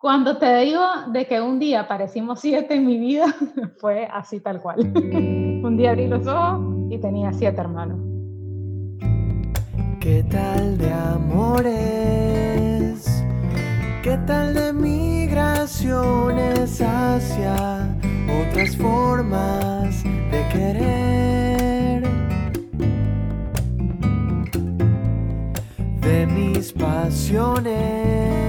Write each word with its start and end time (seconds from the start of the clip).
Cuando 0.00 0.38
te 0.38 0.58
digo 0.58 0.80
de 1.08 1.26
que 1.26 1.40
un 1.40 1.58
día 1.58 1.80
aparecimos 1.80 2.38
siete 2.38 2.76
en 2.76 2.86
mi 2.86 3.00
vida, 3.00 3.34
fue 3.80 4.06
así 4.06 4.38
tal 4.38 4.62
cual. 4.62 4.78
un 4.94 5.76
día 5.76 5.90
abrí 5.90 6.06
los 6.06 6.24
ojos 6.24 6.60
y 6.88 6.98
tenía 6.98 7.32
siete 7.32 7.60
hermanos. 7.60 7.98
¿Qué 9.98 10.22
tal 10.30 10.78
de 10.78 10.92
amores? 10.92 11.74
¿Qué 14.04 14.16
tal 14.24 14.54
de 14.54 14.72
migraciones 14.72 16.80
hacia 16.80 17.92
otras 18.40 18.76
formas 18.76 20.04
de 20.04 20.48
querer? 20.52 22.06
De 26.00 26.24
mis 26.26 26.72
pasiones, 26.72 28.48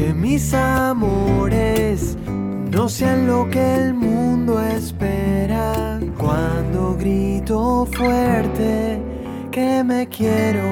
que 0.00 0.14
mis 0.14 0.54
amores 0.54 2.16
no 2.70 2.88
sean 2.88 3.26
lo 3.26 3.50
que 3.50 3.74
el 3.74 3.92
mundo 3.92 4.58
espera. 4.58 6.00
Cuando 6.16 6.96
grito 6.96 7.84
fuerte 7.84 8.98
que 9.50 9.84
me 9.84 10.08
quiero. 10.08 10.64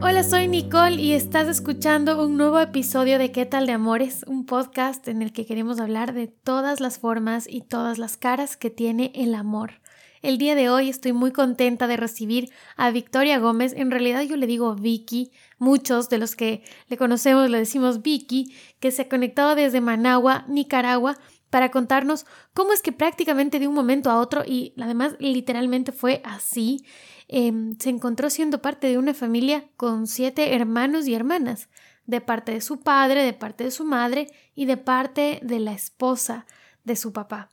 Hola, 0.00 0.22
soy 0.22 0.46
Nicole 0.46 0.94
y 0.94 1.14
estás 1.14 1.48
escuchando 1.48 2.24
un 2.24 2.36
nuevo 2.36 2.60
episodio 2.60 3.18
de 3.18 3.32
¿Qué 3.32 3.46
tal 3.46 3.66
de 3.66 3.72
Amores? 3.72 4.24
Un 4.28 4.46
podcast 4.46 5.08
en 5.08 5.20
el 5.20 5.32
que 5.32 5.44
queremos 5.44 5.80
hablar 5.80 6.12
de 6.12 6.28
todas 6.28 6.78
las 6.78 7.00
formas 7.00 7.48
y 7.48 7.62
todas 7.62 7.98
las 7.98 8.16
caras 8.16 8.56
que 8.56 8.70
tiene 8.70 9.10
el 9.16 9.34
amor. 9.34 9.81
El 10.22 10.38
día 10.38 10.54
de 10.54 10.70
hoy 10.70 10.88
estoy 10.88 11.12
muy 11.12 11.32
contenta 11.32 11.86
de 11.86 11.96
recibir 11.96 12.50
a 12.76 12.90
Victoria 12.90 13.38
Gómez. 13.38 13.74
En 13.76 13.90
realidad 13.90 14.22
yo 14.22 14.36
le 14.36 14.46
digo 14.46 14.74
Vicky. 14.74 15.32
Muchos 15.58 16.08
de 16.08 16.18
los 16.18 16.36
que 16.36 16.62
le 16.88 16.96
conocemos 16.96 17.50
le 17.50 17.58
decimos 17.58 18.02
Vicky, 18.02 18.54
que 18.80 18.90
se 18.90 19.02
ha 19.02 19.08
conectado 19.08 19.54
desde 19.54 19.80
Managua, 19.80 20.44
Nicaragua, 20.48 21.18
para 21.50 21.70
contarnos 21.70 22.24
cómo 22.54 22.72
es 22.72 22.80
que 22.80 22.92
prácticamente 22.92 23.58
de 23.58 23.68
un 23.68 23.74
momento 23.74 24.10
a 24.10 24.18
otro, 24.18 24.42
y 24.46 24.72
además 24.80 25.16
literalmente 25.18 25.92
fue 25.92 26.22
así, 26.24 26.86
Em, 27.34 27.78
se 27.78 27.88
encontró 27.88 28.28
siendo 28.28 28.60
parte 28.60 28.88
de 28.88 28.98
una 28.98 29.14
familia 29.14 29.64
con 29.78 30.06
siete 30.06 30.54
hermanos 30.54 31.06
y 31.06 31.14
hermanas, 31.14 31.70
de 32.04 32.20
parte 32.20 32.52
de 32.52 32.60
su 32.60 32.80
padre, 32.80 33.24
de 33.24 33.32
parte 33.32 33.64
de 33.64 33.70
su 33.70 33.86
madre 33.86 34.26
y 34.54 34.66
de 34.66 34.76
parte 34.76 35.40
de 35.42 35.58
la 35.58 35.72
esposa 35.72 36.44
de 36.84 36.94
su 36.94 37.14
papá. 37.14 37.50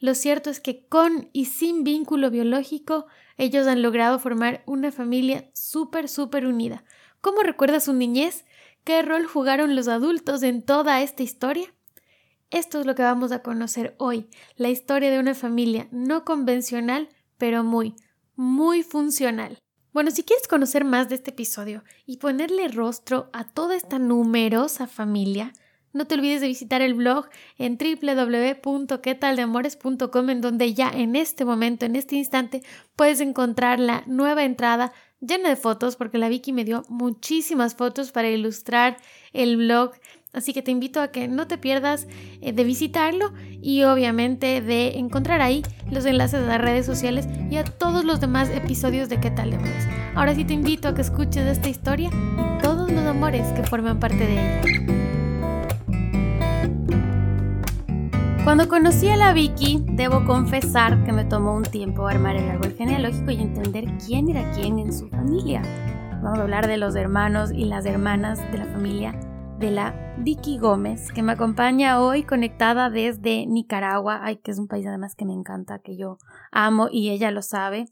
Lo 0.00 0.14
cierto 0.14 0.48
es 0.50 0.60
que 0.60 0.86
con 0.86 1.28
y 1.32 1.44
sin 1.44 1.84
vínculo 1.84 2.30
biológico, 2.30 3.06
ellos 3.36 3.66
han 3.66 3.82
logrado 3.82 4.18
formar 4.18 4.62
una 4.66 4.90
familia 4.90 5.50
súper, 5.52 6.08
súper 6.08 6.46
unida. 6.46 6.84
¿Cómo 7.20 7.42
recuerda 7.42 7.80
su 7.80 7.92
niñez? 7.92 8.46
¿Qué 8.82 9.02
rol 9.02 9.26
jugaron 9.26 9.76
los 9.76 9.88
adultos 9.88 10.42
en 10.42 10.62
toda 10.62 11.02
esta 11.02 11.22
historia? 11.22 11.72
Esto 12.50 12.80
es 12.80 12.86
lo 12.86 12.94
que 12.94 13.02
vamos 13.02 13.30
a 13.30 13.42
conocer 13.42 13.94
hoy, 13.98 14.26
la 14.56 14.70
historia 14.70 15.10
de 15.10 15.20
una 15.20 15.34
familia 15.34 15.86
no 15.92 16.24
convencional, 16.24 17.08
pero 17.36 17.62
muy, 17.62 17.94
muy 18.36 18.82
funcional. 18.82 19.58
Bueno, 19.92 20.10
si 20.10 20.22
quieres 20.22 20.48
conocer 20.48 20.84
más 20.84 21.08
de 21.08 21.16
este 21.16 21.30
episodio 21.30 21.84
y 22.06 22.16
ponerle 22.16 22.68
rostro 22.68 23.28
a 23.32 23.44
toda 23.44 23.76
esta 23.76 23.98
numerosa 23.98 24.86
familia, 24.86 25.52
no 25.92 26.06
te 26.06 26.14
olvides 26.14 26.40
de 26.40 26.46
visitar 26.48 26.82
el 26.82 26.94
blog 26.94 27.26
en 27.58 27.78
www.quetaldeamores.com 27.78 30.30
en 30.30 30.40
donde 30.40 30.74
ya 30.74 30.90
en 30.90 31.14
este 31.16 31.44
momento, 31.44 31.86
en 31.86 31.96
este 31.96 32.14
instante, 32.16 32.62
puedes 32.96 33.20
encontrar 33.20 33.80
la 33.80 34.02
nueva 34.06 34.44
entrada 34.44 34.92
llena 35.20 35.50
de 35.50 35.56
fotos 35.56 35.96
porque 35.96 36.18
la 36.18 36.28
Vicky 36.28 36.52
me 36.52 36.64
dio 36.64 36.84
muchísimas 36.88 37.74
fotos 37.74 38.12
para 38.12 38.30
ilustrar 38.30 38.96
el 39.32 39.56
blog 39.56 39.92
Así 40.32 40.52
que 40.52 40.62
te 40.62 40.70
invito 40.70 41.00
a 41.00 41.08
que 41.08 41.26
no 41.26 41.48
te 41.48 41.58
pierdas 41.58 42.06
eh, 42.40 42.52
de 42.52 42.62
visitarlo 42.62 43.32
y 43.60 43.82
obviamente 43.82 44.60
de 44.60 44.98
encontrar 44.98 45.42
ahí 45.42 45.62
los 45.90 46.06
enlaces 46.06 46.40
a 46.40 46.46
las 46.46 46.60
redes 46.60 46.86
sociales 46.86 47.26
y 47.50 47.56
a 47.56 47.64
todos 47.64 48.04
los 48.04 48.20
demás 48.20 48.48
episodios 48.50 49.08
de 49.08 49.18
¿Qué 49.18 49.30
tal 49.30 49.52
amores? 49.52 49.86
Ahora 50.14 50.34
sí 50.34 50.44
te 50.44 50.54
invito 50.54 50.88
a 50.88 50.94
que 50.94 51.02
escuches 51.02 51.46
esta 51.46 51.68
historia 51.68 52.10
y 52.10 52.62
todos 52.62 52.90
los 52.90 53.04
amores 53.06 53.46
que 53.54 53.64
forman 53.64 53.98
parte 53.98 54.24
de 54.24 54.32
ella. 54.34 55.09
Cuando 58.42 58.68
conocí 58.68 59.08
a 59.08 59.16
la 59.16 59.34
Vicky, 59.34 59.84
debo 59.92 60.24
confesar 60.24 61.04
que 61.04 61.12
me 61.12 61.26
tomó 61.26 61.54
un 61.54 61.62
tiempo 61.62 62.06
armar 62.06 62.36
el 62.36 62.48
árbol 62.48 62.72
genealógico 62.72 63.30
y 63.30 63.42
entender 63.42 63.84
quién 64.04 64.30
era 64.30 64.50
quién 64.52 64.78
en 64.78 64.94
su 64.94 65.08
familia. 65.10 65.60
Vamos 66.22 66.38
a 66.38 66.42
hablar 66.42 66.66
de 66.66 66.78
los 66.78 66.96
hermanos 66.96 67.50
y 67.52 67.66
las 67.66 67.84
hermanas 67.84 68.40
de 68.50 68.58
la 68.58 68.64
familia 68.64 69.12
de 69.58 69.70
la 69.70 70.14
Vicky 70.18 70.58
Gómez, 70.58 71.12
que 71.12 71.22
me 71.22 71.32
acompaña 71.32 72.00
hoy 72.00 72.22
conectada 72.22 72.88
desde 72.88 73.46
Nicaragua, 73.46 74.20
ay, 74.22 74.38
que 74.38 74.52
es 74.52 74.58
un 74.58 74.68
país 74.68 74.86
además 74.86 75.14
que 75.14 75.26
me 75.26 75.34
encanta, 75.34 75.78
que 75.78 75.98
yo 75.98 76.16
amo 76.50 76.88
y 76.90 77.10
ella 77.10 77.30
lo 77.30 77.42
sabe. 77.42 77.88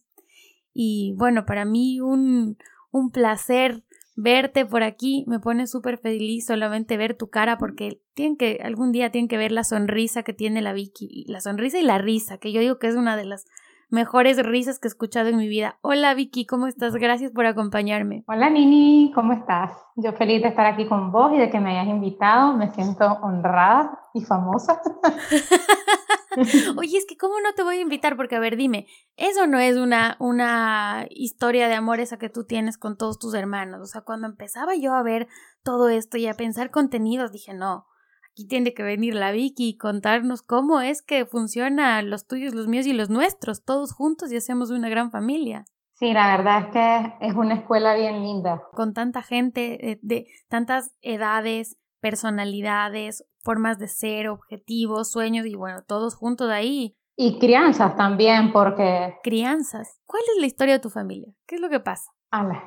Y 0.73 1.15
bueno, 1.19 1.45
para 1.45 1.67
mí 1.67 2.01
un, 2.01 2.57
un 2.91 3.11
placer 3.11 3.85
verte 4.21 4.67
por 4.67 4.83
aquí, 4.83 5.25
me 5.29 5.39
pone 5.39 5.69
súper 5.69 5.97
feliz 5.97 6.47
solamente 6.47 6.97
ver 6.97 7.17
tu 7.17 7.31
cara 7.31 7.57
porque 7.57 8.03
tienen 8.15 8.37
que, 8.37 8.61
algún 8.65 8.91
día 8.91 9.13
tienen 9.13 9.29
que 9.29 9.37
ver 9.37 9.53
la 9.53 9.63
sonrisa 9.63 10.25
que 10.25 10.33
tiene 10.33 10.61
la 10.61 10.73
Vicky, 10.73 11.25
la 11.29 11.41
sonrisa 11.41 11.79
y 11.79 11.85
la 11.85 11.99
risa, 11.99 12.39
que 12.39 12.53
yo 12.53 12.61
digo 12.61 12.81
que 12.81 12.89
es 12.89 12.97
una 12.97 13.17
de 13.17 13.25
las 13.25 13.47
mejores 13.91 14.45
risas 14.45 14.81
que 14.81 14.89
he 14.89 14.91
escuchado 14.91 15.29
en 15.29 15.37
mi 15.37 15.47
vida. 15.47 15.79
Hola 15.83 16.15
Vicky, 16.15 16.47
¿cómo 16.47 16.67
estás? 16.67 16.95
Gracias 16.95 17.31
por 17.31 17.47
acompañarme. 17.47 18.25
Hola 18.27 18.51
Nini, 18.51 19.13
¿cómo 19.15 19.35
estás? 19.35 19.71
Yo 19.95 20.13
feliz 20.13 20.43
de 20.43 20.49
estar 20.49 20.67
aquí 20.67 20.89
con 20.89 21.13
vos 21.13 21.33
y 21.33 21.39
de 21.39 21.49
que 21.49 21.61
me 21.61 21.79
hayas 21.79 21.87
invitado. 21.87 22.57
Me 22.57 22.73
siento 22.73 23.07
honrada 23.23 24.01
y 24.15 24.23
famosa. 24.23 24.83
Oye, 26.77 26.99
es 26.99 27.07
que 27.07 27.17
¿cómo 27.17 27.35
no 27.41 27.53
te 27.55 27.63
voy 27.63 27.77
a 27.77 27.81
invitar? 27.81 28.17
Porque, 28.17 28.37
a 28.37 28.41
ver, 28.41 28.57
dime, 28.57 28.87
eso 29.17 29.47
no 29.47 29.59
es 29.59 29.77
una, 29.77 30.17
una 30.21 31.07
historia 31.11 31.69
de 31.69 31.75
amor 31.75 32.01
esa 32.01 32.19
que 32.19 32.29
tú 32.29 32.45
tienes 32.45 32.79
con 32.79 32.97
todos 32.97 33.19
tus 33.19 33.35
hermanos. 33.35 33.81
O 33.83 33.87
sea, 33.87 34.03
cuando 34.03 34.27
empezaba 34.27 34.75
yo 34.75 34.95
a 34.95 35.03
ver 35.03 35.29
todo 35.63 35.89
esto 35.89 36.17
y 36.17 36.27
a 36.27 36.35
pensar 36.35 36.71
contenidos, 36.71 37.33
dije, 37.33 37.55
no, 37.55 37.87
aquí 38.33 38.47
tiene 38.47 38.75
que 38.75 38.83
venir 38.83 39.15
la 39.15 39.33
Vicky 39.33 39.71
y 39.71 39.77
contarnos 39.77 40.43
cómo 40.43 40.81
es 40.81 41.03
que 41.03 41.27
funciona 41.27 42.03
los 42.03 42.27
tuyos, 42.27 42.55
los 42.55 42.69
míos 42.69 42.87
y 42.87 42.93
los 42.93 43.11
nuestros, 43.11 43.65
todos 43.65 43.93
juntos 43.93 44.31
y 44.33 44.37
hacemos 44.37 44.71
una 44.71 44.89
gran 44.89 45.11
familia. 45.11 45.65
Sí, 45.95 46.13
la 46.13 46.37
verdad 46.37 46.61
es 46.61 46.67
que 46.73 47.27
es 47.27 47.35
una 47.35 47.55
escuela 47.55 47.97
bien 47.97 48.23
linda. 48.23 48.63
Con 48.73 48.95
tanta 48.95 49.23
gente 49.23 49.79
de, 49.83 49.99
de 50.03 50.27
tantas 50.49 50.95
edades, 51.03 51.77
personalidades, 52.01 53.25
formas 53.43 53.79
de 53.79 53.89
ser, 53.89 54.29
objetivos, 54.29 55.11
sueños 55.11 55.47
y 55.47 55.55
bueno, 55.55 55.83
todos 55.87 56.15
juntos 56.15 56.51
ahí. 56.51 56.97
Y 57.17 57.39
crianzas 57.39 57.97
también, 57.97 58.53
porque... 58.53 59.17
Crianzas. 59.23 60.01
¿Cuál 60.07 60.23
es 60.35 60.41
la 60.41 60.47
historia 60.47 60.75
de 60.75 60.81
tu 60.81 60.91
familia? 60.91 61.33
¿Qué 61.47 61.57
es 61.57 61.61
lo 61.61 61.69
que 61.69 61.81
pasa? 61.81 62.11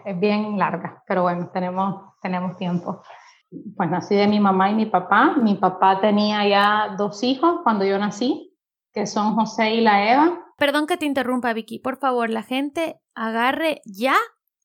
es 0.06 0.20
bien 0.20 0.58
larga, 0.58 1.04
pero 1.08 1.22
bueno, 1.22 1.52
tenemos, 1.54 2.02
tenemos 2.20 2.58
tiempo 2.58 3.04
pues 3.76 3.90
nací 3.90 4.16
de 4.16 4.28
mi 4.28 4.40
mamá 4.40 4.72
y 4.72 4.76
mi 4.76 4.86
papá. 4.86 5.36
Mi 5.38 5.56
papá 5.56 6.00
tenía 6.00 6.48
ya 6.48 6.96
dos 6.98 7.24
hijos 7.24 7.60
cuando 7.64 7.86
yo 7.86 7.98
nací, 8.00 8.56
que 8.94 9.06
son 9.06 9.36
José 9.36 9.76
y 9.76 9.82
la 9.82 10.14
Eva. 10.14 10.40
Perdón 10.58 10.88
que 10.88 10.98
te 10.98 11.06
interrumpa, 11.06 11.54
Vicky. 11.54 11.80
Por 11.80 11.98
favor, 11.98 12.30
la 12.30 12.44
gente 12.44 13.02
agarre 13.14 13.82
ya 13.86 14.16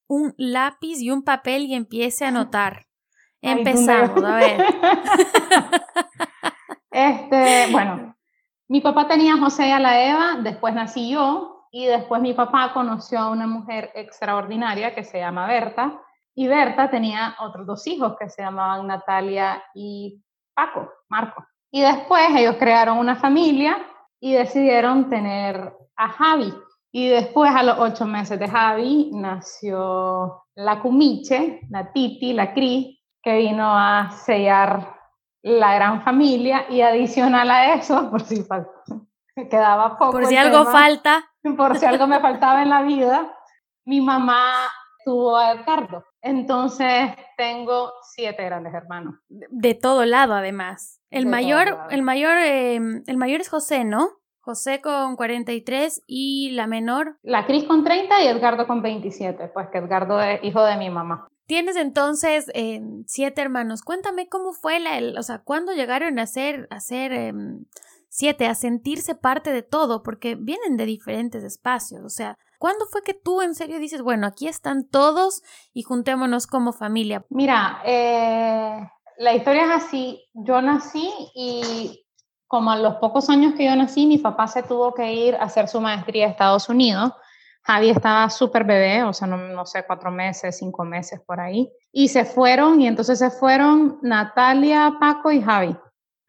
un 0.07 0.35
lápiz 0.37 1.01
y 1.01 1.11
un 1.11 1.23
papel 1.25 1.65
y 1.65 1.75
empiece 1.75 2.25
a 2.25 2.29
anotar. 2.29 2.86
Empezamos, 3.43 4.25
a 4.25 4.37
ver. 4.37 4.61
este, 6.91 7.69
bueno, 7.71 8.17
mi 8.69 8.81
papá 8.81 9.07
tenía 9.07 9.35
a 9.35 9.39
José 9.39 9.69
y 9.69 9.71
a 9.71 9.79
la 9.79 10.03
Eva, 10.03 10.39
después 10.43 10.75
nací 10.75 11.11
yo 11.11 11.69
y 11.71 11.87
después 11.87 12.21
mi 12.21 12.33
papá 12.33 12.73
conoció 12.73 13.19
a 13.19 13.31
una 13.31 13.47
mujer 13.47 13.93
extraordinaria 13.95 14.95
que 14.95 15.05
se 15.05 15.19
llama 15.19 15.47
Berta 15.47 16.01
y 16.39 16.49
Berta 16.49 16.91
tenía 16.91 17.35
otros 17.41 17.67
dos 17.67 17.87
hijos 17.87 18.15
que 18.21 18.29
se 18.29 18.43
llamaban 18.43 18.87
Natalia 18.87 19.63
y 19.75 20.23
Paco, 20.55 20.93
Marco. 21.09 21.43
Y 21.71 21.81
después 21.81 22.29
ellos 22.37 22.57
crearon 22.59 22.99
una 22.99 23.17
familia 23.17 23.79
y 24.21 24.35
decidieron 24.35 25.09
tener 25.09 25.73
a 25.97 26.09
Javi. 26.11 26.53
Y 26.93 27.09
después, 27.09 27.51
a 27.55 27.63
los 27.63 27.79
ocho 27.79 28.05
meses 28.05 28.39
de 28.39 28.49
Javi, 28.49 29.11
nació 29.15 30.45
la 30.55 30.81
Cumiche, 30.81 31.61
la 31.71 31.91
Titi, 31.93 32.35
la 32.35 32.53
Cris, 32.53 32.96
que 33.27 33.39
vino 33.39 33.77
a 33.77 34.13
sellar 34.13 34.95
la 35.43 35.75
gran 35.75 36.03
familia 36.03 36.67
y 36.71 36.81
adicional 36.81 37.51
a 37.51 37.75
eso, 37.75 38.09
por 38.13 38.21
si 38.21 38.47
quedaba 39.51 39.99
poco. 39.99 40.13
Por 40.13 40.27
si 40.27 40.37
algo 40.37 40.65
falta. 40.67 41.25
Por 41.57 41.77
si 41.77 41.87
algo 41.87 42.07
me 42.07 42.21
faltaba 42.29 42.63
en 42.63 42.71
la 42.71 42.83
vida, 42.83 43.37
mi 43.85 44.01
mamá 44.01 44.53
tuvo 45.05 45.37
a 45.37 45.55
Edgardo. 45.55 46.05
Entonces 46.23 47.11
tengo 47.37 47.91
siete 48.03 48.45
grandes 48.45 48.73
hermanos. 48.73 49.17
De 49.29 49.75
todo 49.75 50.05
lado, 50.05 50.35
además. 50.35 51.01
El 51.11 51.27
mayor, 51.27 51.79
el 51.91 52.03
mayor, 52.03 52.39
em, 52.39 53.03
el 53.09 53.17
mayor 53.17 53.41
es 53.41 53.49
José, 53.49 53.85
¿no? 53.85 54.11
José 54.39 54.81
con 54.81 55.17
43 55.17 56.05
y 56.07 56.53
la 56.53 56.69
menor. 56.69 57.19
La 57.25 57.45
Cris 57.45 57.65
con 57.65 57.83
30 57.83 58.23
y 58.23 58.29
Edgardo 58.29 58.69
con 58.69 58.83
27, 58.83 59.49
pues 59.49 59.67
que 59.73 59.79
Edgardo 59.79 60.21
es 60.21 60.45
hijo 60.45 60.63
de 60.63 60.77
mi 60.77 60.91
mamá. 60.91 61.29
Tienes 61.47 61.77
entonces 61.77 62.51
eh, 62.55 62.81
siete 63.07 63.41
hermanos. 63.41 63.83
Cuéntame 63.83 64.29
cómo 64.29 64.53
fue 64.53 64.81
la, 64.81 65.19
o 65.19 65.23
sea, 65.23 65.39
cuándo 65.39 65.73
llegaron 65.73 66.19
a 66.19 66.27
ser, 66.27 66.67
a 66.71 66.81
ser 66.81 67.13
em, 67.13 67.65
siete, 68.09 68.47
a 68.47 68.55
sentirse 68.55 69.15
parte 69.15 69.53
de 69.53 69.63
todo, 69.63 70.03
porque 70.03 70.35
vienen 70.35 70.77
de 70.77 70.87
diferentes 70.87 71.45
espacios. 71.45 72.03
O 72.05 72.09
sea, 72.09 72.37
¿cuándo 72.59 72.87
fue 72.91 73.03
que 73.03 73.15
tú 73.15 73.43
en 73.43 73.55
serio 73.55 73.79
dices, 73.79 74.03
bueno, 74.03 74.27
aquí 74.27 74.49
están 74.49 74.89
todos 74.89 75.43
y 75.73 75.83
juntémonos 75.83 76.49
como 76.49 76.73
familia? 76.73 77.25
Mira, 77.31 77.81
eh, 77.85 78.81
la 79.19 79.35
historia 79.35 79.67
es 79.67 79.85
así. 79.85 80.25
Yo 80.35 80.61
nací 80.61 81.09
y 81.35 82.07
como 82.49 82.73
a 82.73 82.77
los 82.77 82.97
pocos 82.97 83.31
años 83.31 83.55
que 83.55 83.67
yo 83.67 83.77
nací, 83.77 84.07
mi 84.07 84.19
papá 84.19 84.49
se 84.49 84.65
tuvo 84.65 84.95
que 84.95 85.13
ir 85.13 85.37
a 85.37 85.45
hacer 85.45 85.69
su 85.69 85.81
maestría 85.81 86.27
a 86.27 86.31
Estados 86.31 86.69
Unidos 86.69 87.13
Javi 87.67 87.91
estaba 87.91 88.31
súper 88.31 88.63
bebé, 88.63 89.03
o 89.03 89.13
sea, 89.13 89.27
no, 89.27 89.67
sé, 89.67 89.85
cuatro 89.85 90.13
meses, 90.13 90.57
cinco 90.57 90.85
meses 90.85 91.21
por 91.27 91.41
ahí. 91.41 91.69
Y 91.91 92.07
se 92.07 92.25
fueron, 92.25 92.81
y 92.81 92.87
entonces 92.87 93.19
se 93.19 93.31
fueron 93.31 93.99
Natalia, 94.03 94.97
Paco 95.01 95.33
y 95.33 95.43
Javi 95.43 95.77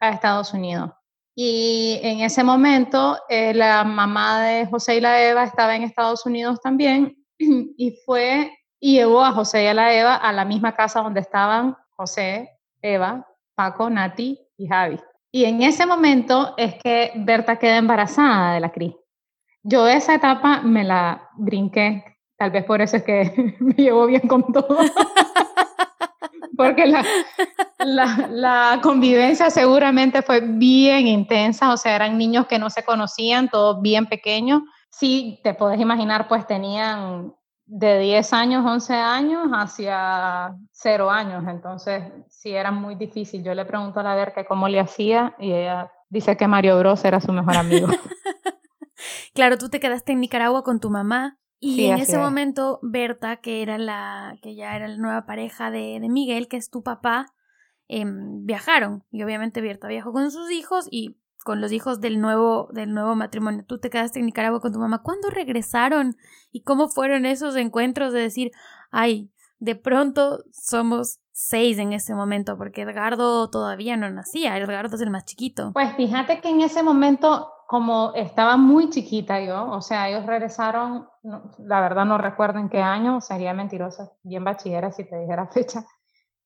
a 0.00 0.10
Estados 0.10 0.52
Unidos. 0.52 0.90
Y 1.36 2.00
en 2.02 2.20
ese 2.20 2.42
momento, 2.42 3.18
eh, 3.28 3.54
la 3.54 3.84
mamá 3.84 4.42
de 4.42 4.66
José 4.66 4.96
y 4.96 5.00
la 5.00 5.22
Eva 5.22 5.44
estaba 5.44 5.76
en 5.76 5.84
Estados 5.84 6.26
Unidos 6.26 6.60
también, 6.60 7.16
y 7.38 7.92
fue 8.04 8.52
y 8.80 8.94
llevó 8.94 9.24
a 9.24 9.32
José 9.32 9.62
y 9.62 9.66
a 9.68 9.74
la 9.74 9.94
Eva 9.94 10.16
a 10.16 10.32
la 10.32 10.44
misma 10.44 10.74
casa 10.74 11.02
donde 11.02 11.20
estaban 11.20 11.76
José, 11.90 12.50
Eva, 12.82 13.28
Paco, 13.54 13.88
Nati 13.88 14.40
y 14.56 14.66
Javi. 14.66 14.98
Y 15.30 15.44
en 15.44 15.62
ese 15.62 15.86
momento 15.86 16.54
es 16.56 16.74
que 16.82 17.12
Berta 17.14 17.60
queda 17.60 17.76
embarazada 17.76 18.54
de 18.54 18.60
la 18.60 18.72
Cris. 18.72 18.94
Yo 19.70 19.86
esa 19.86 20.14
etapa 20.14 20.62
me 20.62 20.82
la 20.82 21.28
brinqué, 21.36 22.02
tal 22.38 22.50
vez 22.50 22.64
por 22.64 22.80
eso 22.80 22.96
es 22.96 23.02
que 23.02 23.54
me 23.60 23.74
llevo 23.74 24.06
bien 24.06 24.26
con 24.26 24.50
todo. 24.50 24.78
Porque 26.56 26.86
la, 27.78 28.80
convivencia 28.82 29.50
seguramente 29.50 30.22
fue 30.22 30.40
bien 30.40 31.06
intensa, 31.06 31.70
o 31.70 31.76
sea, 31.76 31.96
eran 31.96 32.16
niños 32.16 32.46
que 32.46 32.58
no 32.58 32.70
se 32.70 32.82
conocían, 32.82 33.50
todos 33.50 33.82
bien 33.82 34.06
pequeños. 34.06 34.62
Sí, 34.90 35.38
te 35.44 35.52
puedes 35.52 35.78
imaginar, 35.78 36.28
pues 36.28 36.46
tenían 36.46 37.34
de 37.66 37.98
10 37.98 38.32
años, 38.32 38.64
11 38.64 38.94
años 38.94 39.48
hacia 39.52 40.56
0 40.72 41.10
años, 41.10 41.44
entonces 41.46 42.04
sí 42.30 42.54
era 42.54 42.70
muy 42.70 42.94
difícil. 42.94 43.44
Yo 43.44 43.54
le 43.54 43.66
pregunto 43.66 44.00
a 44.00 44.02
la 44.02 44.32
que 44.32 44.46
cómo 44.46 44.66
le 44.66 44.80
hacía 44.80 45.34
y 45.38 45.52
ella 45.52 45.92
dice 46.08 46.38
que 46.38 46.48
Mario 46.48 46.78
Bros 46.78 47.04
era 47.04 47.20
su 47.20 47.32
mejor 47.32 47.56
amigo. 47.56 47.88
Claro, 49.38 49.56
tú 49.56 49.68
te 49.68 49.78
quedaste 49.78 50.10
en 50.10 50.18
Nicaragua 50.18 50.64
con 50.64 50.80
tu 50.80 50.90
mamá 50.90 51.38
y 51.60 51.84
en 51.84 51.98
ese 51.98 52.18
momento 52.18 52.80
Berta, 52.82 53.36
que 53.36 53.62
era 53.62 53.78
la 53.78 54.36
que 54.42 54.56
ya 54.56 54.74
era 54.74 54.88
la 54.88 54.96
nueva 54.96 55.26
pareja 55.26 55.70
de, 55.70 56.00
de 56.00 56.08
Miguel, 56.08 56.48
que 56.48 56.56
es 56.56 56.70
tu 56.70 56.82
papá, 56.82 57.26
em, 57.86 58.44
viajaron 58.44 59.04
y 59.12 59.22
obviamente 59.22 59.60
Berta 59.60 59.86
viajó 59.86 60.12
con 60.12 60.32
sus 60.32 60.50
hijos 60.50 60.88
y 60.90 61.20
con 61.44 61.60
los 61.60 61.70
hijos 61.70 62.00
del 62.00 62.20
nuevo 62.20 62.68
del 62.72 62.92
nuevo 62.92 63.14
matrimonio. 63.14 63.64
Tú 63.64 63.78
te 63.78 63.90
quedaste 63.90 64.18
en 64.18 64.26
Nicaragua 64.26 64.60
con 64.60 64.72
tu 64.72 64.80
mamá. 64.80 65.04
¿Cuándo 65.04 65.30
regresaron 65.30 66.16
y 66.50 66.62
cómo 66.62 66.88
fueron 66.88 67.24
esos 67.24 67.54
encuentros 67.54 68.12
de 68.12 68.22
decir, 68.22 68.50
ay, 68.90 69.30
de 69.60 69.76
pronto 69.76 70.42
somos 70.50 71.20
seis 71.30 71.78
en 71.78 71.92
ese 71.92 72.12
momento, 72.12 72.58
porque 72.58 72.82
Edgardo 72.82 73.48
todavía 73.50 73.96
no 73.96 74.10
nacía, 74.10 74.58
Edgardo 74.58 74.96
es 74.96 75.02
el 75.02 75.10
más 75.10 75.26
chiquito. 75.26 75.70
Pues 75.74 75.94
fíjate 75.94 76.40
que 76.40 76.48
en 76.48 76.60
ese 76.60 76.82
momento 76.82 77.52
como 77.68 78.12
estaba 78.14 78.56
muy 78.56 78.88
chiquita 78.88 79.42
yo, 79.42 79.70
o 79.70 79.82
sea, 79.82 80.08
ellos 80.08 80.24
regresaron, 80.24 81.06
la 81.58 81.82
verdad 81.82 82.06
no 82.06 82.16
recuerdo 82.16 82.58
en 82.58 82.70
qué 82.70 82.80
año, 82.80 83.20
sería 83.20 83.52
mentirosa, 83.52 84.10
bien 84.22 84.42
bachillera 84.42 84.90
si 84.90 85.04
te 85.04 85.18
dijera 85.18 85.46
fecha. 85.52 85.84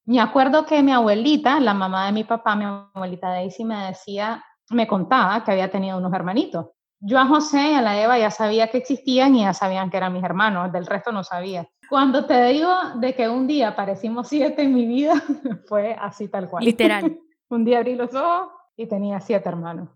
Me 0.05 0.21
acuerdo 0.21 0.67
que 0.67 0.83
mi 0.83 0.91
abuelita, 0.91 1.61
la 1.61 1.75
mamá 1.75 2.07
de 2.07 2.13
mi 2.13 2.25
papá, 2.25 2.57
mi 2.57 2.65
abuelita 2.65 3.29
Daisy, 3.29 3.65
me 3.65 3.87
decía, 3.87 4.45
me 4.71 4.89
contaba 4.89 5.45
que 5.45 5.53
había 5.53 5.71
tenido 5.71 5.97
unos 5.97 6.13
hermanitos. 6.13 6.71
Yo 6.99 7.21
a 7.21 7.27
José 7.27 7.71
y 7.71 7.75
a 7.75 7.83
la 7.83 8.03
Eva 8.03 8.19
ya 8.19 8.33
sabía 8.33 8.69
que 8.69 8.79
existían 8.79 9.37
y 9.37 9.43
ya 9.43 9.55
sabían 9.55 9.91
que 9.91 9.99
eran 9.99 10.13
mis 10.13 10.25
hermanos, 10.25 10.73
del 10.73 10.87
resto 10.87 11.13
no 11.13 11.23
sabía. 11.23 11.69
Cuando 11.89 12.27
te 12.27 12.47
digo 12.47 12.73
de 12.97 13.15
que 13.15 13.29
un 13.29 13.47
día 13.47 13.69
aparecimos 13.69 14.27
siete 14.27 14.63
en 14.63 14.75
mi 14.75 14.89
vida, 14.89 15.15
fue 15.69 15.95
así 15.95 16.27
tal 16.27 16.51
cual. 16.51 16.65
Literal. 16.65 17.17
un 17.49 17.65
día 17.65 17.79
abrí 17.79 17.95
los 17.95 18.13
ojos 18.13 18.49
y 18.77 18.89
tenía 18.89 19.21
siete 19.21 19.49
hermanos. 19.49 19.89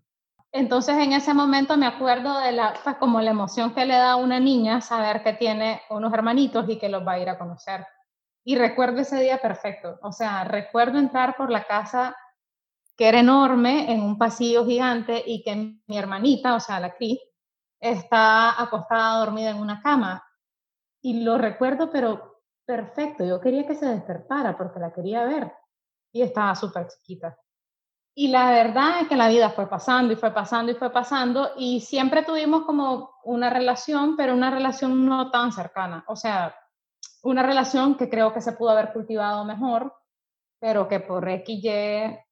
Entonces 0.57 0.97
en 0.97 1.13
ese 1.13 1.35
momento 1.35 1.77
me 1.77 1.85
acuerdo 1.85 2.39
de 2.39 2.51
la, 2.51 2.73
pues, 2.83 2.95
como 2.97 3.21
la 3.21 3.29
emoción 3.29 3.75
que 3.75 3.85
le 3.85 3.93
da 3.93 4.13
a 4.13 4.15
una 4.15 4.39
niña 4.39 4.81
saber 4.81 5.21
que 5.21 5.33
tiene 5.33 5.83
unos 5.91 6.11
hermanitos 6.11 6.67
y 6.67 6.79
que 6.79 6.89
los 6.89 7.05
va 7.07 7.11
a 7.11 7.19
ir 7.19 7.29
a 7.29 7.37
conocer. 7.37 7.85
Y 8.43 8.55
recuerdo 8.55 9.01
ese 9.01 9.21
día 9.21 9.37
perfecto, 9.37 9.99
o 10.01 10.11
sea, 10.11 10.45
recuerdo 10.45 10.97
entrar 10.97 11.35
por 11.37 11.51
la 11.51 11.65
casa 11.65 12.17
que 12.97 13.07
era 13.07 13.19
enorme 13.19 13.93
en 13.93 14.01
un 14.01 14.17
pasillo 14.17 14.65
gigante 14.65 15.21
y 15.27 15.43
que 15.43 15.79
mi 15.85 15.95
hermanita, 15.95 16.55
o 16.55 16.59
sea, 16.59 16.79
la 16.79 16.95
Cris, 16.95 17.19
está 17.79 18.59
acostada 18.59 19.19
dormida 19.19 19.51
en 19.51 19.57
una 19.57 19.79
cama. 19.83 20.25
Y 21.03 21.21
lo 21.21 21.37
recuerdo, 21.37 21.91
pero 21.91 22.41
perfecto, 22.65 23.23
yo 23.23 23.39
quería 23.39 23.67
que 23.67 23.75
se 23.75 23.85
despertara 23.85 24.57
porque 24.57 24.79
la 24.79 24.91
quería 24.91 25.23
ver 25.23 25.53
y 26.11 26.23
estaba 26.23 26.55
súper 26.55 26.87
chiquita. 26.87 27.37
Y 28.19 28.29
la 28.29 28.49
verdad 28.49 29.01
es 29.01 29.07
que 29.07 29.15
la 29.15 29.27
vida 29.27 29.51
fue 29.51 29.69
pasando 29.69 30.11
y 30.11 30.15
fue 30.15 30.31
pasando 30.31 30.71
y 30.71 30.75
fue 30.75 30.89
pasando 30.89 31.51
y 31.55 31.81
siempre 31.81 32.23
tuvimos 32.23 32.65
como 32.65 33.11
una 33.23 33.51
relación, 33.51 34.17
pero 34.17 34.33
una 34.33 34.49
relación 34.49 35.05
no 35.05 35.29
tan 35.29 35.51
cercana. 35.51 36.03
O 36.07 36.15
sea, 36.15 36.55
una 37.21 37.43
relación 37.43 37.95
que 37.95 38.09
creo 38.09 38.33
que 38.33 38.41
se 38.41 38.53
pudo 38.53 38.71
haber 38.71 38.91
cultivado 38.91 39.45
mejor, 39.45 39.93
pero 40.59 40.87
que 40.87 40.99
por 40.99 41.29
X, 41.29 41.63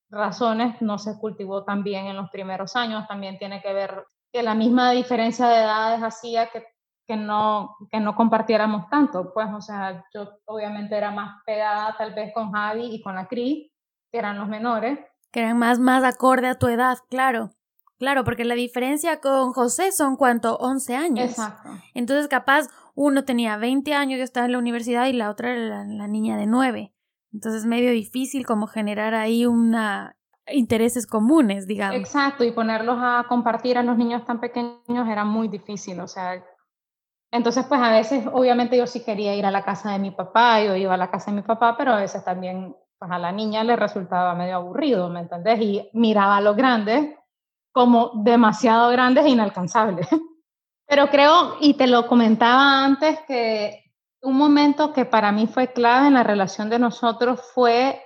razones 0.10 0.82
no 0.82 0.98
se 0.98 1.20
cultivó 1.20 1.64
tan 1.64 1.84
bien 1.84 2.08
en 2.08 2.16
los 2.16 2.32
primeros 2.32 2.76
años. 2.76 3.08
También 3.08 3.38
tiene 3.38 3.62
que 3.62 3.72
ver 3.72 4.08
que 4.34 4.42
la 4.42 4.56
misma 4.56 4.90
diferencia 4.90 5.48
de 5.48 5.58
edades 5.58 6.02
hacía 6.02 6.48
que, 6.48 6.66
que, 7.06 7.16
no, 7.16 7.78
que 7.92 8.00
no 8.00 8.16
compartiéramos 8.16 8.90
tanto. 8.90 9.32
Pues, 9.36 9.50
o 9.54 9.62
sea, 9.62 10.04
yo 10.12 10.40
obviamente 10.46 10.98
era 10.98 11.12
más 11.12 11.44
pegada 11.46 11.96
tal 11.96 12.16
vez 12.16 12.34
con 12.34 12.52
Javi 12.52 12.86
y 12.86 13.04
con 13.04 13.14
la 13.14 13.28
Cris, 13.28 13.72
que 14.12 14.18
eran 14.18 14.40
los 14.40 14.48
menores 14.48 14.98
que 15.36 15.42
eran 15.42 15.60
más, 15.60 15.80
más 15.80 16.02
acorde 16.06 16.48
a 16.48 16.56
tu 16.56 16.68
edad, 16.68 16.98
claro. 17.10 17.52
Claro, 18.00 18.24
porque 18.24 18.46
la 18.46 18.56
diferencia 18.56 19.20
con 19.20 19.52
José 19.52 19.92
son 19.92 20.16
cuánto, 20.16 20.56
11 20.56 20.96
años. 20.96 21.30
Exacto. 21.30 21.72
Entonces, 21.94 22.30
capaz, 22.30 22.70
uno 22.96 23.26
tenía 23.26 23.58
20 23.58 23.94
años, 23.94 24.18
y 24.18 24.22
estaba 24.22 24.46
en 24.46 24.54
la 24.54 24.60
universidad, 24.60 25.08
y 25.08 25.14
la 25.14 25.30
otra 25.30 25.52
era 25.52 25.84
la, 25.84 26.08
niña 26.08 26.38
de 26.38 26.46
9. 26.48 26.94
Entonces, 27.34 27.64
es 27.64 27.68
medio 27.68 27.92
difícil 27.92 28.46
como 28.46 28.68
generar 28.68 29.14
ahí 29.14 29.46
una 29.46 30.16
intereses 30.48 31.06
comunes, 31.06 31.68
digamos. 31.68 31.98
Exacto, 31.98 32.46
y 32.46 32.52
ponerlos 32.52 32.98
a 33.02 33.26
compartir 33.28 33.78
a 33.78 33.84
los 33.84 33.98
niños 33.98 34.24
tan 34.26 34.40
pequeños 34.40 35.08
era 35.10 35.26
muy 35.26 35.50
difícil, 35.50 36.00
o 36.00 36.08
sea, 36.08 36.46
entonces 37.32 37.66
pues 37.66 37.82
a 37.82 37.92
veces 37.92 38.26
obviamente 38.32 38.78
yo 38.78 38.86
sí 38.86 39.04
quería 39.04 39.36
ir 39.36 39.46
a 39.48 39.50
la 39.50 39.64
casa 39.64 39.92
de 39.92 39.98
mi 39.98 40.12
papá, 40.12 40.64
yo 40.64 40.76
iba 40.76 40.94
a 40.94 40.98
la 40.98 41.10
casa 41.10 41.32
de 41.32 41.38
mi 41.38 41.42
papá, 41.42 41.76
pero 41.76 41.94
a 41.94 42.00
veces 42.00 42.24
también 42.24 42.76
pues 43.06 43.16
a 43.16 43.20
la 43.20 43.32
niña 43.32 43.64
le 43.64 43.76
resultaba 43.76 44.34
medio 44.34 44.56
aburrido, 44.56 45.10
¿me 45.10 45.20
entendés? 45.20 45.62
Y 45.62 45.90
miraba 45.94 46.38
a 46.38 46.42
los 46.42 46.56
grandes 46.56 47.16
como 47.72 48.12
demasiado 48.16 48.90
grandes 48.90 49.26
e 49.26 49.30
inalcanzables. 49.30 50.08
Pero 50.88 51.10
creo, 51.10 51.58
y 51.60 51.76
te 51.76 51.86
lo 51.86 52.08
comentaba 52.08 52.84
antes, 52.84 53.20
que 53.28 53.92
un 54.22 54.36
momento 54.36 54.92
que 54.92 55.06
para 55.06 55.32
mí 55.32 55.46
fue 55.46 55.72
clave 55.72 56.08
en 56.08 56.16
la 56.16 56.24
relación 56.24 56.70
de 56.70 56.80
nosotros 56.80 57.42
fue 57.54 58.02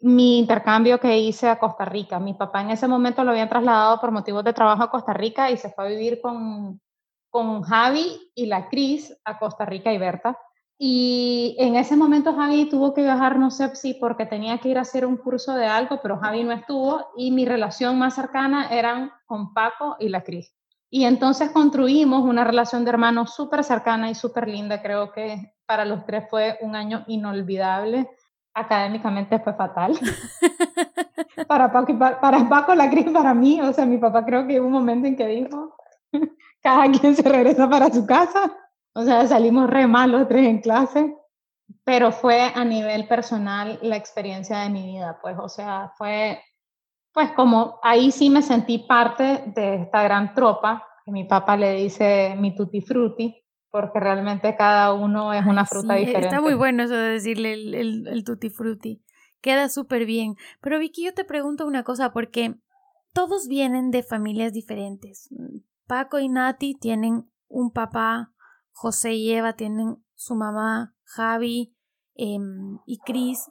mi 0.00 0.38
intercambio 0.38 1.00
que 1.00 1.18
hice 1.18 1.48
a 1.48 1.58
Costa 1.58 1.84
Rica. 1.84 2.20
Mi 2.20 2.34
papá 2.34 2.60
en 2.60 2.70
ese 2.70 2.86
momento 2.86 3.24
lo 3.24 3.32
habían 3.32 3.48
trasladado 3.48 4.00
por 4.00 4.12
motivos 4.12 4.44
de 4.44 4.52
trabajo 4.52 4.84
a 4.84 4.90
Costa 4.90 5.14
Rica 5.14 5.50
y 5.50 5.56
se 5.56 5.70
fue 5.70 5.84
a 5.84 5.88
vivir 5.88 6.20
con, 6.20 6.80
con 7.28 7.62
Javi 7.62 8.30
y 8.36 8.46
la 8.46 8.68
Cris 8.68 9.16
a 9.24 9.36
Costa 9.38 9.64
Rica 9.64 9.92
y 9.92 9.98
Berta. 9.98 10.38
Y 10.80 11.56
en 11.58 11.74
ese 11.74 11.96
momento 11.96 12.34
Javi 12.34 12.68
tuvo 12.68 12.94
que 12.94 13.02
viajar, 13.02 13.36
no 13.36 13.50
sé 13.50 13.74
si 13.74 13.94
porque 13.94 14.26
tenía 14.26 14.58
que 14.58 14.68
ir 14.68 14.78
a 14.78 14.82
hacer 14.82 15.04
un 15.04 15.16
curso 15.16 15.54
de 15.54 15.66
algo, 15.66 15.98
pero 16.00 16.18
Javi 16.18 16.44
no 16.44 16.52
estuvo 16.52 17.08
y 17.16 17.32
mi 17.32 17.44
relación 17.44 17.98
más 17.98 18.14
cercana 18.14 18.68
eran 18.70 19.10
con 19.26 19.52
Paco 19.52 19.96
y 19.98 20.08
la 20.08 20.22
Cris. 20.22 20.54
Y 20.88 21.04
entonces 21.04 21.50
construimos 21.50 22.22
una 22.22 22.44
relación 22.44 22.84
de 22.84 22.90
hermanos 22.90 23.34
súper 23.34 23.64
cercana 23.64 24.08
y 24.08 24.14
súper 24.14 24.48
linda. 24.48 24.80
Creo 24.80 25.12
que 25.12 25.52
para 25.66 25.84
los 25.84 26.06
tres 26.06 26.24
fue 26.30 26.56
un 26.62 26.76
año 26.76 27.04
inolvidable. 27.08 28.08
académicamente 28.54 29.38
fue 29.40 29.54
fatal. 29.54 29.98
para, 31.48 31.72
Paco, 31.72 31.98
para, 31.98 32.20
para 32.20 32.48
Paco 32.48 32.74
la 32.74 32.88
crisis 32.88 33.12
para 33.12 33.34
mí, 33.34 33.60
o 33.60 33.72
sea, 33.72 33.84
mi 33.84 33.98
papá 33.98 34.24
creo 34.24 34.46
que 34.46 34.60
hubo 34.60 34.68
un 34.68 34.72
momento 34.72 35.08
en 35.08 35.16
que 35.16 35.26
dijo, 35.26 35.76
cada 36.62 36.90
quien 36.90 37.16
se 37.16 37.28
regresa 37.28 37.68
para 37.68 37.90
su 37.90 38.06
casa. 38.06 38.52
O 38.94 39.02
sea, 39.02 39.26
salimos 39.26 39.70
re 39.70 39.86
mal 39.86 40.10
los 40.12 40.28
tres 40.28 40.46
en 40.46 40.60
clase, 40.60 41.14
pero 41.84 42.12
fue 42.12 42.50
a 42.54 42.64
nivel 42.64 43.06
personal 43.06 43.78
la 43.82 43.96
experiencia 43.96 44.60
de 44.60 44.70
mi 44.70 44.86
vida, 44.86 45.18
pues, 45.22 45.36
o 45.38 45.48
sea, 45.48 45.92
fue, 45.96 46.40
pues 47.12 47.30
como 47.32 47.78
ahí 47.82 48.10
sí 48.10 48.30
me 48.30 48.42
sentí 48.42 48.78
parte 48.78 49.44
de 49.54 49.82
esta 49.82 50.02
gran 50.02 50.34
tropa, 50.34 50.84
que 51.04 51.12
mi 51.12 51.24
papá 51.24 51.56
le 51.56 51.72
dice 51.74 52.34
mi 52.38 52.54
tutti 52.54 52.80
frutti, 52.80 53.44
porque 53.70 54.00
realmente 54.00 54.56
cada 54.56 54.94
uno 54.94 55.32
es 55.32 55.44
una 55.46 55.66
fruta 55.66 55.94
diferente. 55.94 56.28
Está 56.28 56.40
muy 56.40 56.54
bueno 56.54 56.82
eso 56.82 56.94
de 56.94 57.10
decirle 57.10 57.52
el, 57.52 57.74
el, 57.74 58.06
el 58.08 58.24
tutti 58.24 58.50
frutti. 58.50 59.02
Queda 59.40 59.68
súper 59.68 60.04
bien. 60.06 60.34
Pero 60.60 60.78
Vicky, 60.78 61.04
yo 61.04 61.14
te 61.14 61.24
pregunto 61.24 61.66
una 61.66 61.84
cosa, 61.84 62.12
porque 62.12 62.54
todos 63.12 63.46
vienen 63.46 63.90
de 63.90 64.02
familias 64.02 64.52
diferentes. 64.52 65.28
Paco 65.86 66.18
y 66.18 66.28
Nati 66.28 66.74
tienen 66.74 67.30
un 67.48 67.70
papá, 67.70 68.32
José 68.78 69.14
y 69.14 69.32
Eva 69.32 69.54
tienen 69.54 69.96
su 70.14 70.36
mamá, 70.36 70.94
Javi 71.02 71.74
em, 72.14 72.78
y 72.86 72.98
Cris 72.98 73.50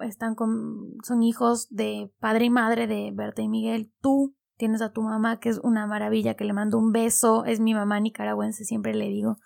están 0.00 0.34
con, 0.34 0.96
son 1.04 1.22
hijos 1.22 1.68
de 1.70 2.12
padre 2.18 2.46
y 2.46 2.50
madre 2.50 2.88
de 2.88 3.12
Berta 3.14 3.42
y 3.42 3.48
Miguel. 3.48 3.92
Tú 4.00 4.34
tienes 4.56 4.82
a 4.82 4.90
tu 4.90 5.02
mamá, 5.02 5.38
que 5.38 5.50
es 5.50 5.58
una 5.58 5.86
maravilla, 5.86 6.34
que 6.34 6.44
le 6.44 6.52
mando 6.52 6.78
un 6.78 6.90
beso, 6.90 7.44
es 7.44 7.60
mi 7.60 7.74
mamá 7.74 8.00
nicaragüense, 8.00 8.64
siempre 8.64 8.92
le 8.92 9.08
digo. 9.08 9.36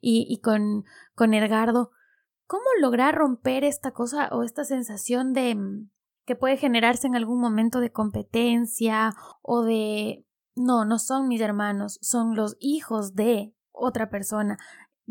Y, 0.00 0.24
y 0.26 0.40
con, 0.40 0.84
con 1.14 1.34
Edgardo, 1.34 1.90
¿cómo 2.46 2.64
lograr 2.80 3.14
romper 3.14 3.64
esta 3.64 3.90
cosa 3.90 4.30
o 4.32 4.42
esta 4.42 4.64
sensación 4.64 5.34
de 5.34 5.54
mm, 5.54 5.90
que 6.24 6.34
puede 6.34 6.56
generarse 6.56 7.08
en 7.08 7.16
algún 7.16 7.42
momento 7.42 7.80
de 7.80 7.92
competencia 7.92 9.14
o 9.42 9.64
de 9.64 10.24
no, 10.54 10.86
no 10.86 10.98
son 10.98 11.28
mis 11.28 11.42
hermanos, 11.42 11.98
son 12.00 12.36
los 12.36 12.56
hijos 12.58 13.14
de 13.14 13.54
otra 13.82 14.10
persona. 14.10 14.58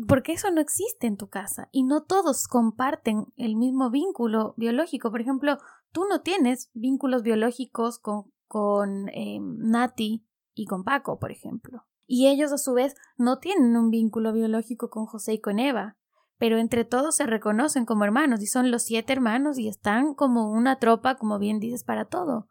Porque 0.08 0.32
eso 0.32 0.50
no 0.50 0.60
existe 0.60 1.06
en 1.06 1.16
tu 1.16 1.28
casa 1.28 1.68
y 1.70 1.84
no 1.84 2.02
todos 2.02 2.48
comparten 2.48 3.26
el 3.36 3.56
mismo 3.56 3.90
vínculo 3.90 4.54
biológico. 4.56 5.10
Por 5.10 5.20
ejemplo, 5.20 5.58
tú 5.92 6.06
no 6.08 6.22
tienes 6.22 6.70
vínculos 6.72 7.22
biológicos 7.22 7.98
con, 7.98 8.32
con 8.48 9.08
eh, 9.10 9.38
Nati 9.40 10.26
y 10.54 10.64
con 10.66 10.84
Paco, 10.84 11.18
por 11.18 11.30
ejemplo. 11.30 11.84
Y 12.06 12.28
ellos 12.28 12.52
a 12.52 12.58
su 12.58 12.72
vez 12.72 12.94
no 13.16 13.38
tienen 13.38 13.76
un 13.76 13.90
vínculo 13.90 14.32
biológico 14.32 14.88
con 14.90 15.06
José 15.06 15.34
y 15.34 15.40
con 15.40 15.58
Eva. 15.58 15.96
Pero 16.38 16.58
entre 16.58 16.84
todos 16.84 17.16
se 17.16 17.26
reconocen 17.26 17.84
como 17.84 18.04
hermanos 18.04 18.42
y 18.42 18.46
son 18.46 18.70
los 18.70 18.82
siete 18.82 19.12
hermanos 19.12 19.58
y 19.58 19.68
están 19.68 20.14
como 20.14 20.50
una 20.50 20.78
tropa, 20.78 21.16
como 21.16 21.38
bien 21.38 21.60
dices, 21.60 21.84
para 21.84 22.06
todo. 22.06 22.48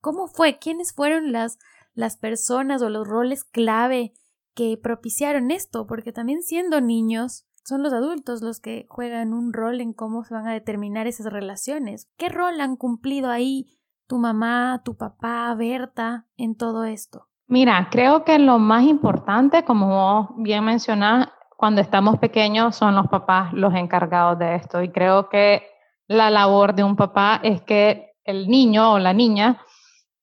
¿Cómo 0.00 0.28
fue? 0.28 0.58
¿Quiénes 0.58 0.94
fueron 0.94 1.32
las, 1.32 1.58
las 1.92 2.16
personas 2.16 2.80
o 2.82 2.88
los 2.88 3.06
roles 3.06 3.44
clave 3.44 4.14
que 4.58 4.76
propiciaron 4.76 5.52
esto, 5.52 5.86
porque 5.86 6.12
también 6.12 6.42
siendo 6.42 6.80
niños 6.80 7.46
son 7.62 7.84
los 7.84 7.92
adultos 7.92 8.42
los 8.42 8.58
que 8.58 8.86
juegan 8.88 9.32
un 9.32 9.52
rol 9.52 9.80
en 9.80 9.92
cómo 9.92 10.24
se 10.24 10.34
van 10.34 10.48
a 10.48 10.52
determinar 10.52 11.06
esas 11.06 11.32
relaciones. 11.32 12.10
¿Qué 12.16 12.28
rol 12.28 12.60
han 12.60 12.74
cumplido 12.74 13.30
ahí 13.30 13.68
tu 14.08 14.18
mamá, 14.18 14.82
tu 14.84 14.96
papá, 14.96 15.54
Berta 15.54 16.26
en 16.36 16.56
todo 16.56 16.82
esto? 16.82 17.28
Mira, 17.46 17.86
creo 17.92 18.24
que 18.24 18.40
lo 18.40 18.58
más 18.58 18.82
importante, 18.82 19.62
como 19.62 20.34
bien 20.38 20.64
mencionás, 20.64 21.28
cuando 21.56 21.80
estamos 21.80 22.18
pequeños 22.18 22.74
son 22.74 22.96
los 22.96 23.06
papás 23.06 23.52
los 23.52 23.72
encargados 23.74 24.40
de 24.40 24.56
esto 24.56 24.82
y 24.82 24.90
creo 24.90 25.28
que 25.28 25.62
la 26.08 26.30
labor 26.30 26.74
de 26.74 26.82
un 26.82 26.96
papá 26.96 27.38
es 27.44 27.62
que 27.62 28.16
el 28.24 28.48
niño 28.48 28.94
o 28.94 28.98
la 28.98 29.12
niña 29.12 29.62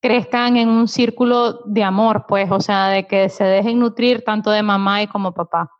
crezcan 0.05 0.55
en 0.55 0.69
un 0.69 0.87
círculo 0.87 1.61
de 1.65 1.83
amor, 1.83 2.25
pues, 2.27 2.51
o 2.51 2.59
sea, 2.59 2.89
de 2.89 3.07
que 3.07 3.27
se 3.27 3.43
dejen 3.43 3.79
nutrir 3.79 4.23
tanto 4.23 4.51
de 4.51 4.61
mamá 4.61 5.01
y 5.01 5.07
como 5.07 5.33
papá. 5.33 5.71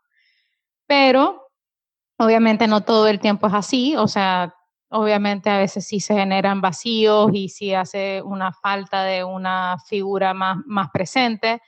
Pero, 0.88 1.48
obviamente 2.18 2.66
no 2.66 2.80
todo 2.80 3.06
el 3.06 3.20
tiempo 3.20 3.46
es 3.46 3.54
así, 3.54 3.94
o 3.94 4.08
sea, 4.08 4.52
obviamente 4.90 5.48
a 5.48 5.58
veces 5.58 5.86
sí 5.86 6.00
se 6.00 6.14
generan 6.14 6.60
vacíos 6.60 7.30
y 7.34 7.50
sí 7.50 7.72
hace 7.72 8.20
una 8.22 8.52
falta 8.52 9.04
de 9.04 9.22
una 9.22 9.76
figura 9.86 10.34
más, 10.34 10.58
más 10.66 10.88
presente, 10.90 11.62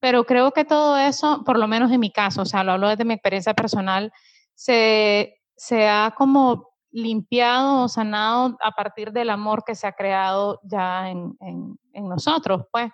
pero 0.00 0.24
creo 0.24 0.52
que 0.52 0.64
todo 0.64 0.96
eso, 0.96 1.44
por 1.44 1.58
lo 1.58 1.68
menos 1.68 1.92
en 1.92 2.00
mi 2.00 2.10
caso, 2.10 2.40
o 2.40 2.46
sea, 2.46 2.64
lo 2.64 2.72
hablo 2.72 2.88
desde 2.88 3.04
mi 3.04 3.12
experiencia 3.12 3.52
personal, 3.52 4.12
se, 4.54 5.42
se 5.56 5.90
ha 5.90 6.14
como 6.16 6.72
limpiado 6.90 7.84
o 7.84 7.88
sanado 7.88 8.56
a 8.62 8.70
partir 8.72 9.12
del 9.12 9.28
amor 9.28 9.64
que 9.64 9.74
se 9.74 9.86
ha 9.86 9.92
creado 9.92 10.58
ya 10.62 11.10
en, 11.10 11.36
en, 11.40 11.78
nosotros, 11.94 12.64
pues. 12.70 12.90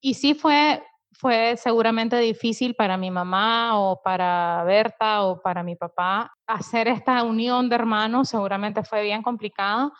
Y 0.00 0.14
sí 0.14 0.34
fue, 0.34 0.82
fue 1.12 1.56
seguramente 1.56 2.18
difícil 2.18 2.74
para 2.74 2.96
mi 2.96 3.10
mamá 3.10 3.78
o 3.78 4.00
para 4.02 4.64
Berta 4.64 5.22
o 5.22 5.40
para 5.40 5.62
mi 5.62 5.76
papá 5.76 6.32
hacer 6.46 6.88
esta 6.88 7.22
unión 7.22 7.68
de 7.68 7.76
hermanos, 7.76 8.28
seguramente 8.28 8.82
fue 8.82 9.02
bien 9.02 9.22
complicado. 9.22 9.92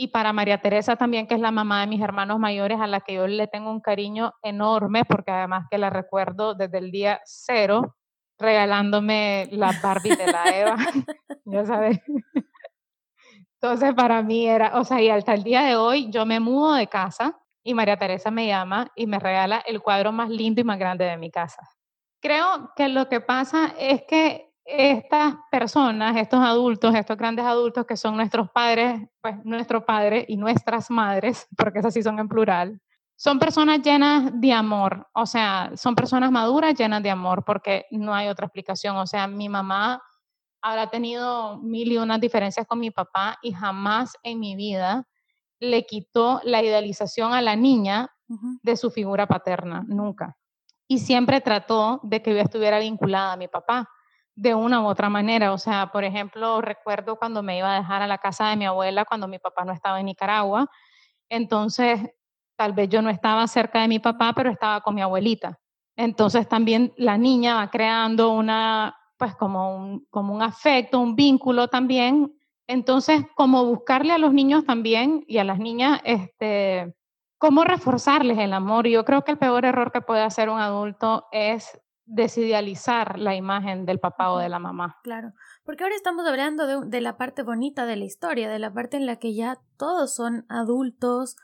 Y 0.00 0.08
para 0.08 0.32
María 0.32 0.60
Teresa 0.60 0.94
también, 0.94 1.26
que 1.26 1.34
es 1.34 1.40
la 1.40 1.50
mamá 1.50 1.80
de 1.80 1.88
mis 1.88 2.00
hermanos 2.00 2.38
mayores, 2.38 2.80
a 2.80 2.86
la 2.86 3.00
que 3.00 3.14
yo 3.14 3.26
le 3.26 3.48
tengo 3.48 3.70
un 3.70 3.80
cariño 3.80 4.32
enorme, 4.42 5.04
porque 5.04 5.32
además 5.32 5.66
que 5.68 5.76
la 5.76 5.90
recuerdo 5.90 6.54
desde 6.54 6.78
el 6.78 6.92
día 6.92 7.20
cero, 7.24 7.96
regalándome 8.38 9.48
la 9.50 9.72
Barbie 9.82 10.14
de 10.14 10.26
la 10.30 10.44
Eva, 10.56 10.76
ya 11.44 11.64
sabes. 11.66 12.00
Entonces, 13.60 13.92
para 13.94 14.22
mí 14.22 14.46
era, 14.46 14.78
o 14.78 14.84
sea, 14.84 15.02
y 15.02 15.10
hasta 15.10 15.34
el 15.34 15.42
día 15.42 15.62
de 15.62 15.74
hoy 15.74 16.10
yo 16.10 16.24
me 16.24 16.38
mudo 16.38 16.74
de 16.74 16.86
casa 16.86 17.36
y 17.68 17.74
María 17.74 17.98
Teresa 17.98 18.30
me 18.30 18.46
llama 18.46 18.90
y 18.96 19.06
me 19.06 19.18
regala 19.18 19.58
el 19.66 19.82
cuadro 19.82 20.10
más 20.10 20.30
lindo 20.30 20.58
y 20.62 20.64
más 20.64 20.78
grande 20.78 21.04
de 21.04 21.18
mi 21.18 21.30
casa. 21.30 21.68
Creo 22.18 22.72
que 22.74 22.88
lo 22.88 23.10
que 23.10 23.20
pasa 23.20 23.74
es 23.78 24.04
que 24.08 24.54
estas 24.64 25.34
personas, 25.50 26.16
estos 26.16 26.40
adultos, 26.40 26.94
estos 26.94 27.18
grandes 27.18 27.44
adultos 27.44 27.84
que 27.84 27.98
son 27.98 28.16
nuestros 28.16 28.50
padres, 28.52 29.02
pues 29.20 29.36
nuestro 29.44 29.84
padre 29.84 30.24
y 30.28 30.38
nuestras 30.38 30.90
madres, 30.90 31.46
porque 31.58 31.80
esas 31.80 31.92
sí 31.92 32.02
son 32.02 32.18
en 32.18 32.28
plural, 32.28 32.80
son 33.16 33.38
personas 33.38 33.82
llenas 33.82 34.30
de 34.32 34.50
amor, 34.50 35.06
o 35.12 35.26
sea, 35.26 35.70
son 35.76 35.94
personas 35.94 36.30
maduras 36.30 36.74
llenas 36.74 37.02
de 37.02 37.10
amor, 37.10 37.44
porque 37.44 37.84
no 37.90 38.14
hay 38.14 38.28
otra 38.28 38.46
explicación. 38.46 38.96
O 38.96 39.06
sea, 39.06 39.26
mi 39.26 39.50
mamá 39.50 40.02
habrá 40.62 40.88
tenido 40.88 41.58
mil 41.58 41.92
y 41.92 41.98
unas 41.98 42.18
diferencias 42.18 42.66
con 42.66 42.80
mi 42.80 42.90
papá 42.90 43.36
y 43.42 43.52
jamás 43.52 44.14
en 44.22 44.40
mi 44.40 44.56
vida 44.56 45.04
le 45.60 45.86
quitó 45.86 46.40
la 46.44 46.62
idealización 46.62 47.32
a 47.32 47.42
la 47.42 47.56
niña 47.56 48.10
de 48.62 48.76
su 48.76 48.90
figura 48.90 49.26
paterna, 49.26 49.84
nunca. 49.86 50.36
Y 50.86 50.98
siempre 50.98 51.40
trató 51.40 52.00
de 52.02 52.22
que 52.22 52.34
yo 52.34 52.40
estuviera 52.40 52.78
vinculada 52.78 53.32
a 53.32 53.36
mi 53.36 53.48
papá 53.48 53.88
de 54.34 54.54
una 54.54 54.80
u 54.80 54.86
otra 54.86 55.08
manera. 55.08 55.52
O 55.52 55.58
sea, 55.58 55.90
por 55.90 56.04
ejemplo, 56.04 56.60
recuerdo 56.60 57.16
cuando 57.16 57.42
me 57.42 57.58
iba 57.58 57.74
a 57.74 57.78
dejar 57.78 58.02
a 58.02 58.06
la 58.06 58.18
casa 58.18 58.48
de 58.48 58.56
mi 58.56 58.66
abuela 58.66 59.04
cuando 59.04 59.26
mi 59.28 59.38
papá 59.38 59.64
no 59.64 59.72
estaba 59.72 59.98
en 60.00 60.06
Nicaragua. 60.06 60.70
Entonces, 61.28 62.00
tal 62.56 62.72
vez 62.72 62.88
yo 62.88 63.02
no 63.02 63.10
estaba 63.10 63.46
cerca 63.46 63.80
de 63.80 63.88
mi 63.88 63.98
papá, 63.98 64.32
pero 64.34 64.50
estaba 64.50 64.80
con 64.80 64.94
mi 64.94 65.02
abuelita. 65.02 65.58
Entonces 65.96 66.48
también 66.48 66.92
la 66.96 67.18
niña 67.18 67.56
va 67.56 67.70
creando 67.70 68.30
una 68.30 68.96
pues 69.18 69.34
como 69.34 69.76
un, 69.76 70.06
como 70.10 70.32
un 70.32 70.42
afecto, 70.42 71.00
un 71.00 71.16
vínculo 71.16 71.66
también. 71.66 72.32
Entonces, 72.68 73.22
como 73.34 73.64
buscarle 73.64 74.12
a 74.12 74.18
los 74.18 74.32
niños 74.32 74.64
también 74.64 75.24
y 75.26 75.38
a 75.38 75.44
las 75.44 75.58
niñas, 75.58 76.00
este, 76.04 76.94
cómo 77.38 77.64
reforzarles 77.64 78.38
el 78.38 78.52
amor. 78.52 78.86
Yo 78.86 79.04
creo 79.04 79.24
que 79.24 79.32
el 79.32 79.38
peor 79.38 79.64
error 79.64 79.90
que 79.90 80.02
puede 80.02 80.22
hacer 80.22 80.50
un 80.50 80.60
adulto 80.60 81.26
es 81.32 81.80
desidealizar 82.04 83.18
la 83.18 83.34
imagen 83.34 83.84
del 83.86 84.00
papá 84.00 84.32
o 84.32 84.38
de 84.38 84.48
la 84.48 84.58
mamá. 84.58 84.98
Claro, 85.02 85.32
porque 85.64 85.84
ahora 85.84 85.96
estamos 85.96 86.26
hablando 86.26 86.66
de, 86.66 86.88
de, 86.88 87.00
la 87.00 87.16
parte 87.16 87.42
bonita 87.42 87.86
de 87.86 87.96
la 87.96 88.04
historia, 88.04 88.48
de 88.48 88.58
la 88.58 88.72
parte 88.72 88.96
en 88.96 89.06
la 89.06 89.16
que 89.16 89.34
ya 89.34 89.58
todos 89.76 90.14
son 90.14 90.46
adultos, 90.48 91.36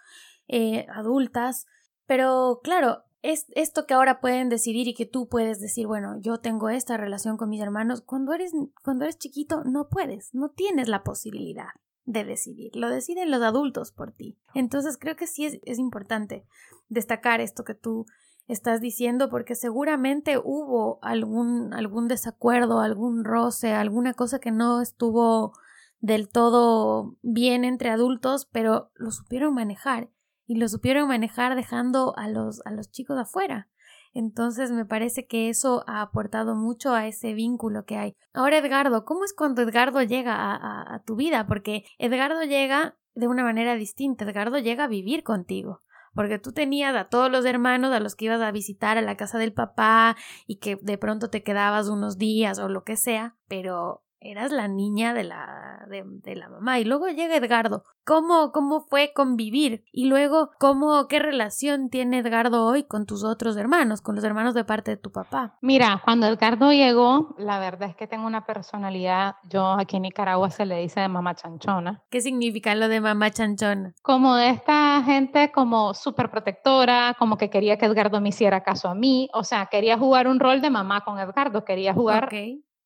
eh, 0.48 0.86
adultas, 0.94 1.66
pero 2.06 2.60
claro, 2.62 3.03
es 3.24 3.46
esto 3.54 3.86
que 3.86 3.94
ahora 3.94 4.20
pueden 4.20 4.50
decidir 4.50 4.86
y 4.86 4.92
que 4.92 5.06
tú 5.06 5.28
puedes 5.30 5.58
decir, 5.58 5.86
bueno, 5.86 6.20
yo 6.20 6.40
tengo 6.40 6.68
esta 6.68 6.98
relación 6.98 7.38
con 7.38 7.48
mis 7.48 7.62
hermanos, 7.62 8.02
cuando 8.02 8.34
eres, 8.34 8.52
cuando 8.82 9.04
eres 9.04 9.16
chiquito 9.16 9.64
no 9.64 9.88
puedes, 9.88 10.34
no 10.34 10.50
tienes 10.50 10.88
la 10.88 11.02
posibilidad 11.02 11.68
de 12.04 12.24
decidir, 12.24 12.76
lo 12.76 12.90
deciden 12.90 13.30
los 13.30 13.40
adultos 13.40 13.92
por 13.92 14.12
ti. 14.12 14.36
Entonces 14.52 14.98
creo 14.98 15.16
que 15.16 15.26
sí 15.26 15.46
es, 15.46 15.58
es 15.64 15.78
importante 15.78 16.44
destacar 16.90 17.40
esto 17.40 17.64
que 17.64 17.72
tú 17.72 18.04
estás 18.46 18.82
diciendo 18.82 19.30
porque 19.30 19.54
seguramente 19.54 20.36
hubo 20.36 20.98
algún, 21.00 21.72
algún 21.72 22.08
desacuerdo, 22.08 22.80
algún 22.80 23.24
roce, 23.24 23.72
alguna 23.72 24.12
cosa 24.12 24.38
que 24.38 24.50
no 24.50 24.82
estuvo 24.82 25.54
del 26.00 26.28
todo 26.28 27.16
bien 27.22 27.64
entre 27.64 27.88
adultos, 27.88 28.44
pero 28.52 28.90
lo 28.96 29.10
supieron 29.10 29.54
manejar 29.54 30.10
y 30.46 30.56
lo 30.56 30.68
supieron 30.68 31.08
manejar 31.08 31.56
dejando 31.56 32.16
a 32.16 32.28
los, 32.28 32.60
a 32.64 32.70
los 32.70 32.90
chicos 32.90 33.18
afuera. 33.18 33.68
Entonces 34.12 34.70
me 34.70 34.84
parece 34.84 35.26
que 35.26 35.48
eso 35.48 35.82
ha 35.88 36.00
aportado 36.00 36.54
mucho 36.54 36.94
a 36.94 37.06
ese 37.06 37.34
vínculo 37.34 37.84
que 37.84 37.96
hay. 37.96 38.16
Ahora, 38.32 38.58
Edgardo, 38.58 39.04
¿cómo 39.04 39.24
es 39.24 39.34
cuando 39.34 39.62
Edgardo 39.62 40.02
llega 40.02 40.34
a, 40.36 40.94
a 40.94 41.02
tu 41.02 41.16
vida? 41.16 41.46
Porque 41.46 41.84
Edgardo 41.98 42.44
llega 42.44 42.96
de 43.14 43.26
una 43.26 43.42
manera 43.42 43.74
distinta. 43.74 44.24
Edgardo 44.24 44.58
llega 44.58 44.84
a 44.84 44.88
vivir 44.88 45.24
contigo 45.24 45.82
porque 46.14 46.38
tú 46.38 46.52
tenías 46.52 46.94
a 46.96 47.08
todos 47.08 47.30
los 47.30 47.44
hermanos 47.44 47.92
a 47.92 48.00
los 48.00 48.14
que 48.14 48.26
ibas 48.26 48.40
a 48.40 48.52
visitar 48.52 48.96
a 48.96 49.02
la 49.02 49.16
casa 49.16 49.38
del 49.38 49.52
papá 49.52 50.16
y 50.46 50.58
que 50.58 50.78
de 50.80 50.96
pronto 50.96 51.28
te 51.28 51.42
quedabas 51.42 51.88
unos 51.88 52.16
días 52.18 52.58
o 52.58 52.68
lo 52.68 52.84
que 52.84 52.96
sea, 52.96 53.36
pero 53.48 54.03
eras 54.24 54.50
la 54.50 54.68
niña 54.68 55.12
de 55.14 55.24
la, 55.24 55.86
de, 55.86 56.34
la 56.34 56.48
mamá. 56.48 56.78
Y 56.80 56.84
luego 56.84 57.08
llega 57.08 57.36
Edgardo. 57.36 57.84
¿Cómo, 58.06 58.52
¿Cómo 58.52 58.80
fue 58.80 59.12
convivir? 59.14 59.84
Y 59.92 60.06
luego, 60.06 60.50
¿cómo, 60.58 61.06
qué 61.08 61.18
relación 61.18 61.90
tiene 61.90 62.18
Edgardo 62.18 62.66
hoy 62.66 62.84
con 62.84 63.06
tus 63.06 63.22
otros 63.22 63.56
hermanos, 63.56 64.00
con 64.00 64.14
los 64.14 64.24
hermanos 64.24 64.54
de 64.54 64.64
parte 64.64 64.92
de 64.92 64.96
tu 64.96 65.12
papá? 65.12 65.56
Mira, 65.60 66.00
cuando 66.04 66.26
Edgardo 66.26 66.72
llegó, 66.72 67.34
la 67.38 67.58
verdad 67.58 67.90
es 67.90 67.96
que 67.96 68.06
tengo 68.06 68.26
una 68.26 68.46
personalidad, 68.46 69.36
yo 69.48 69.72
aquí 69.72 69.96
en 69.96 70.02
Nicaragua 70.02 70.50
se 70.50 70.66
le 70.66 70.80
dice 70.80 71.00
de 71.00 71.08
mamá 71.08 71.34
chanchona. 71.34 72.02
¿Qué 72.10 72.20
significa 72.20 72.74
lo 72.74 72.88
de 72.88 73.00
mamá 73.00 73.30
chanchona? 73.30 73.94
Como 74.02 74.34
de 74.36 74.50
esta 74.50 75.02
gente 75.04 75.52
como 75.52 75.94
súper 75.94 76.30
protectora, 76.30 77.14
como 77.18 77.36
que 77.36 77.50
quería 77.50 77.78
que 77.78 77.86
Edgardo 77.86 78.20
me 78.20 78.30
hiciera 78.30 78.62
caso 78.62 78.88
a 78.88 78.94
mí, 78.94 79.28
o 79.32 79.44
sea, 79.44 79.66
quería 79.66 79.98
jugar 79.98 80.28
un 80.28 80.40
rol 80.40 80.60
de 80.60 80.70
mamá 80.70 81.04
con 81.04 81.18
Edgardo, 81.18 81.64
quería 81.64 81.94
jugar 81.94 82.28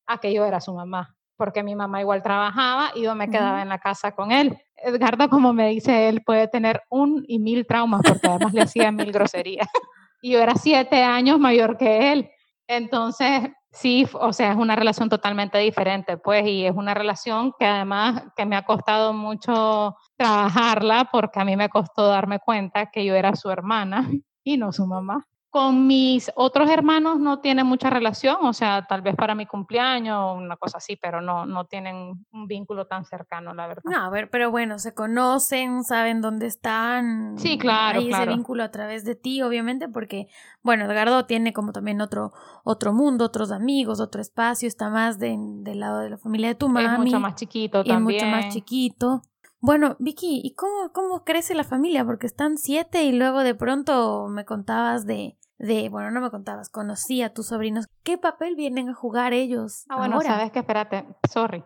a 0.07 0.18
que 0.18 0.33
yo 0.33 0.45
era 0.45 0.61
su 0.61 0.75
mamá 0.75 1.18
porque 1.38 1.62
mi 1.62 1.75
mamá 1.75 2.00
igual 2.00 2.23
trabajaba 2.23 2.90
y 2.95 3.02
yo 3.02 3.14
me 3.14 3.30
quedaba 3.30 3.62
en 3.62 3.71
la 3.71 3.78
casa 3.78 4.12
con 4.12 4.33
él. 4.33 4.59
Edgardo, 4.76 5.30
como 5.30 5.52
me 5.54 5.68
dice 5.68 6.09
él, 6.09 6.23
puede 6.23 6.49
tener 6.49 6.83
un 6.90 7.25
y 7.26 7.38
mil 7.38 7.66
traumas 7.66 8.02
porque 8.07 8.26
además 8.26 8.52
le 8.52 8.62
hacía 8.62 8.92
mil 8.92 9.12
groserías. 9.12 9.66
Y 10.21 10.33
yo 10.33 10.40
era 10.40 10.57
siete 10.57 11.04
años 11.04 11.38
mayor 11.38 11.78
que 11.78 12.11
él. 12.12 12.28
Entonces, 12.66 13.50
sí, 13.71 14.04
o 14.14 14.33
sea, 14.33 14.50
es 14.50 14.57
una 14.57 14.75
relación 14.75 15.09
totalmente 15.09 15.59
diferente, 15.59 16.16
pues, 16.16 16.45
y 16.45 16.66
es 16.66 16.75
una 16.75 16.92
relación 16.92 17.52
que 17.57 17.64
además 17.64 18.25
que 18.37 18.45
me 18.45 18.57
ha 18.57 18.64
costado 18.64 19.12
mucho 19.12 19.97
trabajarla 20.16 21.09
porque 21.12 21.38
a 21.38 21.45
mí 21.45 21.57
me 21.57 21.68
costó 21.68 22.09
darme 22.09 22.40
cuenta 22.40 22.90
que 22.90 23.04
yo 23.04 23.14
era 23.14 23.37
su 23.37 23.49
hermana 23.49 24.09
y 24.45 24.57
no 24.57 24.73
su 24.73 24.88
mamá. 24.88 25.25
Con 25.50 25.87
mis 25.87 26.31
otros 26.35 26.69
hermanos 26.69 27.19
no 27.19 27.40
tiene 27.40 27.64
mucha 27.64 27.88
relación, 27.88 28.37
o 28.43 28.52
sea, 28.52 28.87
tal 28.87 29.00
vez 29.00 29.17
para 29.17 29.35
mi 29.35 29.47
cumpleaños 29.47 30.19
o 30.19 30.35
una 30.35 30.57
cosa 30.59 30.76
así, 30.76 30.97
pero 30.97 31.23
no, 31.23 31.47
no 31.47 31.64
tienen 31.64 32.26
un 32.31 32.47
vínculo 32.47 32.87
tan 32.87 33.07
cercano, 33.07 33.55
la 33.55 33.67
verdad. 33.67 33.83
No, 33.85 34.05
a 34.05 34.11
ver, 34.11 34.28
pero 34.28 34.50
bueno, 34.50 34.78
se 34.78 34.93
conocen, 34.93 35.85
saben 35.85 36.21
dónde 36.21 36.47
están. 36.47 37.38
Sí, 37.38 37.57
claro. 37.57 38.00
Hay 38.00 38.11
ese 38.11 38.26
vínculo 38.26 38.62
a 38.62 38.71
través 38.71 39.07
de 39.07 39.14
ti, 39.14 39.40
obviamente, 39.40 39.88
porque, 39.88 40.28
bueno, 40.62 40.85
Edgardo 40.85 41.25
tiene 41.25 41.55
como 41.55 41.73
también 41.73 42.02
otro, 42.02 42.33
otro 42.62 42.93
mundo, 42.93 43.25
otros 43.25 43.50
amigos, 43.50 44.00
otro 44.00 44.21
espacio, 44.21 44.69
está 44.69 44.90
más 44.90 45.19
del 45.19 45.62
lado 45.64 46.00
de 46.00 46.11
la 46.11 46.19
familia 46.19 46.49
de 46.49 46.57
tu 46.57 46.69
mamá. 46.69 46.93
Es 46.93 46.99
mucho 46.99 47.21
más 47.21 47.37
chiquito 47.37 47.83
también. 47.85 48.21
Es 48.21 48.26
mucho 48.26 48.26
más 48.26 48.52
chiquito. 48.52 49.23
Bueno, 49.61 49.97
Vicky, 49.99 50.41
¿y 50.45 50.55
cómo, 50.55 50.93
cómo 50.93 51.25
crece 51.25 51.55
la 51.55 51.65
familia? 51.65 52.05
Porque 52.05 52.27
están 52.27 52.59
siete 52.59 53.03
y 53.03 53.12
luego 53.12 53.41
de 53.41 53.55
pronto 53.55 54.29
me 54.29 54.45
contabas 54.45 55.05
de, 55.05 55.37
de, 55.59 55.88
bueno, 55.88 56.11
no 56.12 56.21
me 56.21 56.31
contabas, 56.31 56.71
conocí 56.71 57.23
a 57.23 57.35
tus 57.35 57.49
sobrinos. 57.49 57.87
¿Qué 58.05 58.19
papel 58.19 58.55
vienen 58.55 58.88
a 58.88 58.95
jugar 58.95 59.33
ellos? 59.33 59.85
Ah, 59.88 59.97
bueno, 59.97 60.21
sabes 60.21 60.53
que 60.53 60.61
espérate, 60.61 61.07
sorry, 61.29 61.65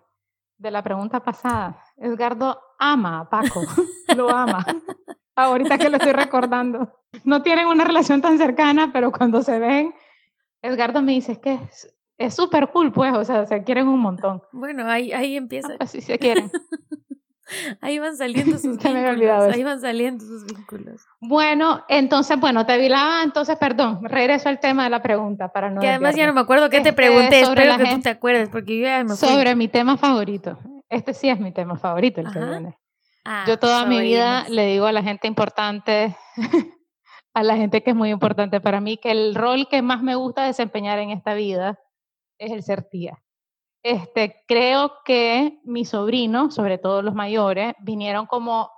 de 0.56 0.70
la 0.70 0.82
pregunta 0.82 1.20
pasada. 1.20 1.82
Edgardo 1.96 2.58
ama 2.78 3.20
a 3.20 3.28
Paco, 3.28 3.60
lo 4.16 4.30
ama. 4.30 4.64
Ahorita 5.36 5.78
que 5.78 5.90
lo 5.90 5.96
estoy 5.96 6.12
recordando. 6.12 6.92
No 7.24 7.42
tienen 7.42 7.66
una 7.66 7.84
relación 7.84 8.22
tan 8.22 8.38
cercana, 8.38 8.90
pero 8.92 9.12
cuando 9.12 9.42
se 9.42 9.58
ven, 9.58 9.94
Edgardo 10.62 11.02
me 11.02 11.12
dice, 11.12 11.32
es 11.32 11.38
que 11.38 11.58
es 12.18 12.34
súper 12.34 12.70
cool, 12.70 12.92
pues, 12.92 13.14
o 13.14 13.24
sea, 13.24 13.46
se 13.46 13.64
quieren 13.64 13.88
un 13.88 14.00
montón. 14.00 14.42
Bueno, 14.52 14.86
ahí, 14.88 15.12
ahí 15.12 15.36
empieza. 15.36 15.72
Ah, 15.74 15.76
pues 15.78 16.04
se 16.04 16.18
quieren. 16.18 16.50
Ahí 17.80 17.98
van 17.98 18.16
saliendo 18.16 18.58
sus 18.58 18.78
vínculos. 18.78 19.54
Ahí 19.54 19.62
van 19.62 19.80
saliendo 19.80 20.24
sus 20.24 20.44
vínculos. 20.44 21.02
Bueno, 21.20 21.84
entonces, 21.88 22.38
bueno, 22.38 22.66
te 22.66 22.78
vilaba, 22.78 23.22
entonces, 23.22 23.56
perdón, 23.58 24.00
regreso 24.04 24.48
al 24.48 24.60
tema 24.60 24.84
de 24.84 24.90
la 24.90 25.02
pregunta 25.02 25.52
para 25.52 25.70
no. 25.70 25.80
Que 25.80 25.88
además 25.88 26.14
ya 26.16 26.26
no 26.26 26.32
me 26.32 26.40
acuerdo 26.40 26.70
qué 26.70 26.80
te 26.80 26.90
este, 26.90 26.92
pregunté, 26.92 27.40
espero 27.40 27.76
que 27.76 27.94
tú 27.94 28.00
te 28.00 28.08
acuerdes, 28.08 28.48
porque 28.48 28.78
yo 28.78 28.84
ya 28.84 29.04
me 29.04 29.16
Sobre 29.16 29.54
mi 29.54 29.68
tema 29.68 29.96
favorito. 29.96 30.58
Este 30.88 31.14
sí 31.14 31.28
es 31.28 31.40
mi 31.40 31.52
tema 31.52 31.76
favorito, 31.76 32.20
el 32.20 32.30
que 32.32 32.38
viene. 32.38 32.78
Ah, 33.24 33.44
yo 33.46 33.58
toda 33.58 33.86
mi 33.86 34.00
vida 34.00 34.46
le 34.48 34.66
digo 34.66 34.86
a 34.86 34.92
la 34.92 35.02
gente 35.02 35.28
importante, 35.28 36.16
a 37.34 37.42
la 37.42 37.56
gente 37.56 37.82
que 37.82 37.90
es 37.90 37.96
muy 37.96 38.10
importante 38.10 38.60
para 38.60 38.80
mí, 38.80 38.96
que 38.96 39.10
el 39.10 39.34
rol 39.34 39.68
que 39.68 39.80
más 39.80 40.02
me 40.02 40.16
gusta 40.16 40.44
desempeñar 40.44 40.98
en 40.98 41.10
esta 41.10 41.34
vida 41.34 41.78
es 42.38 42.50
el 42.50 42.62
ser 42.62 42.82
tía. 42.82 43.22
Este, 43.82 44.44
creo 44.46 44.92
que 45.04 45.60
mis 45.64 45.88
sobrinos, 45.88 46.54
sobre 46.54 46.78
todo 46.78 47.02
los 47.02 47.14
mayores, 47.14 47.74
vinieron 47.80 48.26
como 48.26 48.70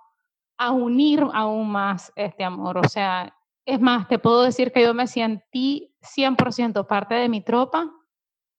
a 0.57 0.73
unir 0.73 1.25
aún 1.33 1.71
más 1.71 2.13
este 2.17 2.45
amor. 2.45 2.79
O 2.79 2.89
sea, 2.89 3.37
es 3.67 3.81
más, 3.81 4.09
te 4.09 4.19
puedo 4.19 4.43
decir 4.43 4.73
que 4.73 4.83
yo 4.83 4.95
me 4.95 5.07
sentí 5.07 5.95
100% 6.01 6.87
parte 6.87 7.15
de 7.15 7.29
mi 7.29 7.43
tropa 7.43 7.91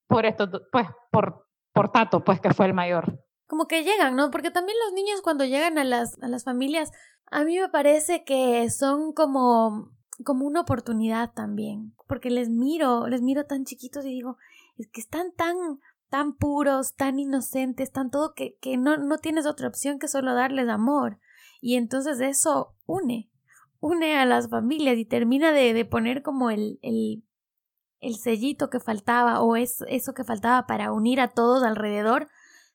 por 0.07 0.25
esto, 0.25 0.49
pues, 0.71 0.87
por, 1.11 1.47
por 1.73 1.91
Tato, 1.91 2.23
pues, 2.23 2.39
que 2.39 2.53
fue 2.53 2.67
el 2.67 2.73
mayor. 2.73 3.19
Como 3.47 3.67
que 3.67 3.83
llegan, 3.83 4.15
¿no? 4.15 4.31
Porque 4.31 4.51
también 4.51 4.77
los 4.85 4.93
niños 4.93 5.21
cuando 5.21 5.45
llegan 5.45 5.77
a 5.77 5.83
las, 5.83 6.21
a 6.21 6.27
las 6.27 6.43
familias, 6.43 6.91
a 7.31 7.43
mí 7.43 7.59
me 7.59 7.69
parece 7.69 8.23
que 8.23 8.69
son 8.69 9.13
como, 9.13 9.91
como 10.23 10.45
una 10.45 10.61
oportunidad 10.61 11.33
también. 11.33 11.95
Porque 12.07 12.29
les 12.29 12.49
miro, 12.49 13.07
les 13.07 13.21
miro 13.21 13.45
tan 13.45 13.65
chiquitos 13.65 14.05
y 14.05 14.09
digo, 14.09 14.37
es 14.77 14.87
que 14.89 15.01
están 15.01 15.31
tan 15.35 15.55
tan 16.09 16.35
puros, 16.35 16.95
tan 16.95 17.19
inocentes, 17.19 17.91
tan 17.91 18.09
todo 18.09 18.33
que, 18.33 18.57
que 18.61 18.77
no, 18.77 18.97
no 18.97 19.17
tienes 19.17 19.45
otra 19.45 19.67
opción 19.67 19.99
que 19.99 20.07
solo 20.07 20.33
darles 20.33 20.69
amor. 20.69 21.19
Y 21.61 21.75
entonces 21.75 22.19
eso 22.19 22.75
une, 22.85 23.29
une 23.79 24.17
a 24.17 24.25
las 24.25 24.49
familias 24.49 24.97
y 24.97 25.05
termina 25.05 25.51
de, 25.51 25.73
de 25.73 25.85
poner 25.85 26.21
como 26.21 26.49
el, 26.49 26.79
el, 26.81 27.23
el, 27.99 28.15
sellito 28.15 28.69
que 28.69 28.79
faltaba 28.79 29.41
o 29.41 29.55
es, 29.55 29.83
eso 29.87 30.13
que 30.13 30.23
faltaba 30.23 30.67
para 30.67 30.91
unir 30.91 31.19
a 31.19 31.29
todos 31.29 31.63
alrededor 31.63 32.27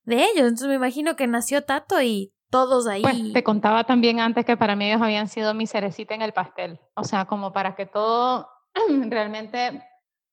de 0.05 0.25
ellos. 0.25 0.47
Entonces 0.49 0.69
me 0.69 0.75
imagino 0.75 1.17
que 1.17 1.27
nació 1.27 1.65
Tato 1.65 2.01
y 2.03 2.33
todos 2.51 2.87
ahí. 2.87 3.03
Pues 3.03 3.33
te 3.33 3.45
contaba 3.45 3.85
también 3.85 4.21
antes 4.21 4.45
que 4.45 4.57
para 4.57 4.75
mí 4.77 4.91
ellos 4.91 5.03
habían 5.03 5.29
sido 5.29 5.55
mi 5.55 5.67
cerecita 5.67 6.15
en 6.15 6.23
el 6.23 6.33
pastel. 6.33 6.81
O 6.95 7.05
sea, 7.05 7.27
como 7.27 7.53
para 7.53 7.77
que 7.77 7.87
todo 7.87 8.49
realmente 9.09 9.83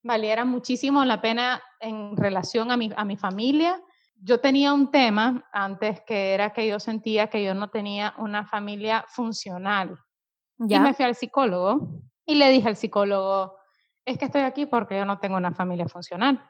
valiera 0.04 0.46
muchísimo 0.46 1.06
la 1.06 1.22
pena 1.22 1.62
en 1.80 2.16
relación 2.18 2.72
a 2.72 2.78
mi, 2.78 2.92
a 2.96 3.06
mi 3.06 3.18
familia. 3.18 3.82
Yo 4.20 4.40
tenía 4.40 4.74
un 4.74 4.90
tema 4.90 5.48
antes 5.52 6.02
que 6.02 6.34
era 6.34 6.52
que 6.52 6.68
yo 6.68 6.80
sentía 6.80 7.28
que 7.28 7.44
yo 7.44 7.54
no 7.54 7.70
tenía 7.70 8.14
una 8.18 8.46
familia 8.46 9.06
funcional. 9.08 9.98
¿Ya? 10.58 10.78
Y 10.78 10.80
me 10.80 10.94
fui 10.94 11.06
al 11.06 11.16
psicólogo 11.16 12.02
y 12.26 12.36
le 12.36 12.50
dije 12.50 12.68
al 12.68 12.76
psicólogo, 12.76 13.56
es 14.06 14.18
que 14.18 14.26
estoy 14.26 14.42
aquí 14.42 14.66
porque 14.66 14.98
yo 14.98 15.06
no 15.06 15.20
tengo 15.20 15.38
una 15.38 15.54
familia 15.54 15.88
funcional. 15.88 16.44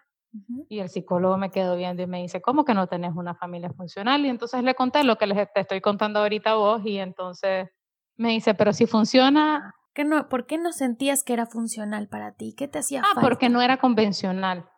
Y 0.69 0.79
el 0.79 0.89
psicólogo 0.89 1.37
me 1.37 1.49
quedó 1.49 1.75
viendo 1.75 2.03
y 2.03 2.07
me 2.07 2.21
dice, 2.21 2.41
¿cómo 2.41 2.63
que 2.63 2.73
no 2.73 2.87
tenés 2.87 3.15
una 3.15 3.33
familia 3.33 3.71
funcional? 3.71 4.25
Y 4.25 4.29
entonces 4.29 4.63
le 4.63 4.75
conté 4.75 5.03
lo 5.03 5.17
que 5.17 5.25
les 5.25 5.51
te 5.51 5.61
estoy 5.61 5.81
contando 5.81 6.19
ahorita 6.19 6.51
a 6.51 6.55
vos 6.55 6.81
y 6.85 6.99
entonces 6.99 7.69
me 8.17 8.29
dice, 8.29 8.53
pero 8.53 8.73
si 8.73 8.85
funciona, 8.85 9.73
no, 10.03 10.29
¿Por 10.29 10.45
qué 10.45 10.57
no 10.57 10.71
sentías 10.71 11.23
que 11.23 11.33
era 11.33 11.45
funcional 11.45 12.07
para 12.07 12.33
ti? 12.33 12.53
¿Qué 12.55 12.67
te 12.67 12.79
hacía 12.79 13.01
ah, 13.03 13.19
porque 13.21 13.49
no 13.49 13.61
era 13.61 13.77
convencional. 13.77 14.69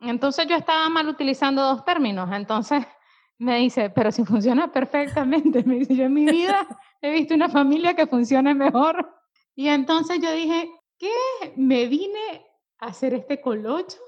Entonces 0.00 0.46
yo 0.46 0.56
estaba 0.56 0.88
mal 0.88 1.08
utilizando 1.08 1.62
dos 1.62 1.84
términos. 1.84 2.28
Entonces 2.32 2.84
me 3.38 3.58
dice, 3.58 3.90
pero 3.90 4.12
si 4.12 4.24
funciona 4.24 4.70
perfectamente. 4.70 5.62
Me 5.66 5.76
dice, 5.76 5.96
yo 5.96 6.04
en 6.04 6.14
mi 6.14 6.26
vida 6.26 6.66
he 7.00 7.10
visto 7.10 7.34
una 7.34 7.48
familia 7.48 7.94
que 7.94 8.06
funcione 8.06 8.54
mejor. 8.54 9.14
Y 9.54 9.68
entonces 9.68 10.20
yo 10.20 10.32
dije, 10.32 10.70
¿qué? 10.98 11.10
Me 11.56 11.86
vine 11.86 12.46
a 12.78 12.86
hacer 12.86 13.14
este 13.14 13.40
colocho 13.40 13.98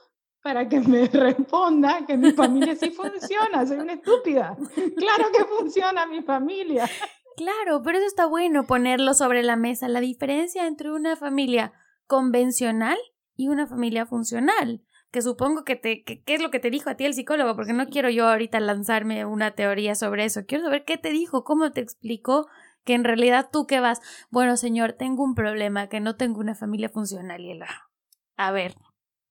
para 0.42 0.68
que 0.68 0.80
me 0.80 1.06
responda 1.12 2.04
que 2.06 2.16
mi 2.16 2.32
familia 2.32 2.74
sí 2.76 2.90
funciona. 2.90 3.66
Soy 3.66 3.78
una 3.78 3.94
estúpida. 3.94 4.56
Claro 4.74 5.30
que 5.36 5.44
funciona 5.44 6.06
mi 6.06 6.22
familia. 6.22 6.88
Claro, 7.36 7.82
pero 7.82 7.98
eso 7.98 8.06
está 8.06 8.26
bueno 8.26 8.66
ponerlo 8.66 9.14
sobre 9.14 9.42
la 9.42 9.56
mesa, 9.56 9.88
la 9.88 10.00
diferencia 10.00 10.66
entre 10.66 10.92
una 10.92 11.16
familia 11.16 11.72
convencional 12.06 12.98
y 13.36 13.48
una 13.48 13.66
familia 13.66 14.04
funcional, 14.04 14.82
que 15.12 15.22
supongo 15.22 15.62
que 15.62 15.76
te, 15.76 16.02
¿qué 16.02 16.22
es 16.26 16.42
lo 16.42 16.50
que 16.50 16.58
te 16.58 16.70
dijo 16.70 16.90
a 16.90 16.96
ti 16.96 17.04
el 17.04 17.14
psicólogo? 17.14 17.54
Porque 17.54 17.74
no 17.74 17.86
quiero 17.86 18.08
yo 18.08 18.28
ahorita 18.28 18.58
lanzarme 18.60 19.24
una 19.26 19.52
teoría 19.52 19.94
sobre 19.94 20.24
eso, 20.24 20.46
quiero 20.46 20.64
saber 20.64 20.84
qué 20.84 20.96
te 20.96 21.10
dijo, 21.10 21.44
cómo 21.44 21.70
te 21.70 21.82
explicó 21.82 22.46
que 22.84 22.94
en 22.94 23.04
realidad 23.04 23.50
tú 23.52 23.66
que 23.66 23.78
vas, 23.78 24.00
bueno 24.30 24.56
señor, 24.56 24.94
tengo 24.94 25.22
un 25.22 25.34
problema, 25.34 25.88
que 25.88 26.00
no 26.00 26.16
tengo 26.16 26.40
una 26.40 26.54
familia 26.54 26.88
funcional 26.88 27.40
y 27.42 27.52
él, 27.52 27.62
a 28.36 28.50
ver. 28.50 28.74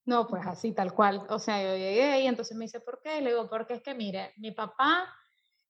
No, 0.05 0.27
pues 0.27 0.45
así, 0.45 0.73
tal 0.73 0.93
cual. 0.93 1.25
O 1.29 1.39
sea, 1.39 1.61
yo 1.61 1.75
llegué 1.75 2.21
y 2.21 2.27
entonces 2.27 2.55
me 2.57 2.65
dice, 2.65 2.79
¿por 2.79 3.01
qué? 3.03 3.21
Le 3.21 3.31
digo, 3.31 3.49
porque 3.49 3.73
es 3.73 3.81
que 3.81 3.93
mire, 3.93 4.33
mi 4.37 4.51
papá 4.51 5.07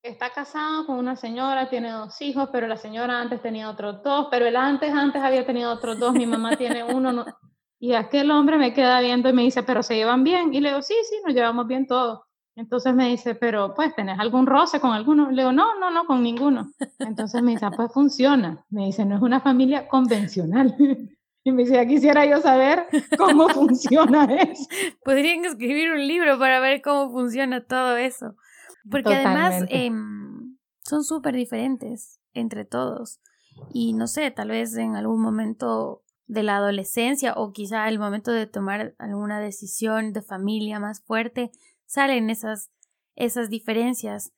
está 0.04 0.32
casado 0.32 0.86
con 0.86 0.97
una 0.97 1.15
señora, 1.15 1.69
tiene 1.69 1.91
dos 1.91 2.21
hijos, 2.21 2.50
pero 2.52 2.67
la 2.67 2.78
señora 2.78 3.19
antes 3.19 3.41
tenía 3.41 3.69
otros 3.69 4.04
dos, 4.04 4.28
pero 4.30 4.45
él 4.45 4.56
antes, 4.56 4.93
antes 4.93 5.21
había 5.21 5.45
tenido 5.45 5.71
otros 5.71 6.00
dos, 6.00 6.13
mi 6.13 6.26
mamá 6.26 6.58
tiene 6.58 6.84
uno. 6.84 7.26
Y 7.84 7.96
aquel 7.96 8.30
hombre 8.30 8.60
me 8.60 8.76
queda 8.76 9.02
viendo 9.02 9.28
y 9.28 9.34
me 9.34 9.41
dice, 9.41 9.63
pero 9.63 9.82
se 9.82 9.96
llevan 9.96 10.24
bien. 10.24 10.54
Y 10.54 10.60
le 10.60 10.70
digo, 10.70 10.84
sí, 10.84 10.94
sí, 11.10 11.15
nos 11.26 11.34
llevamos 11.34 11.65
bien 11.65 11.88
todos. 11.88 12.20
Entonces 12.56 12.94
me 12.94 13.10
dice, 13.10 13.34
pero 13.34 13.74
pues, 13.74 13.96
¿tenés 13.96 14.20
algún 14.20 14.46
roce 14.46 14.80
con 14.80 14.91
alguno? 14.91 15.32
Le 15.32 15.41
digo, 15.41 15.52
no, 15.52 15.80
no, 15.80 15.89
no, 15.89 16.06
con 16.06 16.22
ninguno. 16.22 16.72
Entonces 17.00 17.41
me 17.41 17.54
dice, 17.54 17.65
ah, 17.65 17.72
pues 17.76 17.91
funciona. 17.91 18.63
Me 18.70 18.86
dice, 18.86 19.04
no 19.04 19.15
es 19.15 19.22
una 19.24 19.41
familia 19.41 19.88
convencional. 19.88 20.76
Y 21.44 21.52
me 21.52 21.63
dice, 21.63 21.74
ya 21.74 21.88
quisiera 21.88 22.24
yo 22.28 22.39
saber 22.39 22.86
cómo 23.17 23.50
funciona 23.50 24.26
eso. 24.26 24.63
Podrían 25.04 25.44
escribir 25.44 25.91
un 25.91 26.08
libro 26.08 26.38
para 26.38 26.60
ver 26.60 26.84
cómo 26.84 27.12
funciona 27.12 27.65
todo 27.65 27.98
eso. 27.98 28.36
Porque 28.91 29.15
además 29.15 29.65
em, 29.70 30.56
son 30.84 31.04
súper 31.04 31.34
diferentes 31.34 32.20
entre 32.36 32.63
todos. 32.63 33.22
Y 33.74 33.94
no 33.94 34.06
sé, 34.06 34.30
tal 34.30 34.50
vez 34.50 34.78
en 34.78 34.96
algún 34.96 35.20
momento 35.20 36.04
de 36.32 36.44
la 36.44 36.56
adolescencia 36.56 37.34
o 37.36 37.52
quizá 37.52 37.89
el 37.89 38.00
momento 38.00 38.32
de 38.32 38.48
tomar 38.48 38.96
alguna 39.00 39.41
decisión 39.41 40.13
de 40.13 40.22
familia 40.22 40.80
más 40.80 41.02
fuerte, 41.02 41.52
salen 41.86 42.30
esas, 42.30 42.72
esas 43.17 43.50
diferencias. 43.50 44.32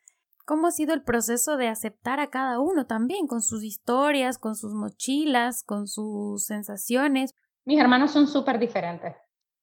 ¿Cómo 0.43 0.67
ha 0.67 0.71
sido 0.71 0.95
el 0.95 1.03
proceso 1.03 1.55
de 1.55 1.67
aceptar 1.67 2.19
a 2.19 2.31
cada 2.31 2.59
uno 2.59 2.87
también, 2.87 3.27
con 3.27 3.43
sus 3.43 3.63
historias, 3.63 4.39
con 4.39 4.55
sus 4.55 4.73
mochilas, 4.73 5.63
con 5.63 5.87
sus 5.87 6.45
sensaciones? 6.45 7.35
Mis 7.63 7.79
hermanos 7.79 8.09
son 8.09 8.27
súper 8.27 8.57
diferentes. 8.57 9.15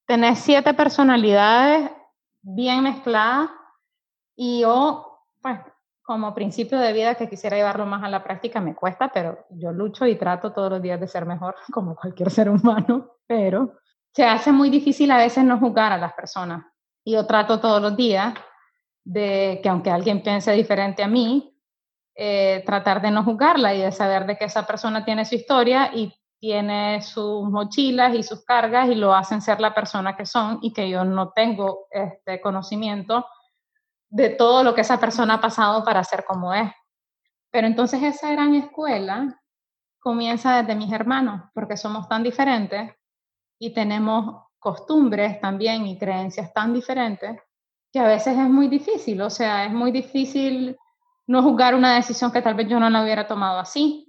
Tenés 0.07 0.38
siete 0.38 0.73
personalidades 0.73 1.90
bien 2.43 2.85
mezcladas 2.85 3.51
y 4.37 4.61
yo, 4.61 5.27
pues, 5.43 5.59
como 6.11 6.35
principio 6.35 6.77
de 6.81 6.92
vida 6.92 7.14
que 7.14 7.29
quisiera 7.29 7.57
llevarlo 7.57 7.87
más 7.87 8.03
a 8.03 8.09
la 8.09 8.25
práctica, 8.25 8.61
me 8.61 8.75
cuesta, 8.75 9.12
pero 9.14 9.46
yo 9.51 9.70
lucho 9.70 10.05
y 10.07 10.16
trato 10.16 10.51
todos 10.51 10.68
los 10.68 10.83
días 10.83 10.99
de 10.99 11.07
ser 11.07 11.25
mejor, 11.25 11.55
como 11.73 11.94
cualquier 11.94 12.33
ser 12.33 12.51
humano, 12.51 13.12
pero 13.29 13.75
se 14.12 14.25
hace 14.25 14.51
muy 14.51 14.70
difícil 14.70 15.09
a 15.12 15.18
veces 15.18 15.44
no 15.44 15.61
juzgar 15.61 15.92
a 15.92 15.99
las 15.99 16.12
personas. 16.14 16.64
Y 17.05 17.12
yo 17.12 17.27
trato 17.27 17.61
todos 17.61 17.81
los 17.81 17.96
días 17.96 18.35
de 19.05 19.61
que 19.62 19.68
aunque 19.68 19.92
alguien 19.92 20.20
piense 20.20 20.51
diferente 20.51 21.05
a 21.05 21.07
mí, 21.07 21.57
eh, 22.16 22.64
tratar 22.66 23.01
de 23.01 23.12
no 23.12 23.23
juzgarla 23.23 23.73
y 23.73 23.83
de 23.83 23.92
saber 23.92 24.27
de 24.27 24.37
que 24.37 24.46
esa 24.46 24.66
persona 24.66 25.05
tiene 25.05 25.25
su 25.25 25.37
historia 25.37 25.92
y 25.94 26.12
tiene 26.40 27.03
sus 27.03 27.49
mochilas 27.49 28.16
y 28.16 28.25
sus 28.25 28.44
cargas 28.44 28.88
y 28.88 28.96
lo 28.96 29.14
hacen 29.14 29.40
ser 29.40 29.61
la 29.61 29.73
persona 29.73 30.16
que 30.16 30.27
son 30.27 30.59
y 30.61 30.73
que 30.73 30.90
yo 30.90 31.05
no 31.05 31.31
tengo 31.31 31.87
este 31.92 32.40
conocimiento 32.40 33.25
de 34.11 34.31
todo 34.31 34.64
lo 34.64 34.75
que 34.75 34.83
esa 34.83 34.99
persona 34.99 35.35
ha 35.35 35.40
pasado 35.40 35.85
para 35.85 36.05
ser 36.05 36.25
como 36.25 36.53
es. 36.53 36.70
Pero 37.51 37.66
entonces 37.66 38.03
esa 38.03 38.31
gran 38.33 38.55
escuela 38.55 39.40
comienza 40.01 40.61
desde 40.61 40.75
mis 40.75 40.92
hermanos, 40.92 41.42
porque 41.55 41.77
somos 41.77 42.09
tan 42.09 42.23
diferentes 42.23 42.92
y 43.59 43.73
tenemos 43.73 44.44
costumbres 44.59 45.40
también 45.40 45.87
y 45.87 45.99
creencias 45.99 46.53
tan 46.53 46.75
diferentes 46.75 47.40
que 47.92 47.99
a 47.99 48.07
veces 48.07 48.38
es 48.38 48.49
muy 48.49 48.68
difícil, 48.68 49.20
o 49.23 49.31
sea, 49.31 49.64
es 49.64 49.73
muy 49.73 49.90
difícil 49.90 50.77
no 51.27 51.42
juzgar 51.42 51.75
una 51.75 51.94
decisión 51.94 52.31
que 52.31 52.42
tal 52.42 52.55
vez 52.55 52.68
yo 52.68 52.79
no 52.79 52.88
la 52.90 53.03
hubiera 53.03 53.27
tomado 53.27 53.59
así. 53.59 54.07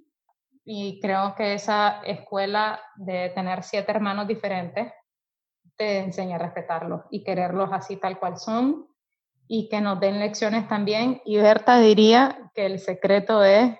Y 0.63 0.99
creo 1.01 1.33
que 1.35 1.53
esa 1.53 2.01
escuela 2.03 2.79
de 2.95 3.29
tener 3.29 3.63
siete 3.63 3.91
hermanos 3.91 4.27
diferentes 4.27 4.93
te 5.75 5.99
enseña 5.99 6.35
a 6.35 6.39
respetarlos 6.39 7.01
y 7.09 7.23
quererlos 7.23 7.69
así 7.71 7.97
tal 7.97 8.19
cual 8.19 8.37
son 8.37 8.87
y 9.53 9.67
que 9.67 9.81
nos 9.81 9.99
den 9.99 10.17
lecciones 10.17 10.65
también. 10.69 11.21
Y 11.25 11.35
Berta 11.35 11.77
diría 11.77 12.49
que 12.55 12.65
el 12.65 12.79
secreto 12.79 13.43
es 13.43 13.77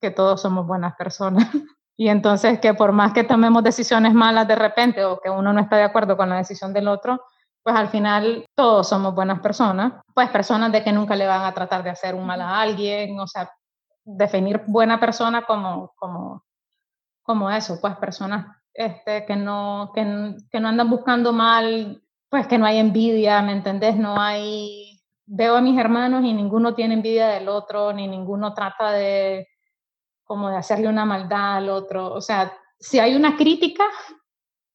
que 0.00 0.10
todos 0.10 0.40
somos 0.40 0.66
buenas 0.66 0.96
personas. 0.96 1.46
Y 1.98 2.08
entonces 2.08 2.58
que 2.60 2.72
por 2.72 2.92
más 2.92 3.12
que 3.12 3.24
tomemos 3.24 3.62
decisiones 3.62 4.14
malas 4.14 4.48
de 4.48 4.56
repente 4.56 5.04
o 5.04 5.20
que 5.20 5.28
uno 5.28 5.52
no 5.52 5.60
está 5.60 5.76
de 5.76 5.82
acuerdo 5.82 6.16
con 6.16 6.30
la 6.30 6.38
decisión 6.38 6.72
del 6.72 6.88
otro, 6.88 7.22
pues 7.62 7.76
al 7.76 7.88
final 7.88 8.46
todos 8.54 8.88
somos 8.88 9.14
buenas 9.14 9.40
personas, 9.40 9.92
pues 10.14 10.30
personas 10.30 10.72
de 10.72 10.82
que 10.82 10.94
nunca 10.94 11.14
le 11.14 11.26
van 11.26 11.44
a 11.44 11.52
tratar 11.52 11.82
de 11.82 11.90
hacer 11.90 12.14
un 12.14 12.24
mal 12.24 12.40
a 12.40 12.58
alguien, 12.58 13.20
o 13.20 13.26
sea, 13.26 13.52
definir 14.02 14.62
buena 14.66 14.98
persona 14.98 15.42
como, 15.42 15.92
como, 15.96 16.42
como 17.22 17.50
eso, 17.50 17.78
pues 17.82 17.94
personas 17.96 18.46
este, 18.72 19.26
que, 19.26 19.36
no, 19.36 19.92
que, 19.94 20.36
que 20.50 20.58
no 20.58 20.68
andan 20.68 20.88
buscando 20.88 21.34
mal, 21.34 22.02
pues 22.30 22.46
que 22.46 22.56
no 22.56 22.64
hay 22.64 22.78
envidia, 22.78 23.42
¿me 23.42 23.52
entendés? 23.52 23.96
No 23.96 24.18
hay, 24.18 24.79
veo 25.32 25.54
a 25.54 25.60
mis 25.60 25.78
hermanos 25.78 26.24
y 26.24 26.32
ninguno 26.32 26.74
tiene 26.74 26.94
envidia 26.94 27.28
del 27.28 27.48
otro, 27.48 27.92
ni 27.92 28.08
ninguno 28.08 28.52
trata 28.52 28.90
de 28.90 29.46
como 30.24 30.48
de 30.50 30.56
hacerle 30.56 30.88
una 30.88 31.04
maldad 31.04 31.56
al 31.56 31.70
otro, 31.70 32.12
o 32.12 32.20
sea, 32.20 32.52
si 32.78 32.98
hay 32.98 33.14
una 33.14 33.36
crítica, 33.36 33.84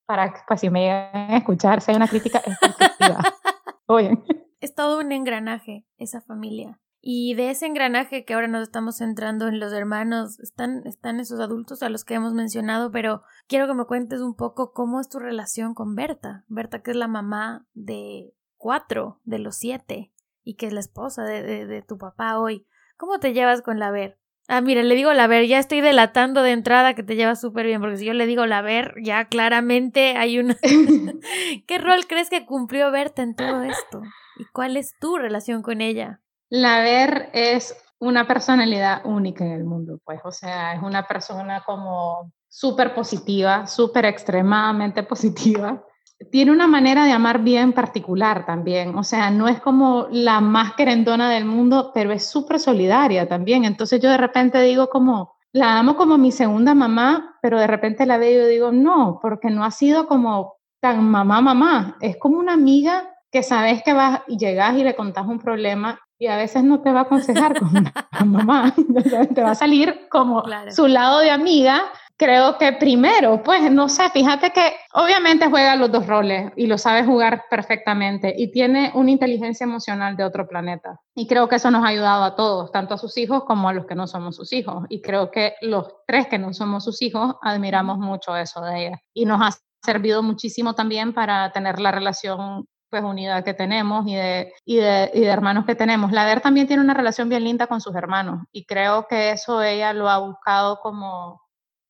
para 0.05 0.33
pues, 0.47 0.61
si 0.61 0.69
me 0.69 0.81
llegan 0.81 1.31
a 1.31 1.37
escuchar, 1.37 1.81
si 1.81 1.91
hay 1.91 1.97
una 1.97 2.07
crítica, 2.07 2.41
es 2.45 2.57
Oye. 3.87 4.17
Es 4.59 4.73
todo 4.75 4.99
un 4.99 5.11
engranaje 5.11 5.85
esa 5.97 6.21
familia. 6.21 6.79
Y 7.01 7.35
de 7.35 7.51
ese 7.51 7.67
engranaje 7.67 8.25
que 8.25 8.33
ahora 8.33 8.47
nos 8.47 8.63
estamos 8.63 8.97
centrando 8.97 9.47
en 9.47 9.59
los 9.59 9.73
hermanos, 9.73 10.39
están, 10.39 10.81
están 10.85 11.19
esos 11.19 11.39
adultos 11.39 11.83
a 11.83 11.89
los 11.89 12.03
que 12.03 12.15
hemos 12.15 12.33
mencionado, 12.33 12.91
pero 12.91 13.21
quiero 13.47 13.67
que 13.67 13.75
me 13.75 13.85
cuentes 13.85 14.21
un 14.21 14.35
poco 14.35 14.73
cómo 14.73 14.99
es 14.99 15.07
tu 15.09 15.19
relación 15.19 15.73
con 15.75 15.95
Berta. 15.95 16.45
Berta, 16.47 16.81
que 16.81 16.91
es 16.91 16.97
la 16.97 17.07
mamá 17.07 17.67
de 17.73 18.33
cuatro 18.57 19.21
de 19.23 19.39
los 19.39 19.57
siete 19.57 20.11
y 20.45 20.55
que 20.55 20.67
es 20.67 20.73
la 20.73 20.79
esposa 20.79 21.25
de, 21.25 21.43
de, 21.43 21.65
de 21.65 21.81
tu 21.81 21.97
papá 21.97 22.39
hoy. 22.39 22.65
¿Cómo 22.95 23.19
te 23.19 23.33
llevas 23.33 23.61
con 23.61 23.79
la 23.79 23.91
Ver? 23.91 24.17
Ah, 24.47 24.61
mira, 24.61 24.83
le 24.83 24.93
digo 24.93 25.11
la 25.11 25.25
ver, 25.25 25.47
ya 25.47 25.57
estoy 25.57 25.81
delatando 25.81 26.43
de 26.43 26.51
entrada 26.51 26.93
que 26.93 27.01
te 27.01 27.15
llevas 27.15 27.41
súper 27.41 27.65
bien, 27.65 27.81
porque 27.81 27.97
si 27.97 28.05
yo 28.05 28.13
le 28.13 28.27
digo 28.27 28.45
la 28.45 28.61
ver, 28.61 28.93
ya 29.03 29.25
claramente 29.25 30.15
hay 30.17 30.37
una... 30.37 30.55
¿Qué 31.67 31.77
rol 31.79 32.05
crees 32.07 32.29
que 32.29 32.45
cumplió 32.45 32.91
Berta 32.91 33.23
en 33.23 33.35
todo 33.35 33.63
esto? 33.63 34.03
¿Y 34.37 34.45
cuál 34.53 34.77
es 34.77 34.93
tu 34.99 35.17
relación 35.17 35.63
con 35.63 35.81
ella? 35.81 36.21
La 36.49 36.81
ver 36.81 37.31
es 37.33 37.75
una 37.97 38.27
personalidad 38.27 39.01
única 39.03 39.43
en 39.43 39.51
el 39.51 39.63
mundo, 39.63 39.99
pues, 40.05 40.19
o 40.23 40.31
sea, 40.31 40.75
es 40.75 40.83
una 40.83 41.07
persona 41.07 41.63
como 41.65 42.31
súper 42.47 42.93
positiva, 42.93 43.65
súper 43.65 44.05
extremadamente 44.05 45.01
positiva 45.01 45.83
tiene 46.31 46.51
una 46.51 46.67
manera 46.67 47.05
de 47.05 47.11
amar 47.11 47.39
bien 47.43 47.73
particular 47.73 48.45
también, 48.45 48.95
o 48.95 49.03
sea, 49.03 49.29
no 49.29 49.47
es 49.47 49.59
como 49.59 50.07
la 50.11 50.39
más 50.41 50.73
querendona 50.73 51.29
del 51.29 51.45
mundo, 51.45 51.91
pero 51.93 52.11
es 52.11 52.27
súper 52.27 52.59
solidaria 52.59 53.27
también. 53.27 53.65
Entonces 53.65 54.01
yo 54.01 54.09
de 54.09 54.17
repente 54.17 54.61
digo 54.61 54.89
como, 54.89 55.35
la 55.51 55.79
amo 55.79 55.95
como 55.95 56.17
mi 56.17 56.31
segunda 56.31 56.73
mamá, 56.73 57.37
pero 57.41 57.59
de 57.59 57.67
repente 57.67 58.05
la 58.05 58.17
veo 58.17 58.47
y 58.47 58.51
digo, 58.51 58.71
no, 58.71 59.19
porque 59.21 59.49
no 59.49 59.63
ha 59.63 59.71
sido 59.71 60.07
como 60.07 60.55
tan 60.81 61.03
mamá, 61.03 61.41
mamá, 61.41 61.97
es 62.01 62.17
como 62.17 62.37
una 62.37 62.53
amiga 62.53 63.09
que 63.31 63.43
sabes 63.43 63.81
que 63.83 63.93
vas 63.93 64.21
y 64.27 64.37
llegas 64.37 64.77
y 64.77 64.83
le 64.83 64.95
contás 64.95 65.25
un 65.27 65.39
problema 65.39 65.99
y 66.17 66.27
a 66.27 66.37
veces 66.37 66.63
no 66.63 66.81
te 66.81 66.91
va 66.91 67.01
a 67.01 67.03
aconsejar 67.03 67.57
como 67.59 67.71
una 67.79 67.93
mamá, 68.25 68.73
te 69.33 69.41
va 69.41 69.51
a 69.51 69.55
salir 69.55 70.07
como 70.09 70.43
su 70.71 70.87
lado 70.87 71.19
de 71.19 71.31
amiga, 71.31 71.83
creo 72.17 72.57
que 72.57 72.73
primero, 72.73 73.43
pues 73.43 73.71
no 73.71 73.89
sé, 73.89 74.09
fíjate 74.09 74.51
que 74.51 74.73
obviamente 74.93 75.49
juega 75.49 75.75
los 75.75 75.91
dos 75.91 76.07
roles 76.07 76.51
y 76.55 76.67
lo 76.67 76.77
sabe 76.77 77.03
jugar 77.03 77.43
perfectamente 77.49 78.33
y 78.37 78.51
tiene 78.51 78.91
una 78.95 79.11
inteligencia 79.11 79.65
emocional 79.65 80.15
de 80.15 80.23
otro 80.23 80.47
planeta. 80.47 80.99
Y 81.13 81.27
creo 81.27 81.47
que 81.47 81.57
eso 81.57 81.71
nos 81.71 81.83
ha 81.83 81.89
ayudado 81.89 82.23
a 82.23 82.35
todos, 82.35 82.71
tanto 82.71 82.93
a 82.93 82.97
sus 82.97 83.17
hijos 83.17 83.43
como 83.43 83.69
a 83.69 83.73
los 83.73 83.85
que 83.85 83.95
no 83.95 84.07
somos 84.07 84.35
sus 84.35 84.53
hijos. 84.53 84.85
Y 84.89 85.01
creo 85.01 85.31
que 85.31 85.53
los 85.61 85.87
tres 86.07 86.27
que 86.27 86.39
no 86.39 86.53
somos 86.53 86.83
sus 86.83 87.01
hijos 87.01 87.35
admiramos 87.41 87.97
mucho 87.97 88.35
eso 88.35 88.61
de 88.61 88.87
ella. 88.87 89.01
Y 89.13 89.25
nos 89.25 89.41
ha 89.41 89.57
servido 89.83 90.23
muchísimo 90.23 90.73
también 90.73 91.13
para 91.13 91.51
tener 91.51 91.79
la 91.79 91.91
relación 91.91 92.65
pues 92.89 93.03
unidad 93.03 93.43
que 93.43 93.53
tenemos 93.53 94.07
y 94.07 94.15
de, 94.15 94.53
y 94.63 94.77
de, 94.77 95.11
y 95.13 95.21
de 95.21 95.27
hermanos 95.27 95.65
que 95.65 95.75
tenemos. 95.75 96.11
La 96.11 96.23
Ver 96.23 96.39
también 96.39 96.67
tiene 96.67 96.83
una 96.83 96.93
relación 96.93 97.27
bien 97.27 97.43
linda 97.43 97.67
con 97.67 97.81
sus 97.81 97.95
hermanos 97.95 98.45
y 98.51 98.65
creo 98.65 99.07
que 99.07 99.31
eso 99.31 99.61
ella 99.61 99.91
lo 99.91 100.07
ha 100.07 100.19
buscado 100.19 100.79
como 100.81 101.41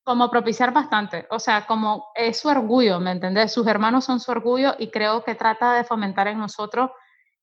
como 0.06 0.30
propiciar 0.30 0.72
bastante, 0.72 1.26
o 1.30 1.40
sea, 1.40 1.66
como 1.66 2.06
es 2.14 2.38
su 2.38 2.48
orgullo, 2.48 3.00
¿me 3.00 3.10
entendés? 3.10 3.52
Sus 3.52 3.66
hermanos 3.66 4.04
son 4.04 4.20
su 4.20 4.30
orgullo 4.30 4.76
y 4.78 4.92
creo 4.92 5.24
que 5.24 5.34
trata 5.34 5.74
de 5.74 5.82
fomentar 5.82 6.28
en 6.28 6.38
nosotros 6.38 6.90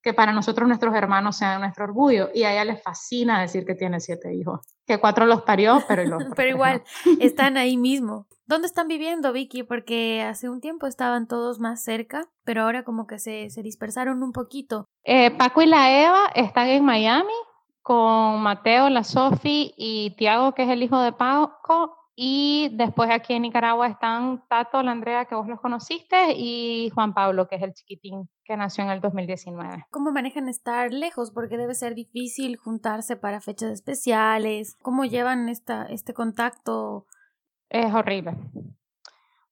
que 0.01 0.13
para 0.13 0.31
nosotros 0.31 0.65
nuestros 0.65 0.95
hermanos 0.95 1.35
sean 1.35 1.59
nuestro 1.59 1.83
orgullo 1.83 2.29
y 2.33 2.43
a 2.43 2.53
ella 2.53 2.63
le 2.63 2.77
fascina 2.77 3.41
decir 3.41 3.65
que 3.65 3.75
tiene 3.75 3.99
siete 3.99 4.33
hijos, 4.33 4.61
que 4.87 4.97
cuatro 4.97 5.25
los 5.25 5.41
parió, 5.41 5.83
pero 5.89 6.05
los 6.05 6.23
Pero 6.37 6.49
igual, 6.51 6.83
están 7.19 7.57
ahí 7.57 7.75
mismo. 7.75 8.27
¿Dónde 8.45 8.67
están 8.67 8.87
viviendo, 8.87 9.33
Vicky? 9.33 9.63
Porque 9.63 10.21
hace 10.21 10.49
un 10.49 10.61
tiempo 10.61 10.87
estaban 10.87 11.27
todos 11.27 11.59
más 11.59 11.83
cerca, 11.83 12.29
pero 12.45 12.61
ahora 12.61 12.85
como 12.85 13.07
que 13.07 13.19
se, 13.19 13.49
se 13.49 13.61
dispersaron 13.61 14.23
un 14.23 14.31
poquito. 14.31 14.85
Eh, 15.03 15.31
Paco 15.31 15.61
y 15.61 15.65
la 15.65 16.01
Eva 16.01 16.27
están 16.33 16.69
en 16.69 16.85
Miami 16.85 17.33
con 17.81 18.41
Mateo, 18.41 18.87
la 18.87 19.03
Sofi 19.03 19.73
y 19.75 20.15
Tiago, 20.15 20.53
que 20.53 20.63
es 20.63 20.69
el 20.69 20.81
hijo 20.81 20.99
de 20.99 21.11
Paco, 21.11 21.97
y 22.15 22.69
después 22.73 23.09
aquí 23.09 23.33
en 23.33 23.41
Nicaragua 23.41 23.87
están 23.87 24.43
Tato, 24.47 24.83
la 24.83 24.91
Andrea, 24.91 25.25
que 25.25 25.33
vos 25.33 25.47
los 25.47 25.59
conociste, 25.59 26.33
y 26.35 26.91
Juan 26.93 27.13
Pablo, 27.13 27.47
que 27.47 27.55
es 27.55 27.63
el 27.63 27.73
chiquitín 27.73 28.29
que 28.43 28.55
nació 28.55 28.83
en 28.83 28.91
el 28.91 29.01
2019. 29.01 29.85
¿Cómo 29.89 30.11
manejan 30.11 30.47
estar 30.47 30.91
lejos? 30.91 31.31
Porque 31.31 31.57
debe 31.57 31.73
ser 31.73 31.95
difícil 31.95 32.57
juntarse 32.57 33.15
para 33.15 33.41
fechas 33.41 33.71
especiales. 33.71 34.77
¿Cómo 34.81 35.05
llevan 35.05 35.49
esta, 35.49 35.85
este 35.85 36.13
contacto? 36.13 37.07
Es 37.69 37.91
horrible. 37.93 38.37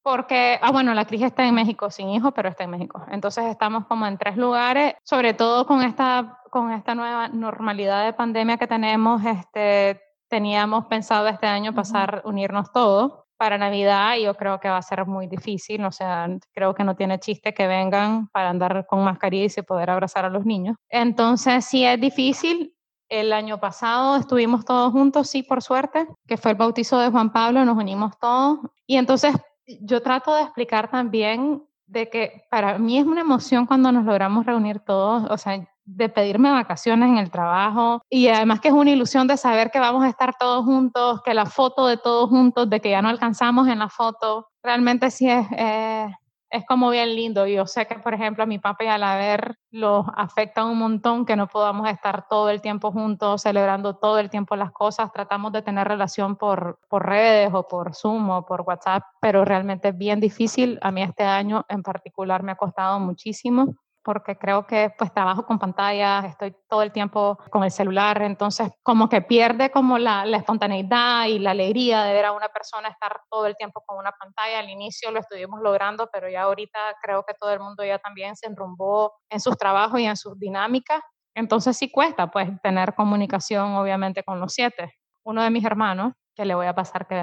porque, 0.04 0.60
ah, 0.62 0.72
bueno, 0.72 0.94
la 0.94 1.06
Cris 1.06 1.22
está 1.22 1.46
en 1.46 1.54
México 1.56 1.90
sin 1.92 2.10
hijo, 2.10 2.32
pero 2.32 2.50
está 2.50 2.64
en 2.64 2.72
México. 2.72 3.04
Entonces 3.10 3.46
estamos 3.46 3.86
como 3.88 4.06
en 4.08 4.18
tres 4.18 4.36
lugares, 4.38 4.96
sobre 5.04 5.34
todo 5.34 5.66
con 5.66 5.82
esta, 5.84 6.40
con 6.50 6.72
esta 6.72 6.96
nueva 6.96 7.28
normalidad 7.28 8.06
de 8.06 8.14
pandemia 8.14 8.58
que 8.58 8.68
tenemos, 8.68 9.24
este, 9.26 10.02
teníamos 10.32 10.86
pensado 10.86 11.28
este 11.28 11.46
año 11.46 11.76
pasar, 11.76 12.22
unirnos 12.24 12.72
todos 12.72 13.26
para 13.36 13.58
Navidad 13.58 14.16
y 14.16 14.24
yo 14.24 14.34
creo 14.36 14.62
que 14.62 14.70
va 14.70 14.78
a 14.78 14.82
ser 14.82 15.06
muy 15.06 15.28
difícil, 15.28 15.84
o 15.84 15.92
sea, 15.92 16.30
creo 16.54 16.74
que 16.74 16.86
no 16.86 16.96
tiene 16.96 17.20
chiste 17.20 17.54
que 17.54 17.68
vengan 17.68 18.30
para 18.30 18.50
andar 18.50 18.86
con 18.88 19.04
mascarilla 19.04 19.54
y 19.58 19.62
poder 19.62 19.90
abrazar 19.90 20.24
a 20.24 20.30
los 20.30 20.46
niños. 20.46 20.78
Entonces, 20.88 21.66
sí 21.66 21.84
es 21.84 22.00
difícil. 22.00 22.74
El 23.10 23.34
año 23.34 23.60
pasado 23.60 24.16
estuvimos 24.16 24.64
todos 24.64 24.94
juntos, 24.94 25.30
sí, 25.30 25.44
por 25.44 25.62
suerte, 25.62 26.08
que 26.26 26.38
fue 26.38 26.52
el 26.52 26.58
bautizo 26.58 26.98
de 26.98 27.10
Juan 27.10 27.34
Pablo, 27.34 27.66
nos 27.66 27.78
unimos 27.78 28.18
todos. 28.18 28.60
Y 28.88 28.96
entonces 28.96 29.36
yo 29.82 30.02
trato 30.02 30.34
de 30.34 30.44
explicar 30.44 30.90
también 30.90 31.62
de 31.88 32.10
que 32.10 32.46
para 32.50 32.78
mí 32.78 32.98
es 33.00 33.06
una 33.06 33.20
emoción 33.20 33.66
cuando 33.66 33.92
nos 33.92 34.06
logramos 34.06 34.46
reunir 34.46 34.80
todos, 34.80 35.30
o 35.30 35.38
sea, 35.38 35.68
de 35.96 36.10
pedirme 36.10 36.52
vacaciones 36.52 37.10
en 37.10 37.18
el 37.18 37.32
trabajo 37.32 38.02
y 38.10 38.28
además 38.28 38.60
que 38.60 38.70
es 38.70 38.74
una 38.74 38.92
ilusión 38.92 39.28
de 39.28 39.38
saber 39.38 39.72
que 39.72 39.80
vamos 39.80 40.04
a 40.04 40.10
estar 40.10 40.36
todos 40.38 40.66
juntos, 40.66 41.22
que 41.24 41.34
la 41.34 41.46
foto 41.46 41.88
de 41.88 41.98
todos 41.98 42.30
juntos, 42.30 42.70
de 42.70 42.80
que 42.80 42.92
ya 42.92 43.02
no 43.02 43.10
alcanzamos 43.10 43.68
en 43.68 43.80
la 43.80 43.90
foto, 43.90 44.48
realmente 44.64 45.12
sí 45.12 45.30
es, 45.30 45.46
eh, 45.52 46.08
es 46.52 46.66
como 46.66 46.90
bien 46.90 47.16
lindo. 47.16 47.48
Yo 47.48 47.66
sé 47.66 47.88
que, 47.88 47.96
por 47.96 48.14
ejemplo, 48.14 48.44
a 48.44 48.48
mi 48.48 48.60
papá 48.60 48.84
y 48.84 48.88
a 48.88 48.98
la 48.98 49.16
ver 49.16 49.56
los 49.72 50.06
afecta 50.16 50.66
un 50.66 50.78
montón 50.78 51.26
que 51.26 51.36
no 51.36 51.48
podamos 51.48 51.90
estar 51.90 52.28
todo 52.28 52.50
el 52.50 52.62
tiempo 52.62 52.92
juntos, 52.92 53.42
celebrando 53.42 53.96
todo 53.96 54.20
el 54.20 54.30
tiempo 54.30 54.56
las 54.56 54.72
cosas. 54.72 55.12
Tratamos 55.12 55.54
de 55.54 55.62
tener 55.62 55.88
relación 55.88 56.36
por, 56.36 56.80
por 56.90 57.06
redes 57.06 57.50
o 57.54 57.68
por 57.68 57.96
Zoom 57.96 58.30
o 58.30 58.46
por 58.46 58.62
WhatsApp, 58.62 59.04
pero 59.22 59.46
realmente 59.46 59.90
es 59.90 59.98
bien 59.98 60.20
difícil. 60.20 60.78
A 60.82 60.92
mí 60.92 61.02
este 61.02 61.24
año 61.24 61.66
en 61.70 61.84
particular 61.84 62.44
me 62.44 62.52
ha 62.52 62.56
costado 62.56 63.00
muchísimo 63.00 63.76
porque 64.04 64.38
creo 64.38 64.66
que 64.66 64.92
pues 64.98 65.14
trabajo 65.14 65.46
con 65.46 65.60
pantallas, 65.60 66.26
estoy 66.26 66.56
todo 66.68 66.82
el 66.82 66.92
tiempo 66.92 67.38
con 67.50 67.64
el 67.64 67.72
celular, 67.72 68.22
entonces 68.22 68.72
como 68.84 69.10
que 69.10 69.22
pierde 69.22 69.72
como 69.72 69.98
la, 69.98 70.26
la, 70.26 70.38
espontaneidad 70.38 71.26
y 71.28 71.40
la 71.40 71.52
alegría 71.52 72.04
de 72.04 72.14
ver 72.14 72.26
a 72.26 72.32
una 72.32 72.50
persona 72.50 72.90
estar 72.90 73.22
todo 73.30 73.46
el 73.46 73.56
tiempo 73.56 73.84
con 73.86 73.98
una 73.98 74.12
pantalla. 74.12 74.60
Al 74.60 74.70
inicio 74.70 75.12
lo 75.12 75.20
estuvimos 75.20 75.60
logrando, 75.62 76.10
pero 76.12 76.30
ya 76.30 76.44
ahorita 76.44 76.80
creo 77.02 77.24
que 77.24 77.34
todo 77.40 77.52
el 77.52 77.60
mundo 77.60 77.84
ya 77.84 78.00
también 78.00 78.36
se 78.36 78.48
enrumbó 78.48 79.14
en 79.30 79.40
sus 79.40 79.58
trabajos 79.58 80.00
y 80.00 80.06
en 80.06 80.18
sus 80.18 80.38
dinámicas. 80.40 81.02
Entonces 81.36 81.78
sí 81.78 81.92
cuesta 81.92 82.30
pues 82.30 82.50
tener 82.62 82.94
comunicación 82.96 83.74
obviamente 83.76 84.24
con 84.24 84.40
los 84.40 84.54
siete. 84.54 84.94
Uno 85.24 85.44
de 85.44 85.52
mis 85.52 85.64
hermanos, 85.64 86.14
que 86.36 86.46
le 86.46 86.56
voy 86.56 86.68
a 86.68 86.76
pasar 86.76 87.08
que 87.08 87.16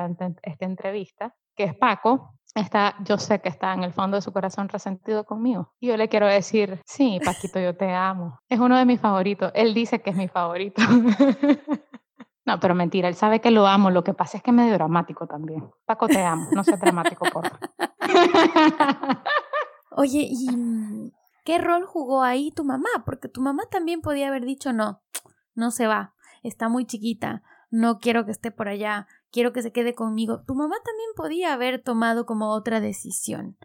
esta 0.43 0.65
entrevista, 0.65 1.35
que 1.57 1.65
es 1.65 1.75
Paco, 1.75 2.38
está, 2.61 2.97
yo 3.05 3.19
sé 3.19 3.41
que 3.41 3.49
está 3.49 3.73
en 3.75 3.83
el 3.83 3.93
fondo 3.93 4.17
de 4.17 4.23
su 4.23 4.33
corazón 4.33 4.69
resentido 4.69 5.25
conmigo. 5.25 5.73
Y 5.81 5.89
yo 5.89 5.97
le 5.97 6.09
quiero 6.09 6.27
decir, 6.27 6.81
sí, 6.85 7.21
Paquito, 7.25 7.59
yo 7.61 7.77
te 7.77 7.93
amo. 7.93 8.39
Es 8.49 8.61
uno 8.61 8.77
de 8.77 8.85
mis 8.85 9.01
favoritos. 9.01 9.51
Él 9.55 9.75
dice 9.75 10.01
que 10.01 10.11
es 10.11 10.17
mi 10.17 10.29
favorito. 10.29 10.83
no, 12.47 12.61
pero 12.61 12.75
mentira, 12.75 13.09
él 13.09 13.15
sabe 13.15 13.41
que 13.41 13.51
lo 13.51 13.67
amo. 13.67 13.91
Lo 13.91 14.05
que 14.05 14.15
pasa 14.15 14.37
es 14.37 14.43
que 14.43 14.51
es 14.51 14.57
medio 14.57 14.75
dramático 14.75 15.27
también. 15.27 15.71
Paco, 15.87 16.07
te 16.07 16.23
amo. 16.23 16.49
No 16.53 16.65
seas 16.65 16.81
dramático, 16.81 17.27
por. 17.33 17.51
Oye, 19.91 20.29
¿y 20.31 21.13
qué 21.45 21.59
rol 21.59 21.87
jugó 21.87 22.23
ahí 22.23 22.53
tu 22.53 22.65
mamá? 22.65 22.89
Porque 23.05 23.29
tu 23.29 23.41
mamá 23.41 23.65
también 23.71 24.01
podía 24.01 24.29
haber 24.29 24.45
dicho, 24.45 24.73
no, 24.73 25.03
no 25.55 25.71
se 25.71 25.87
va, 25.87 26.15
está 26.43 26.69
muy 26.69 26.87
chiquita, 26.87 27.43
no 27.71 27.99
quiero 27.99 28.25
que 28.25 28.31
esté 28.31 28.51
por 28.51 28.69
allá, 28.69 29.07
quiero 29.31 29.53
que 29.53 29.63
se 29.63 29.73
quede 29.73 29.95
conmigo. 29.95 30.43
Tu 30.47 30.55
mamá 30.55 30.77
también 30.85 31.11
podía 31.17 31.53
haber 31.53 31.83
tomado 31.83 32.27
como 32.27 32.51
otra 32.51 32.81
decisión. 32.81 33.57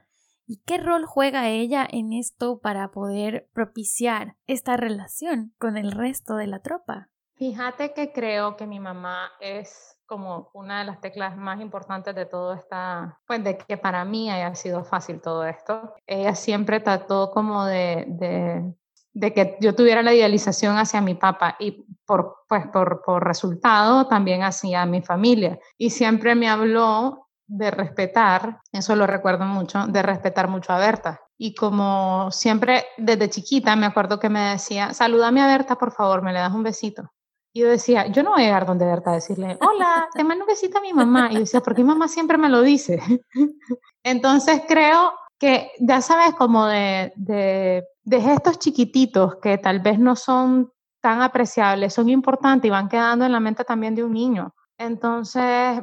¿Y 0.45 0.61
qué 0.65 0.77
rol 0.77 1.05
juega 1.05 1.49
ella 1.49 1.87
en 1.89 2.11
esto 2.11 2.59
para 2.59 2.91
poder 2.91 3.49
propiciar 3.53 4.35
esta 4.45 4.75
relación 4.75 5.53
con 5.57 5.77
el 5.77 5.91
resto 5.91 6.35
de 6.35 6.47
la 6.47 6.59
tropa? 6.59 7.09
Fíjate 7.35 7.93
que 7.93 8.11
creo 8.11 8.55
que 8.55 8.67
mi 8.67 8.79
mamá 8.79 9.31
es 9.39 9.97
como 10.05 10.51
una 10.53 10.79
de 10.79 10.85
las 10.85 11.01
teclas 11.01 11.35
más 11.37 11.59
importantes 11.61 12.13
de 12.13 12.25
todo 12.25 12.53
esta, 12.53 13.19
pues 13.25 13.43
de 13.43 13.57
que 13.57 13.77
para 13.77 14.05
mí 14.05 14.29
haya 14.29 14.53
sido 14.53 14.83
fácil 14.83 15.21
todo 15.21 15.45
esto. 15.45 15.95
Ella 16.05 16.35
siempre 16.35 16.79
trató 16.79 17.31
como 17.31 17.65
de, 17.65 18.05
de 18.07 18.75
de 19.13 19.33
que 19.33 19.57
yo 19.61 19.75
tuviera 19.75 20.01
la 20.01 20.13
idealización 20.13 20.77
hacia 20.77 21.01
mi 21.01 21.15
papá 21.15 21.55
y 21.59 21.85
por, 22.05 22.37
pues, 22.47 22.67
por, 22.67 23.01
por 23.05 23.25
resultado 23.25 24.07
también 24.07 24.43
hacia 24.43 24.85
mi 24.85 25.01
familia. 25.01 25.59
Y 25.77 25.91
siempre 25.91 26.35
me 26.35 26.49
habló 26.49 27.27
de 27.45 27.71
respetar, 27.71 28.59
eso 28.71 28.95
lo 28.95 29.05
recuerdo 29.05 29.45
mucho, 29.45 29.85
de 29.87 30.01
respetar 30.01 30.47
mucho 30.47 30.73
a 30.73 30.79
Berta. 30.79 31.21
Y 31.37 31.53
como 31.53 32.31
siempre 32.31 32.85
desde 32.97 33.29
chiquita 33.29 33.75
me 33.75 33.85
acuerdo 33.85 34.19
que 34.19 34.29
me 34.29 34.51
decía, 34.51 34.93
salúdame 34.93 35.41
a 35.41 35.47
Berta, 35.47 35.75
por 35.75 35.91
favor, 35.91 36.21
me 36.21 36.33
le 36.33 36.39
das 36.39 36.53
un 36.53 36.63
besito. 36.63 37.11
Y 37.55 37.61
yo 37.61 37.69
decía, 37.69 38.07
yo 38.07 38.23
no 38.23 38.31
voy 38.31 38.41
a 38.41 38.45
llegar 38.45 38.65
donde 38.65 38.85
Berta 38.85 39.11
a 39.11 39.15
decirle, 39.15 39.59
hola, 39.61 40.07
te 40.15 40.23
mando 40.23 40.43
un 40.43 40.47
besito 40.47 40.79
a 40.79 40.81
mi 40.81 40.91
mamá. 40.91 41.27
Y 41.29 41.35
yo 41.35 41.39
decía, 41.41 41.61
¿por 41.61 41.75
qué 41.75 41.83
mamá 41.83 42.07
siempre 42.07 42.37
me 42.37 42.49
lo 42.49 42.61
dice? 42.61 42.99
Entonces 44.03 44.63
creo 44.67 45.13
que 45.37 45.71
ya 45.79 46.01
sabes, 46.01 46.33
como 46.33 46.65
de, 46.65 47.83
de 48.03 48.21
gestos 48.21 48.59
chiquititos 48.59 49.37
que 49.37 49.57
tal 49.57 49.79
vez 49.79 49.99
no 49.99 50.15
son 50.15 50.71
tan 51.01 51.21
apreciables, 51.21 51.93
son 51.93 52.09
importantes 52.09 52.67
y 52.67 52.71
van 52.71 52.89
quedando 52.89 53.25
en 53.25 53.31
la 53.31 53.39
mente 53.39 53.63
también 53.63 53.95
de 53.95 54.03
un 54.03 54.13
niño. 54.13 54.53
Entonces, 54.77 55.81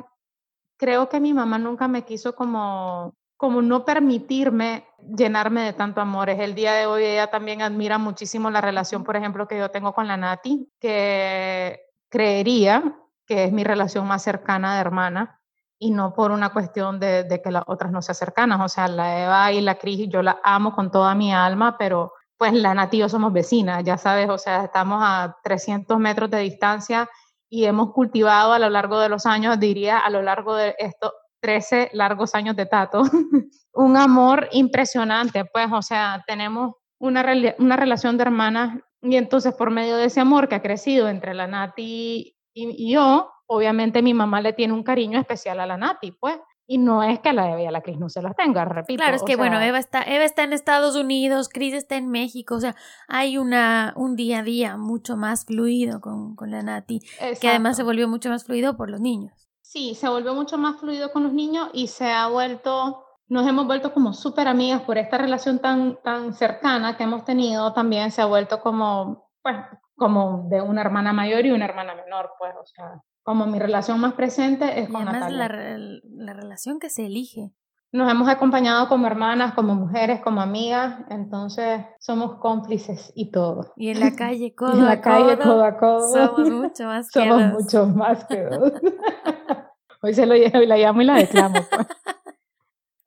creo 0.78 1.08
que 1.08 1.20
mi 1.20 1.34
mamá 1.34 1.58
nunca 1.58 1.88
me 1.88 2.04
quiso 2.04 2.34
como, 2.34 3.14
como 3.36 3.62
no 3.62 3.84
permitirme 3.84 4.86
llenarme 5.16 5.62
de 5.62 5.72
tanto 5.72 6.00
amor. 6.00 6.30
Es 6.30 6.40
el 6.40 6.54
día 6.54 6.72
de 6.72 6.86
hoy 6.86 7.04
ella 7.04 7.30
también 7.30 7.62
admira 7.62 7.98
muchísimo 7.98 8.50
la 8.50 8.60
relación, 8.60 9.04
por 9.04 9.16
ejemplo, 9.16 9.46
que 9.46 9.58
yo 9.58 9.70
tengo 9.70 9.92
con 9.92 10.06
la 10.06 10.16
Nati, 10.16 10.70
que 10.80 11.80
creería 12.08 12.96
que 13.26 13.44
es 13.44 13.52
mi 13.52 13.62
relación 13.62 14.06
más 14.06 14.22
cercana 14.22 14.74
de 14.74 14.80
hermana 14.80 15.39
y 15.82 15.90
no 15.90 16.12
por 16.12 16.30
una 16.30 16.50
cuestión 16.50 17.00
de, 17.00 17.40
que 17.42 17.50
las 17.50 17.64
otras 17.66 17.90
no 17.90 18.02
se 18.02 18.12
cercanas. 18.12 18.60
O 18.60 18.68
sea, 18.68 18.86
la 18.86 19.24
Eva 19.24 19.50
y 19.50 19.62
la 19.62 19.76
Cris, 19.76 20.08
yo 20.10 20.22
la 20.22 20.38
amo 20.44 20.74
con 20.74 20.90
toda 20.90 21.14
mi 21.14 21.32
alma, 21.32 21.76
pero 21.78 22.12
pues 22.36 22.52
la 22.52 22.74
Nati 22.74 22.98
y 22.98 23.00
yo 23.00 23.08
somos 23.08 23.32
vecinas, 23.32 23.82
ya 23.82 23.96
sabes, 23.96 24.28
o 24.28 24.38
sea, 24.38 24.64
estamos 24.64 25.00
a 25.02 25.36
300 25.42 25.98
metros 25.98 26.30
de 26.30 26.40
distancia 26.40 27.08
y 27.48 27.64
hemos 27.64 27.92
cultivado 27.92 28.52
a 28.52 28.58
lo 28.58 28.68
largo 28.70 29.00
de 29.00 29.08
los 29.08 29.26
años, 29.26 29.58
diría 29.58 29.98
a 29.98 30.10
lo 30.10 30.22
largo 30.22 30.54
de 30.54 30.74
estos 30.78 31.12
13 31.40 31.90
largos 31.94 32.34
años 32.34 32.56
de 32.56 32.66
Tato, 32.66 33.02
un 33.72 33.96
amor 33.96 34.48
impresionante, 34.52 35.46
pues, 35.46 35.68
o 35.72 35.82
sea, 35.82 36.22
tenemos 36.26 36.74
una, 36.98 37.26
una 37.58 37.76
relación 37.76 38.18
de 38.18 38.22
hermanas 38.22 38.78
y 39.00 39.16
entonces 39.16 39.54
por 39.54 39.70
medio 39.70 39.96
de 39.96 40.06
ese 40.06 40.20
amor 40.20 40.48
que 40.48 40.56
ha 40.56 40.62
crecido 40.62 41.08
entre 41.08 41.32
la 41.32 41.46
Nati 41.46 42.36
y 42.52 42.92
yo, 42.92 43.30
obviamente 43.50 44.00
mi 44.00 44.14
mamá 44.14 44.40
le 44.40 44.52
tiene 44.52 44.72
un 44.72 44.84
cariño 44.84 45.18
especial 45.18 45.58
a 45.58 45.66
la 45.66 45.76
Nati, 45.76 46.12
pues. 46.12 46.38
Y 46.68 46.78
no 46.78 47.02
es 47.02 47.18
que 47.18 47.32
la 47.32 47.50
Eva 47.50 47.60
y 47.60 47.66
a 47.66 47.72
la 47.72 47.80
Cris 47.80 47.98
no 47.98 48.08
se 48.08 48.22
las 48.22 48.36
tenga, 48.36 48.64
repito. 48.64 49.02
Claro, 49.02 49.16
es 49.16 49.24
que 49.24 49.34
bueno, 49.34 49.60
Eva 49.60 49.80
está, 49.80 50.04
Eva 50.04 50.24
está 50.24 50.44
en 50.44 50.52
Estados 50.52 50.94
Unidos, 50.94 51.48
Cris 51.48 51.74
está 51.74 51.96
en 51.96 52.08
México, 52.08 52.54
o 52.54 52.60
sea, 52.60 52.76
hay 53.08 53.38
una, 53.38 53.92
un 53.96 54.14
día 54.14 54.38
a 54.38 54.42
día 54.44 54.76
mucho 54.76 55.16
más 55.16 55.46
fluido 55.46 56.00
con, 56.00 56.36
con 56.36 56.52
la 56.52 56.62
Nati, 56.62 57.00
que 57.40 57.48
además 57.48 57.76
se 57.76 57.82
volvió 57.82 58.06
mucho 58.06 58.28
más 58.28 58.44
fluido 58.44 58.76
por 58.76 58.88
los 58.88 59.00
niños. 59.00 59.50
Sí, 59.62 59.96
se 59.96 60.08
volvió 60.08 60.32
mucho 60.32 60.58
más 60.58 60.78
fluido 60.78 61.10
con 61.10 61.24
los 61.24 61.32
niños 61.32 61.70
y 61.72 61.88
se 61.88 62.08
ha 62.08 62.28
vuelto, 62.28 63.04
nos 63.26 63.48
hemos 63.48 63.66
vuelto 63.66 63.92
como 63.92 64.12
súper 64.12 64.46
amigas 64.46 64.82
por 64.82 64.96
esta 64.96 65.18
relación 65.18 65.58
tan, 65.58 66.00
tan 66.04 66.34
cercana 66.34 66.96
que 66.96 67.02
hemos 67.02 67.24
tenido, 67.24 67.72
también 67.72 68.12
se 68.12 68.22
ha 68.22 68.26
vuelto 68.26 68.60
como, 68.60 69.28
pues, 69.42 69.56
como 69.96 70.46
de 70.48 70.62
una 70.62 70.82
hermana 70.82 71.12
mayor 71.12 71.44
y 71.46 71.50
una 71.50 71.64
hermana 71.64 71.96
menor, 71.96 72.30
pues, 72.38 72.54
o 72.54 72.64
sea, 72.64 73.02
como 73.22 73.46
mi 73.46 73.58
relación 73.58 74.00
más 74.00 74.14
presente 74.14 74.80
es 74.80 74.88
con 74.88 75.08
además 75.08 75.32
La, 75.32 75.48
la 75.48 76.32
relación 76.32 76.78
que 76.78 76.90
se 76.90 77.06
elige. 77.06 77.52
Nos 77.92 78.08
hemos 78.08 78.28
acompañado 78.28 78.88
como 78.88 79.08
hermanas, 79.08 79.54
como 79.54 79.74
mujeres, 79.74 80.20
como 80.22 80.40
amigas, 80.40 81.00
entonces 81.08 81.82
somos 81.98 82.38
cómplices 82.38 83.10
y 83.16 83.32
todo. 83.32 83.72
Y 83.76 83.88
en 83.88 83.98
la 83.98 84.14
calle, 84.16 84.54
codo 84.54 84.74
en 84.74 84.84
la 84.84 85.00
calle, 85.00 85.36
codo 85.38 85.64
a 85.64 85.76
codo. 85.76 86.12
Somos 86.12 86.50
mucho 86.50 86.84
más 86.84 87.10
que 87.10 87.20
Somos 87.28 87.52
mucho 87.52 87.86
más 87.86 88.24
que 88.26 88.44
dos. 88.44 88.72
Hoy 90.02 90.14
se 90.14 90.24
lo 90.24 90.34
llevo 90.34 90.62
y 90.62 90.66
la 90.66 90.76
llamo 90.76 91.02
y 91.02 91.04
la 91.04 91.16
declamo. 91.16 91.54
Pues. 91.68 91.86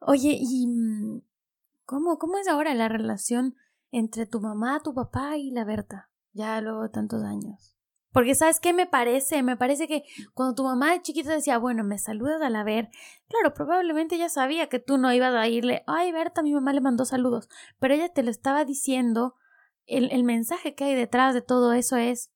Oye, 0.02 0.38
¿y 0.38 0.68
mm, 0.68 1.22
cómo, 1.86 2.18
cómo 2.18 2.38
es 2.38 2.48
ahora 2.50 2.74
la 2.74 2.90
relación 2.90 3.56
entre 3.92 4.26
tu 4.26 4.42
mamá, 4.42 4.82
tu 4.84 4.94
papá 4.94 5.38
y 5.38 5.52
la 5.52 5.64
Berta? 5.64 6.10
Ya 6.34 6.60
luego 6.60 6.84
de 6.84 6.90
tantos 6.90 7.24
años. 7.24 7.74
Porque 8.14 8.36
sabes 8.36 8.60
qué 8.60 8.72
me 8.74 8.86
parece, 8.86 9.44
me 9.44 9.58
parece 9.58 9.88
que 9.88 10.04
cuando 10.34 10.56
tu 10.56 10.64
mamá 10.64 10.92
de 10.92 11.02
chiquita 11.02 11.32
decía, 11.32 11.58
bueno, 11.58 11.84
me 11.84 11.98
saludas 11.98 12.42
a 12.42 12.50
la 12.50 12.64
ver, 12.64 12.90
claro, 13.28 13.54
probablemente 13.54 14.16
ella 14.16 14.30
sabía 14.30 14.70
que 14.70 14.80
tú 14.80 14.98
no 14.98 15.12
ibas 15.12 15.34
a 15.34 15.48
irle, 15.48 15.84
ay, 15.88 16.12
Berta, 16.12 16.44
mi 16.44 16.54
mamá 16.54 16.74
le 16.74 16.82
mandó 16.82 17.06
saludos, 17.06 17.50
pero 17.80 17.96
ella 17.96 18.10
te 18.10 18.24
lo 18.24 18.30
estaba 18.30 18.66
diciendo, 18.66 19.36
el, 19.88 20.12
el 20.12 20.24
mensaje 20.24 20.76
que 20.76 20.86
hay 20.86 20.96
detrás 20.96 21.34
de 21.34 21.42
todo 21.42 21.74
eso 21.74 21.98
es, 21.98 22.32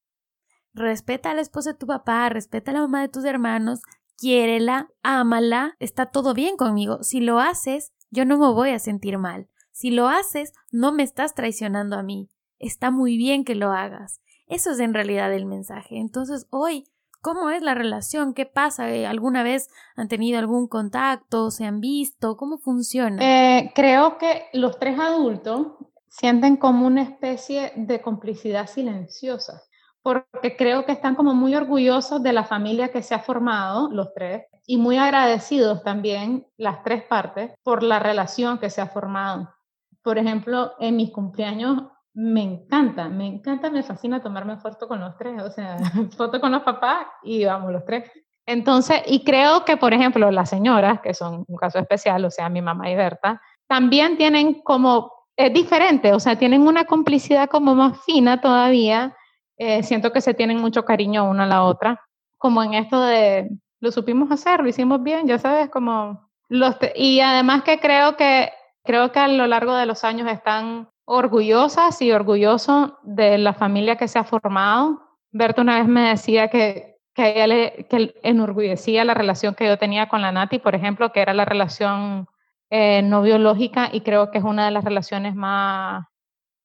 respeta 0.74 1.32
a 1.32 1.34
la 1.36 1.42
esposa 1.42 1.74
de 1.74 1.78
tu 1.78 1.86
papá, 1.86 2.28
respeta 2.30 2.72
a 2.72 2.74
la 2.74 2.82
mamá 2.82 3.02
de 3.02 3.10
tus 3.10 3.24
hermanos, 3.24 3.82
quiérela, 4.18 4.90
ámala, 5.04 5.76
está 5.80 6.08
todo 6.08 6.34
bien 6.34 6.58
conmigo. 6.58 7.04
Si 7.04 7.20
lo 7.20 7.40
haces, 7.40 7.94
yo 8.10 8.26
no 8.26 8.38
me 8.38 8.52
voy 8.52 8.72
a 8.72 8.80
sentir 8.80 9.18
mal. 9.18 9.48
Si 9.72 9.92
lo 9.92 10.08
haces, 10.08 10.54
no 10.72 10.92
me 10.92 11.04
estás 11.04 11.36
traicionando 11.36 11.98
a 11.98 12.04
mí. 12.04 12.30
Está 12.58 12.90
muy 12.90 13.18
bien 13.18 13.44
que 13.44 13.54
lo 13.56 13.72
hagas. 13.72 14.22
Eso 14.48 14.72
es 14.72 14.80
en 14.80 14.94
realidad 14.94 15.34
el 15.34 15.46
mensaje. 15.46 15.98
Entonces, 15.98 16.48
hoy, 16.50 16.88
¿cómo 17.22 17.50
es 17.50 17.62
la 17.62 17.74
relación? 17.76 18.34
¿Qué 18.34 18.46
pasa? 18.46 18.90
Eh, 18.92 19.06
¿Alguna 19.06 19.44
vez 19.44 19.70
han 19.96 20.08
tenido 20.08 20.40
algún 20.40 20.68
contacto? 20.68 21.52
¿Se 21.52 21.66
han 21.66 21.82
visto? 21.82 22.38
¿Cómo 22.38 22.58
funciona? 22.58 23.22
Eh, 23.22 23.72
creo 23.76 24.18
que 24.18 24.46
los 24.54 24.80
tres 24.80 25.00
adultos 25.00 25.68
sienten 26.08 26.58
como 26.58 26.88
una 26.88 27.04
especie 27.04 27.74
de 27.76 28.02
complicidad 28.02 28.68
silenciosa 28.68 29.62
porque 30.08 30.56
creo 30.56 30.86
que 30.86 30.94
están 30.94 31.16
como 31.16 31.34
muy 31.34 31.54
orgullosos 31.54 32.24
de 32.24 32.32
la 32.32 32.46
familia 32.46 32.94
que 32.94 33.04
se 33.04 33.14
ha 33.14 33.20
formado, 33.20 33.92
los 33.92 34.14
tres, 34.14 34.46
y 34.66 34.78
muy 34.78 34.96
agradecidos 34.96 35.84
también, 35.84 36.48
las 36.56 36.82
tres 36.82 37.04
partes, 37.04 37.52
por 37.62 37.84
la 37.84 38.00
relación 38.00 38.58
que 38.58 38.70
se 38.70 38.80
ha 38.80 38.88
formado. 38.88 39.54
Por 40.02 40.18
ejemplo, 40.18 40.72
en 40.80 40.96
mis 40.96 41.12
cumpleaños 41.12 41.84
me 42.20 42.42
encanta, 42.42 43.10
me 43.10 43.28
encanta, 43.28 43.70
me 43.70 43.84
fascina 43.84 44.24
tomarme 44.24 44.58
foto 44.58 44.88
con 44.88 45.00
los 45.00 45.16
tres, 45.18 45.40
o 45.40 45.52
sea, 45.52 45.78
foto 46.18 46.42
con 46.42 46.52
los 46.52 46.64
papás 46.64 47.06
y 47.22 47.46
vamos 47.46 47.72
los 47.72 47.86
tres. 47.86 48.10
Entonces, 48.44 49.04
y 49.06 49.24
creo 49.24 49.64
que, 49.66 49.78
por 49.78 49.94
ejemplo, 49.94 50.32
las 50.32 50.50
señoras, 50.50 51.00
que 51.02 51.14
son 51.14 51.46
un 51.48 51.58
caso 51.58 51.78
especial, 51.78 52.26
o 52.26 52.32
sea, 52.32 52.50
mi 52.50 52.62
mamá 52.62 52.90
y 52.90 52.96
Berta, 52.96 53.40
también 53.68 54.18
tienen 54.18 54.62
como, 54.64 55.12
es 55.36 55.54
diferente, 55.54 56.12
o 56.12 56.20
sea, 56.20 56.40
tienen 56.40 56.66
una 56.68 56.86
complicidad 56.86 57.50
como 57.50 57.76
más 57.76 58.04
fina 58.04 58.42
todavía 58.42 59.16
eh, 59.58 59.84
siento 59.84 60.12
que 60.12 60.22
se 60.22 60.34
tienen 60.34 60.60
mucho 60.60 60.86
cariño 60.86 61.30
una 61.30 61.44
a 61.44 61.48
la 61.48 61.64
otra, 61.64 62.02
como 62.40 62.64
en 62.64 62.74
esto 62.74 63.00
de 63.00 63.50
lo 63.80 63.92
supimos 63.92 64.32
hacer, 64.32 64.62
lo 64.62 64.70
hicimos 64.70 65.04
bien, 65.04 65.28
ya 65.28 65.38
sabes, 65.38 65.70
como 65.70 66.32
los 66.50 66.78
y 66.96 67.20
además 67.20 67.62
que 67.64 67.80
creo 67.80 68.18
que 68.18 68.52
creo 68.84 69.12
que 69.12 69.20
a 69.20 69.28
lo 69.28 69.46
largo 69.46 69.76
de 69.76 69.86
los 69.86 70.04
años 70.04 70.28
están 70.32 70.90
orgullosas 71.10 72.02
y 72.02 72.12
orgullosos 72.12 72.92
de 73.02 73.38
la 73.38 73.54
familia 73.54 73.96
que 73.96 74.10
se 74.10 74.20
ha 74.20 74.26
formado. 74.26 75.02
Berta 75.32 75.62
una 75.62 75.80
vez 75.80 75.88
me 75.88 76.10
decía 76.10 76.50
que, 76.50 76.98
que 77.16 77.30
ella 77.32 77.48
le 77.48 77.88
enorgullecía 78.24 79.06
la 79.06 79.14
relación 79.14 79.56
que 79.56 79.66
yo 79.66 79.78
tenía 79.78 80.10
con 80.10 80.22
la 80.22 80.34
Nati, 80.34 80.60
por 80.60 80.76
ejemplo, 80.76 81.14
que 81.14 81.22
era 81.22 81.34
la 81.34 81.46
relación 81.46 82.28
eh, 82.70 83.02
no 83.04 83.22
biológica 83.22 83.90
y 83.92 84.02
creo 84.02 84.32
que 84.32 84.40
es 84.40 84.44
una 84.44 84.66
de 84.66 84.72
las 84.72 84.84
relaciones 84.84 85.34
más 85.34 86.06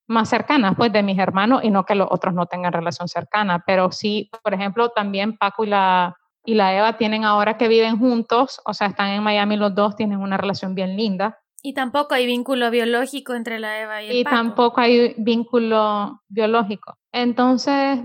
más 0.08 0.28
cercanas 0.28 0.74
pues 0.76 0.92
de 0.92 1.02
mis 1.02 1.18
hermanos 1.18 1.62
y 1.62 1.70
no 1.70 1.84
que 1.84 1.94
los 1.94 2.08
otros 2.10 2.34
no 2.34 2.46
tengan 2.46 2.72
relación 2.72 3.08
cercana, 3.08 3.62
pero 3.64 3.92
sí, 3.92 4.28
por 4.42 4.52
ejemplo, 4.52 4.90
también 4.90 5.38
Paco 5.38 5.64
y 5.64 5.68
la, 5.68 6.16
y 6.44 6.54
la 6.54 6.76
Eva 6.76 6.96
tienen 6.96 7.24
ahora 7.24 7.56
que 7.56 7.68
viven 7.68 7.98
juntos, 7.98 8.60
o 8.64 8.74
sea, 8.74 8.88
están 8.88 9.10
en 9.10 9.22
Miami 9.22 9.56
los 9.56 9.74
dos, 9.74 9.96
tienen 9.96 10.18
una 10.18 10.36
relación 10.36 10.74
bien 10.74 10.96
linda. 10.96 11.38
Y 11.62 11.74
tampoco 11.74 12.14
hay 12.14 12.26
vínculo 12.26 12.70
biológico 12.70 13.34
entre 13.34 13.60
la 13.60 13.80
Eva 13.80 14.02
y 14.02 14.10
el 14.10 14.16
Y 14.16 14.24
tampoco 14.24 14.80
hay 14.80 15.14
vínculo 15.16 16.20
biológico. 16.28 16.98
Entonces, 17.12 18.00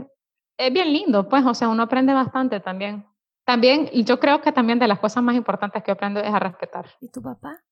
es 0.57 0.73
bien 0.73 0.93
lindo, 0.93 1.27
pues, 1.27 1.43
o 1.43 1.53
sea, 1.55 1.67
uno 1.67 1.83
aprende 1.83 2.13
bastante 2.13 2.59
también. 2.59 3.05
También, 3.45 3.89
y 3.91 4.03
yo 4.03 4.19
creo 4.19 4.41
que 4.41 4.51
también 4.51 4.77
de 4.77 4.87
las 4.87 4.99
cosas 4.99 5.23
más 5.23 5.35
importantes 5.35 5.81
que 5.83 5.91
aprendo 5.91 6.19
es 6.19 6.33
a 6.33 6.39
respetar. 6.39 6.85
¿Y 7.01 7.09
tu 7.09 7.21
papá? 7.21 7.63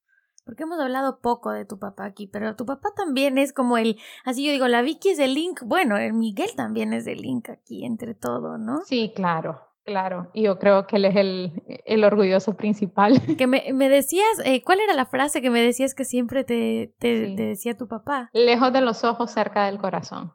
Porque 0.44 0.62
hemos 0.62 0.80
hablado 0.80 1.20
poco 1.20 1.50
de 1.50 1.64
tu 1.64 1.78
papá 1.78 2.04
aquí, 2.04 2.28
pero 2.28 2.56
tu 2.56 2.64
papá 2.66 2.90
también 2.96 3.36
es 3.36 3.52
como 3.52 3.76
el, 3.76 3.98
así 4.24 4.44
yo 4.44 4.52
digo, 4.52 4.68
la 4.68 4.82
Vicky 4.82 5.10
es 5.10 5.18
el 5.18 5.34
link, 5.34 5.60
bueno, 5.64 5.96
el 5.96 6.14
Miguel 6.14 6.50
también 6.56 6.92
es 6.92 7.06
el 7.06 7.18
link 7.18 7.50
aquí 7.50 7.84
entre 7.84 8.14
todo, 8.14 8.56
¿no? 8.56 8.80
Sí, 8.84 9.12
claro, 9.14 9.60
claro. 9.86 10.30
Y 10.34 10.42
yo 10.42 10.58
creo 10.58 10.86
que 10.86 10.96
él 10.96 11.06
es 11.06 11.16
el, 11.16 11.62
el 11.86 12.04
orgulloso 12.04 12.56
principal. 12.56 13.14
Que 13.38 13.46
me, 13.46 13.72
me 13.72 13.88
decías, 13.88 14.26
eh, 14.44 14.62
¿cuál 14.62 14.80
era 14.80 14.92
la 14.94 15.06
frase 15.06 15.40
que 15.40 15.50
me 15.50 15.60
decías 15.60 15.94
que 15.94 16.04
siempre 16.04 16.44
te, 16.44 16.94
te, 16.98 17.34
te 17.36 17.42
decía 17.42 17.76
tu 17.76 17.88
papá? 17.88 18.30
Lejos 18.32 18.72
de 18.72 18.80
los 18.80 19.04
ojos, 19.04 19.30
cerca 19.30 19.66
del 19.66 19.78
corazón. 19.78 20.32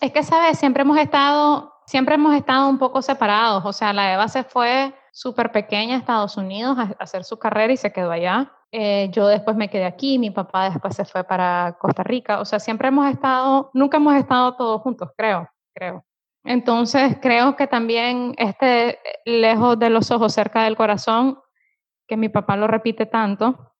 Es 0.00 0.12
que, 0.12 0.22
¿sabes? 0.22 0.58
Siempre 0.58 0.82
hemos 0.82 0.98
estado, 0.98 1.72
siempre 1.86 2.14
hemos 2.14 2.34
estado 2.34 2.68
un 2.68 2.78
poco 2.78 3.02
separados. 3.02 3.64
O 3.64 3.72
sea, 3.72 3.92
la 3.92 4.14
Eva 4.14 4.28
se 4.28 4.44
fue 4.44 4.94
súper 5.12 5.52
pequeña 5.52 5.96
a 5.96 5.98
Estados 5.98 6.36
Unidos 6.36 6.78
a 6.78 6.94
hacer 6.98 7.24
su 7.24 7.38
carrera 7.38 7.72
y 7.72 7.76
se 7.76 7.92
quedó 7.92 8.10
allá. 8.10 8.52
Eh, 8.72 9.08
yo 9.10 9.26
después 9.26 9.56
me 9.56 9.68
quedé 9.68 9.84
aquí, 9.84 10.18
mi 10.18 10.30
papá 10.30 10.70
después 10.70 10.94
se 10.94 11.04
fue 11.04 11.24
para 11.24 11.76
Costa 11.80 12.02
Rica. 12.02 12.40
O 12.40 12.44
sea, 12.44 12.60
siempre 12.60 12.88
hemos 12.88 13.10
estado, 13.10 13.70
nunca 13.74 13.96
hemos 13.96 14.14
estado 14.14 14.54
todos 14.56 14.80
juntos, 14.82 15.10
creo, 15.16 15.48
creo. 15.74 16.04
Entonces, 16.44 17.16
creo 17.20 17.56
que 17.56 17.66
también 17.66 18.34
este 18.38 18.98
lejos 19.24 19.78
de 19.78 19.90
los 19.90 20.10
ojos, 20.10 20.32
cerca 20.32 20.64
del 20.64 20.76
corazón, 20.76 21.38
que 22.06 22.16
mi 22.16 22.28
papá 22.28 22.56
lo 22.56 22.66
repite 22.66 23.06
tanto, 23.06 23.74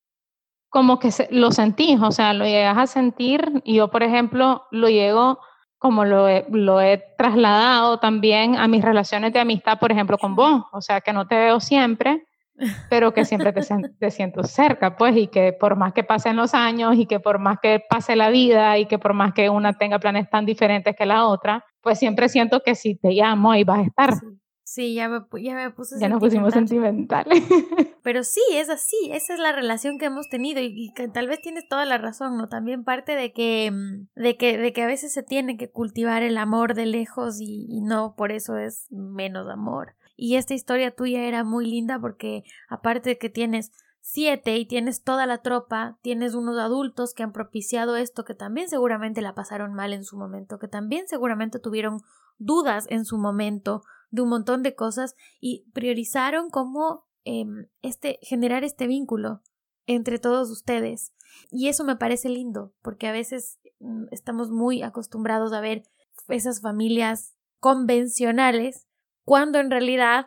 como 0.69 0.99
que 0.99 1.11
lo 1.31 1.51
sentís, 1.51 2.01
o 2.01 2.13
sea, 2.13 2.33
lo 2.33 2.45
llegas 2.45 2.79
a 2.79 2.87
sentir. 2.87 3.61
Y 3.65 3.77
yo, 3.77 3.89
por 3.89 4.03
ejemplo, 4.03 4.67
lo 4.71 4.89
llego 4.89 5.41
como 5.79 6.05
lo 6.05 6.29
he, 6.29 6.45
lo 6.51 6.81
he 6.81 7.03
trasladado 7.17 7.99
también 7.99 8.57
a 8.57 8.69
mis 8.69 8.85
relaciones 8.85 9.33
de 9.33 9.41
amistad, 9.41 9.79
por 9.79 9.91
ejemplo, 9.91 10.19
con 10.19 10.37
vos. 10.37 10.63
O 10.73 10.83
sea, 10.83 11.01
que 11.01 11.15
no 11.15 11.27
te 11.27 11.37
veo 11.37 11.59
siempre, 11.59 12.27
pero 12.91 13.15
que 13.15 13.25
siempre 13.25 13.53
te, 13.55 13.63
te, 13.99 14.11
siento 14.11 14.45
cerca, 14.45 14.97
pues, 14.97 15.17
y 15.17 15.29
que 15.29 15.55
por 15.55 15.77
más 15.77 15.95
que 15.95 16.05
pasen 16.05 16.37
los 16.37 16.53
años 16.53 16.97
y 16.97 17.07
que 17.07 17.19
por 17.19 17.39
más 17.39 17.59
que 17.61 17.83
pase 17.89 18.15
la 18.15 18.29
vida 18.29 18.77
y 18.77 18.85
que 18.87 18.99
por 18.99 19.15
más 19.15 19.33
que 19.33 19.49
una 19.49 19.73
tenga 19.73 19.99
planes 19.99 20.29
tan 20.29 20.45
diferentes 20.45 20.95
que 20.95 21.07
la 21.07 21.25
otra, 21.25 21.65
pues 21.83 21.99
siempre 21.99 22.29
siento 22.29 22.61
que 22.65 22.75
si 22.75 22.95
te 22.95 23.11
llamo 23.11 23.55
y 23.55 23.65
vas 23.65 23.81
a 23.81 23.83
estar. 23.83 24.15
Sí, 24.71 24.95
ya, 24.95 25.09
me, 25.09 25.21
ya 25.43 25.57
me 25.57 25.71
puse 25.71 25.97
Ya 25.99 26.09
nos 26.09 26.21
pusimos 26.21 26.55
sentimentales. 26.55 27.43
Pero 28.05 28.23
sí, 28.23 28.41
es 28.53 28.71
así, 28.71 28.97
esa 29.13 29.35
es 29.35 29.41
la 29.41 29.51
relación 29.51 29.99
que 29.99 30.07
hemos 30.07 30.29
tenido 30.29 30.61
y, 30.63 30.93
que 30.95 31.09
tal 31.09 31.27
vez 31.27 31.41
tienes 31.41 31.67
toda 31.69 31.85
la 31.87 31.99
razón, 31.99 32.37
¿no? 32.37 32.49
También 32.49 32.85
parte 32.85 33.17
de 33.17 33.33
que, 33.33 33.73
mm, 33.73 34.07
de 34.15 34.37
que, 34.37 34.59
de 34.59 34.73
que 34.73 34.83
a 34.83 34.87
veces 34.87 35.13
se 35.13 35.25
tiene 35.25 35.57
que 35.57 35.71
cultivar 35.71 36.23
el 36.23 36.39
amor 36.39 36.75
de 36.75 36.87
lejos 36.87 37.41
y, 37.41 37.67
y 37.69 37.81
no 37.81 38.15
por 38.17 38.31
eso 38.31 38.59
es 38.59 38.87
menos 38.91 39.49
amor. 39.49 39.97
Y 40.17 40.37
esta 40.37 40.55
historia 40.55 40.95
tuya 40.95 41.25
era 41.25 41.43
muy 41.43 41.67
linda 41.67 41.99
porque 41.99 42.45
aparte 42.69 43.11
de 43.11 43.19
que 43.19 43.29
tienes 43.29 43.73
siete 44.01 44.57
y 44.57 44.67
tienes 44.67 45.03
toda 45.03 45.27
la 45.27 45.39
tropa, 45.39 45.99
tienes 46.03 46.35
unos 46.35 46.59
adultos 46.59 47.15
que 47.15 47.23
han 47.23 47.33
propiciado 47.33 47.97
esto, 47.97 48.25
que 48.25 48.35
también 48.35 48.69
seguramente 48.69 49.21
la 49.21 49.35
pasaron 49.35 49.75
mal 49.75 49.93
en 49.93 50.05
su 50.05 50.17
momento, 50.17 50.59
que 50.59 50.69
también 50.69 51.07
seguramente 51.09 51.59
tuvieron 51.59 52.01
dudas 52.39 52.87
en 52.89 53.05
su 53.05 53.19
momento 53.19 53.83
de 54.11 54.23
un 54.23 54.29
montón 54.29 54.63
de 54.63 54.75
cosas 54.75 55.15
y 55.41 55.71
priorizaron 55.73 56.51
cómo 56.51 57.07
em, 57.25 57.69
este, 57.83 58.19
generar 58.23 58.65
este 58.65 58.87
vínculo 58.87 59.43
entre 59.87 60.19
todos 60.19 60.51
ustedes. 60.51 61.13
Y 61.51 61.69
eso 61.69 61.85
me 61.85 61.97
parece 61.97 62.29
lindo, 62.29 62.73
porque 62.83 63.07
a 63.07 63.13
veces 63.13 63.61
mm, 63.79 64.07
estamos 64.11 64.51
muy 64.51 64.83
acostumbrados 64.83 65.53
a 65.53 65.61
ver 65.61 65.85
esas 66.29 66.61
familias 66.61 67.37
convencionales 67.59 68.87
cuando 69.25 69.59
en 69.59 69.71
realidad 69.71 70.27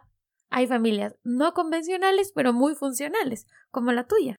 hay 0.50 0.68
familias 0.68 1.16
no 1.24 1.54
convencionales, 1.54 2.32
pero 2.34 2.54
muy 2.54 2.76
funcionales, 2.76 3.48
como 3.72 3.92
la 3.92 4.06
tuya. 4.06 4.36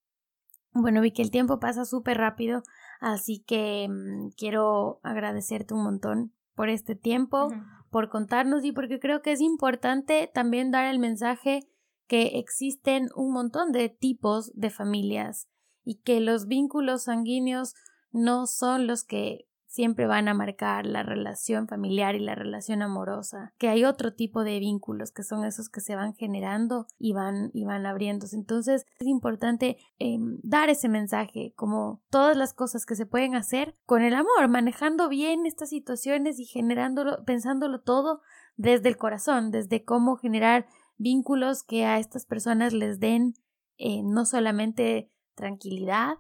Bueno, 0.73 1.01
vi 1.01 1.12
que 1.12 1.23
el 1.23 1.31
tiempo 1.31 1.61
pasa 1.61 1.85
súper 1.85 2.19
rápido, 2.19 2.62
así 3.01 3.45
que 3.47 3.88
mm, 3.88 4.31
quiero 4.37 5.01
agradecerte 5.03 5.75
un 5.75 5.85
montón 5.85 6.33
por 6.55 6.69
este 6.69 6.95
tiempo, 6.97 7.49
por 7.90 8.09
contarnos 8.09 8.64
y 8.64 8.73
porque 8.73 8.99
creo 8.99 9.23
que 9.23 9.33
es 9.33 9.40
importante 9.40 10.31
también 10.33 10.71
dar 10.71 10.87
el 10.87 10.99
mensaje 10.99 11.69
que 12.07 12.38
existen 12.38 13.09
un 13.14 13.33
montón 13.33 13.73
de 13.73 13.88
tipos 13.88 14.53
de 14.55 14.71
familias 14.71 15.49
y 15.85 15.97
que 15.97 16.21
los 16.21 16.47
vínculos 16.47 17.05
sanguíneos 17.05 17.75
no 18.12 18.47
son 18.47 18.87
los 18.87 19.05
que 19.05 19.47
siempre 19.75 20.07
van 20.07 20.29
a 20.29 20.35
marcar 20.35 20.87
la 20.87 21.03
relación 21.03 21.67
familiar 21.67 22.15
y 22.15 22.21
la 22.21 22.37
relación 22.37 22.81
amorosa, 22.81 23.53
que 23.59 23.69
hay 23.69 23.85
otro 23.85 24.15
tipo 24.15 24.45
de 24.45 24.61
vínculos 24.61 25.11
que 25.11 25.25
son 25.25 25.45
esos 25.45 25.69
que 25.69 25.81
se 25.81 25.97
van 25.97 26.15
generando 26.15 26.87
y 26.97 27.13
van, 27.13 27.51
y 27.53 27.65
van 27.65 27.85
abriéndose. 27.85 28.37
Entonces 28.37 28.87
es 29.01 29.07
importante 29.09 29.79
em, 29.99 30.39
dar 30.45 30.71
ese 30.71 30.89
mensaje, 30.89 31.53
como 31.57 32.03
todas 32.09 32.37
las 32.37 32.55
cosas 32.55 32.87
que 32.87 32.95
se 32.95 33.05
pueden 33.05 33.35
hacer 33.35 33.75
con 33.85 34.03
el 34.03 34.15
amor, 34.15 34.47
manejando 34.49 35.09
bien 35.09 35.45
estas 35.45 35.71
situaciones 35.71 36.39
y 36.39 36.45
generándolo, 36.45 37.25
pensándolo 37.25 37.81
todo 37.81 38.21
desde 38.57 38.88
el 38.88 38.96
corazón, 38.96 39.51
desde 39.51 39.85
cómo 39.85 40.15
generar 40.17 40.67
vínculos 40.98 41.65
que 41.65 41.85
a 41.85 41.98
estas 41.98 42.27
personas 42.27 42.73
les 42.73 43.01
den 43.01 43.35
eh, 43.77 44.03
no 44.05 44.25
solamente 44.25 45.11
tranquilidad, 45.35 46.15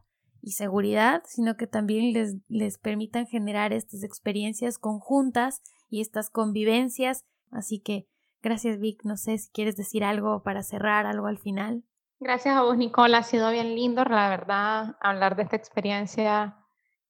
y 0.44 0.52
seguridad, 0.52 1.22
sino 1.24 1.56
que 1.56 1.66
también 1.66 2.12
les, 2.12 2.36
les 2.48 2.76
permitan 2.78 3.26
generar 3.26 3.72
estas 3.72 4.02
experiencias 4.02 4.78
conjuntas 4.78 5.62
y 5.88 6.02
estas 6.02 6.28
convivencias. 6.28 7.24
Así 7.50 7.80
que 7.80 8.06
gracias 8.42 8.78
Vic, 8.78 9.04
no 9.04 9.16
sé 9.16 9.38
si 9.38 9.50
quieres 9.52 9.74
decir 9.74 10.04
algo 10.04 10.42
para 10.42 10.62
cerrar, 10.62 11.06
algo 11.06 11.28
al 11.28 11.38
final. 11.38 11.82
Gracias 12.20 12.54
a 12.54 12.62
vos 12.62 12.76
Nicole, 12.76 13.16
ha 13.16 13.22
sido 13.22 13.50
bien 13.50 13.74
lindo, 13.74 14.04
la 14.04 14.28
verdad, 14.28 14.96
hablar 15.00 15.34
de 15.34 15.44
esta 15.44 15.56
experiencia 15.56 16.58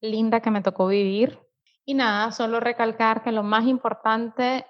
linda 0.01 0.41
que 0.41 0.53
me 0.53 0.62
tocó 0.62 0.87
vivir. 0.87 1.41
Y 1.85 1.95
nada, 1.95 2.30
solo 2.30 2.61
recalcar 2.61 3.24
que 3.24 3.32
lo 3.32 3.43
más 3.43 3.66
importante 3.66 4.64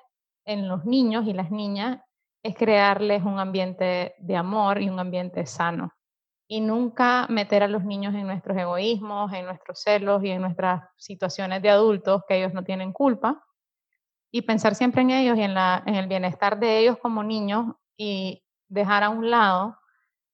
en 0.47 0.69
los 0.69 0.87
niños 0.87 1.27
y 1.27 1.35
las 1.35 1.51
niñas 1.51 2.01
es 2.43 2.57
crearles 2.57 3.25
un 3.25 3.39
ambiente 3.39 4.15
de 4.19 4.37
amor 4.37 4.81
y 4.81 4.89
un 4.89 4.99
ambiente 4.99 5.45
sano. 5.45 5.93
Y 6.47 6.61
nunca 6.61 7.27
meter 7.29 7.63
a 7.63 7.69
los 7.69 7.85
niños 7.85 8.15
en 8.15 8.27
nuestros 8.27 8.57
egoísmos, 8.57 9.33
en 9.33 9.47
nuestros 9.47 9.81
celos 9.81 10.23
y 10.23 10.31
en 10.31 10.43
nuestras 10.43 10.83
situaciones 10.97 11.63
de 11.63 11.71
adultos 11.71 12.23
que 12.29 12.37
ellos 12.37 12.53
no 12.53 12.63
tienen 12.63 12.93
culpa. 12.93 13.45
Y 14.31 14.43
pensar 14.43 14.75
siempre 14.75 15.03
en 15.03 15.11
ellos 15.11 15.39
y 15.39 15.43
en, 15.43 15.55
la, 15.55 15.83
en 15.87 15.95
el 15.95 16.07
bienestar 16.07 16.59
de 16.59 16.79
ellos 16.79 16.99
como 16.99 17.23
niños 17.23 17.75
y 17.97 18.43
dejar 18.69 19.05
a 19.05 19.09
un 19.09 19.31
lado 19.31 19.79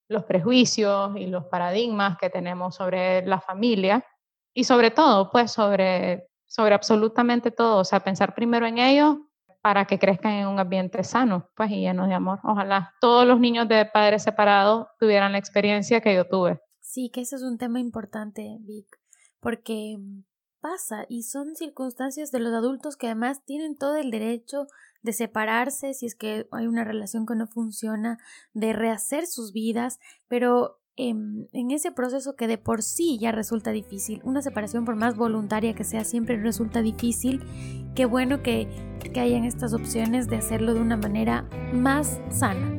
los 0.08 0.24
prejuicios 0.24 1.16
y 1.16 1.26
los 1.26 1.44
paradigmas 1.44 2.18
que 2.18 2.30
tenemos 2.30 2.74
sobre 2.74 3.24
la 3.26 3.40
familia 3.40 4.04
y 4.52 4.64
sobre 4.64 4.90
todo, 4.90 5.30
pues 5.30 5.52
sobre, 5.52 6.28
sobre 6.46 6.74
absolutamente 6.74 7.52
todo, 7.52 7.78
o 7.78 7.84
sea, 7.84 8.00
pensar 8.00 8.34
primero 8.34 8.66
en 8.66 8.78
ellos 8.78 9.18
para 9.62 9.84
que 9.84 9.98
crezcan 9.98 10.32
en 10.32 10.48
un 10.48 10.58
ambiente 10.58 11.04
sano, 11.04 11.48
pues 11.56 11.70
y 11.70 11.80
lleno 11.80 12.06
de 12.06 12.14
amor. 12.14 12.40
Ojalá 12.44 12.94
todos 13.00 13.26
los 13.26 13.38
niños 13.40 13.68
de 13.68 13.84
padres 13.86 14.22
separados 14.22 14.86
tuvieran 14.98 15.32
la 15.32 15.38
experiencia 15.38 16.00
que 16.00 16.14
yo 16.14 16.26
tuve. 16.26 16.60
Sí, 16.80 17.10
que 17.12 17.20
eso 17.20 17.36
es 17.36 17.42
un 17.42 17.58
tema 17.58 17.78
importante, 17.78 18.56
Vic, 18.60 18.98
porque 19.40 19.98
pasa 20.60 21.06
y 21.08 21.22
son 21.22 21.54
circunstancias 21.56 22.30
de 22.30 22.40
los 22.40 22.52
adultos 22.52 22.96
que 22.96 23.06
además 23.06 23.44
tienen 23.44 23.76
todo 23.76 23.96
el 23.96 24.10
derecho 24.10 24.66
de 25.02 25.12
separarse 25.12 25.94
si 25.94 26.06
es 26.06 26.14
que 26.14 26.46
hay 26.50 26.66
una 26.66 26.84
relación 26.84 27.26
que 27.26 27.34
no 27.34 27.46
funciona, 27.46 28.18
de 28.52 28.72
rehacer 28.72 29.26
sus 29.26 29.52
vidas, 29.52 29.98
pero 30.28 30.79
en, 30.96 31.48
ese 31.70 31.92
proceso 31.92 32.36
que 32.36 32.46
de 32.46 32.58
por 32.58 32.82
sí 32.82 33.18
ya 33.18 33.32
resulta 33.32 33.70
difícil, 33.70 34.20
una 34.24 34.42
separación 34.42 34.84
por 34.84 34.96
más 34.96 35.16
voluntaria 35.16 35.74
que 35.74 35.84
sea 35.84 36.04
siempre 36.04 36.36
resulta 36.36 36.82
difícil, 36.82 37.42
qué 37.94 38.04
bueno 38.04 38.42
que, 38.42 38.68
que 39.12 39.20
hayan 39.20 39.44
estas 39.44 39.72
opciones 39.72 40.28
de 40.28 40.36
hacerlo 40.36 40.74
de 40.74 40.80
una 40.80 40.96
manera 40.96 41.48
más 41.72 42.20
sana, 42.30 42.76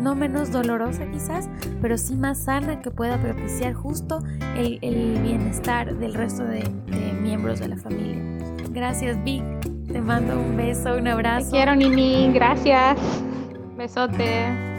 no 0.00 0.14
menos 0.14 0.50
dolorosa 0.50 1.10
quizás, 1.10 1.50
pero 1.82 1.98
sí 1.98 2.16
más 2.16 2.44
sana 2.44 2.80
que 2.80 2.90
pueda 2.90 3.20
propiciar 3.20 3.74
justo 3.74 4.20
el, 4.56 4.78
bienestar 5.22 5.98
del 5.98 6.14
resto 6.14 6.44
de, 6.44 6.62
de 6.86 7.12
miembros 7.20 7.60
de 7.60 7.68
la 7.68 7.76
familia. 7.76 8.16
Gracias 8.70 9.22
Vic, 9.24 9.44
te 9.92 10.00
mando 10.00 10.40
un 10.40 10.56
beso, 10.56 10.96
un 10.96 11.08
abrazo. 11.08 11.50
Te 11.50 11.56
quiero 11.56 11.74
Nini, 11.74 12.32
gracias. 12.32 12.98
Besote. 13.76 14.69